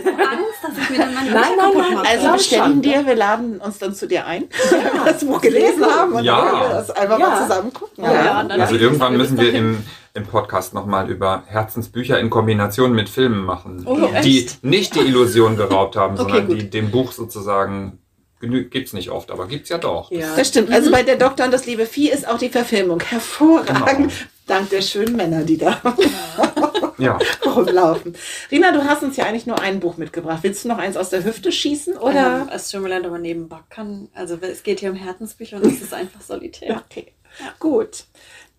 dass 0.64 0.78
ich 0.78 0.89
mir 0.89 1.00
dann 1.00 1.14
meine 1.14 1.32
Nein, 1.34 1.52
nein, 1.58 1.72
nein. 1.76 2.06
Also 2.08 2.32
bestellen 2.32 2.82
dir, 2.82 3.06
wir 3.06 3.16
laden 3.16 3.58
uns 3.60 3.78
dann 3.80 3.93
zu 3.93 4.08
dir 4.08 4.26
ein, 4.26 4.43
ja. 4.72 4.72
wenn 4.72 5.04
wir 5.04 5.12
das 5.12 5.26
Buch 5.26 5.41
gelesen 5.41 5.86
haben 5.86 6.14
und 6.14 6.24
ja. 6.24 6.38
dann 6.39 6.50
können 6.50 6.62
wir 6.62 6.70
das 6.70 6.91
einfach 6.91 7.20
ja. 7.20 7.28
mal 7.28 7.41
zusammen 7.41 7.74
gucken. 7.74 8.06
Ja. 8.06 8.48
also 8.48 8.76
irgendwann 8.76 9.18
müssen 9.18 9.38
wir 9.38 9.54
im, 9.54 9.84
im 10.14 10.26
Podcast 10.26 10.74
nochmal 10.74 11.10
über 11.10 11.43
Herzensbücher 11.48 12.18
in 12.18 12.30
Kombination 12.30 12.93
mit 12.93 13.10
Filmen 13.10 13.43
machen, 13.43 13.84
oh, 13.86 14.08
die 14.24 14.45
echt? 14.45 14.64
nicht 14.64 14.95
die 14.95 15.02
Illusion 15.02 15.58
geraubt 15.58 15.98
haben, 15.98 16.14
okay, 16.14 16.24
sondern 16.24 16.48
gut. 16.48 16.62
die 16.62 16.70
dem 16.70 16.91
Buch 16.91 17.12
sozusagen 17.12 18.00
Gibt 18.39 18.76
es 18.76 18.93
nicht 18.93 19.10
oft, 19.10 19.32
aber 19.32 19.48
gibt 19.48 19.64
es 19.64 19.70
ja 19.70 19.80
doch. 19.80 20.12
Ja. 20.12 20.36
Das 20.36 20.50
stimmt. 20.50 20.72
Also 20.72 20.91
bei 20.91 21.02
der 21.02 21.16
Doktor 21.16 21.45
und 21.45 21.52
das 21.52 21.66
liebe 21.66 21.88
Vieh 21.88 22.12
ist 22.12 22.28
auch 22.28 22.38
die 22.38 22.50
Verfilmung 22.50 23.00
hervorragend. 23.00 23.98
Genau. 23.98 24.30
Dank 24.48 24.70
der 24.70 24.82
schönen 24.82 25.16
Männer, 25.16 25.43
die 25.43 25.58
da 25.58 25.82
ja. 26.98 27.20
rumlaufen. 27.45 28.16
Rina, 28.50 28.72
du 28.72 28.84
hast 28.86 29.04
uns 29.04 29.18
ja 29.18 29.26
eigentlich 29.26 29.45
nur 29.45 29.60
ein 29.60 29.80
Buch 29.80 29.98
mitgebracht. 29.98 30.39
Willst 30.41 30.64
du 30.64 30.70
noch 30.70 30.78
eins 30.78 30.98
aus 30.98 31.10
der 31.10 31.24
Hüfte 31.24 31.52
schießen? 31.52 31.98
Oder? 31.98 32.41
Ähm, 32.43 32.50
es 32.54 32.70
tut 32.70 32.82
mir 32.82 32.89
leid, 32.89 33.06
aber 33.06 33.20
neben 33.20 33.50
kann. 33.70 34.10
Also 34.14 34.38
es 34.41 34.64
geht 34.64 34.80
hier 34.80 34.91
um 34.91 34.95
Herzensbücher 34.95 35.58
und 35.58 35.66
es 35.66 35.82
ist 35.82 35.93
einfach 35.93 36.22
solitär. 36.22 36.84
Okay. 36.89 37.14
Ja. 37.39 37.54
Gut. 37.60 38.06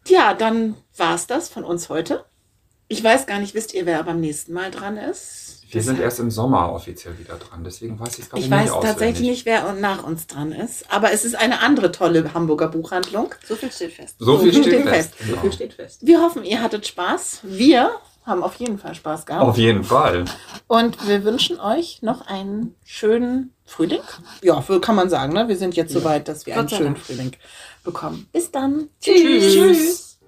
Ja, 0.07 0.34
dann 0.34 0.76
war 0.97 1.14
es 1.14 1.26
das 1.26 1.49
von 1.49 1.64
uns 1.64 1.89
heute. 1.89 2.24
Ich 2.89 3.03
weiß 3.03 3.26
gar 3.26 3.39
nicht, 3.41 3.55
wisst 3.55 3.74
ihr, 3.74 3.86
wer 3.86 4.03
beim 4.03 4.20
nächsten 4.20 4.53
Mal 4.53 4.70
dran 4.70 4.97
ist? 4.99 5.47
Wir 5.71 5.83
sind 5.83 6.01
erst 6.01 6.19
im 6.21 6.31
Sommer 6.31 6.73
offiziell 6.73 7.19
wieder 7.19 7.35
dran, 7.37 7.62
deswegen 7.64 7.99
weiß 8.01 8.19
ich 8.19 8.25
es 8.25 8.31
gar 8.31 8.39
Ich 8.39 8.45
nicht 8.49 8.51
weiß 8.59 8.71
auswendig. 8.71 8.91
tatsächlich 8.91 9.29
nicht, 9.31 9.47
wer 9.47 9.73
nach 9.75 10.03
uns 10.05 10.27
dran 10.27 10.53
ist, 10.53 10.91
aber 10.91 11.12
es 11.12 11.25
ist 11.25 11.35
eine 11.37 11.61
andere 11.61 11.93
tolle 11.93 12.33
Hamburger 12.35 12.69
Buchhandlung. 12.69 13.35
So 13.47 13.55
viel 13.55 13.71
steht 13.71 13.93
fest. 13.93 14.16
So 14.19 14.39
viel 14.39 14.53
So 14.53 14.62
steht 14.62 14.75
viel 14.75 14.83
fest. 14.89 15.14
fest. 15.14 15.31
So 15.31 15.37
viel 15.37 15.53
steht 15.53 15.73
fest. 15.75 16.07
Wir 16.07 16.21
hoffen, 16.23 16.45
ihr 16.45 16.62
hattet 16.62 16.87
Spaß. 16.87 17.41
Wir 17.43 17.91
haben 18.25 18.43
auf 18.43 18.57
jeden 18.57 18.79
Fall 18.79 18.95
Spaß 18.95 19.27
gehabt. 19.27 19.43
Auf 19.43 19.57
jeden 19.57 19.85
Fall. 19.85 20.25
Und 20.66 21.09
wir 21.09 21.25
wünschen 21.25 21.59
euch 21.61 22.03
noch 22.03 22.27
einen 22.27 22.75
schönen 22.85 23.55
Frühling. 23.64 24.01
Ja, 24.43 24.62
kann 24.81 24.97
man 24.97 25.09
sagen. 25.09 25.33
Ne? 25.33 25.49
Wir 25.49 25.57
sind 25.57 25.77
jetzt 25.77 25.93
so 25.93 26.05
weit, 26.05 26.29
dass 26.29 26.45
wir 26.47 26.59
einen 26.59 26.69
schönen 26.69 26.95
Dank. 26.95 26.99
Frühling 26.99 27.33
bekommen. 27.85 28.29
Bis 28.33 28.51
dann. 28.51 28.89
Tschüss. 29.01 30.19